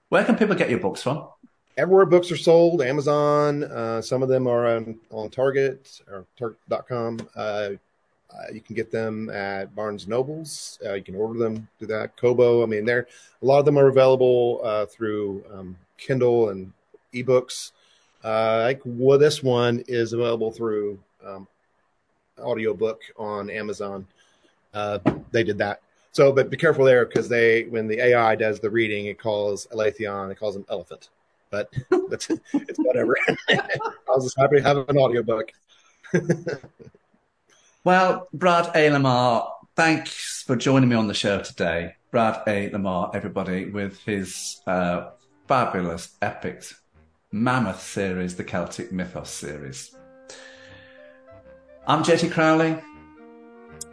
Where 0.09 0.23
can 0.23 0.35
people 0.35 0.55
get 0.55 0.69
your 0.69 0.79
books 0.79 1.01
from? 1.03 1.27
Everywhere 1.75 2.05
books 2.05 2.31
are 2.31 2.37
sold, 2.37 2.83
Amazon. 2.83 3.63
Uh, 3.63 3.99
some 3.99 4.21
of 4.21 4.29
them 4.29 4.45
are 4.45 4.75
on, 4.75 4.99
on 5.09 5.29
Target 5.31 6.01
or 6.07 6.25
Target.com. 6.37 7.27
Uh, 7.35 7.69
uh, 8.33 8.51
you 8.53 8.61
can 8.61 8.75
get 8.75 8.91
them 8.91 9.29
at 9.31 9.73
Barnes 9.75 10.07
Nobles. 10.07 10.77
Uh, 10.85 10.93
you 10.93 11.03
can 11.03 11.15
order 11.15 11.39
them 11.39 11.67
through 11.77 11.87
that. 11.87 12.15
Kobo. 12.15 12.61
I 12.61 12.67
mean, 12.67 12.85
there 12.85 13.07
a 13.41 13.45
lot 13.45 13.59
of 13.59 13.65
them 13.65 13.79
are 13.79 13.87
available 13.87 14.61
uh, 14.63 14.85
through 14.85 15.43
um, 15.51 15.77
Kindle 15.97 16.49
and 16.49 16.71
ebooks. 17.13 17.71
Uh, 18.23 18.61
like 18.63 18.81
well, 18.85 19.17
this 19.17 19.41
one 19.41 19.83
is 19.87 20.13
available 20.13 20.51
through 20.51 20.99
um, 21.25 21.47
audiobook 22.39 23.01
on 23.17 23.49
Amazon. 23.49 24.05
Uh, 24.73 24.99
they 25.31 25.43
did 25.43 25.57
that. 25.57 25.81
So, 26.11 26.31
but 26.31 26.51
be 26.51 26.57
careful 26.57 26.85
there 26.85 27.05
because 27.05 27.27
they, 27.27 27.63
when 27.63 27.87
the 27.87 27.99
AI 27.99 28.35
does 28.35 28.59
the 28.59 28.69
reading, 28.69 29.07
it 29.07 29.19
calls 29.19 29.65
Elathan, 29.71 30.31
it 30.31 30.39
calls 30.39 30.55
him 30.55 30.65
elephant. 30.69 31.09
But 31.53 31.71
it's, 32.11 32.31
it's 32.31 32.79
whatever. 32.79 33.15
I 33.29 33.59
was 34.07 34.23
just 34.23 34.39
happy 34.39 34.55
to 34.55 34.63
have 34.63 34.89
an 34.89 34.97
audiobook. 34.97 35.51
well, 37.83 38.27
Brad 38.33 38.75
A. 38.75 38.89
LaMar, 38.89 39.53
thanks 39.75 40.41
for 40.47 40.55
joining 40.55 40.89
me 40.89 40.95
on 40.95 41.05
the 41.05 41.13
show 41.13 41.41
today. 41.41 41.93
Brad 42.09 42.41
A. 42.47 42.71
LaMar, 42.71 43.11
everybody, 43.13 43.65
with 43.69 43.99
his 43.99 44.61
uh, 44.65 45.11
fabulous 45.47 46.17
epic, 46.23 46.63
mammoth 47.31 47.83
series, 47.83 48.35
the 48.35 48.43
Celtic 48.43 48.91
Mythos 48.91 49.29
series. 49.29 49.95
I'm 51.85 52.01
JT 52.01 52.31
Crowley. 52.31 52.81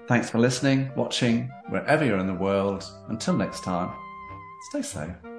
Thanks 0.08 0.30
for 0.30 0.38
listening, 0.38 0.90
watching, 0.96 1.52
wherever 1.68 2.06
you're 2.06 2.18
in 2.18 2.26
the 2.26 2.32
world. 2.32 2.90
Until 3.08 3.36
next 3.36 3.62
time, 3.64 3.92
stay 4.70 4.80
safe. 4.80 5.29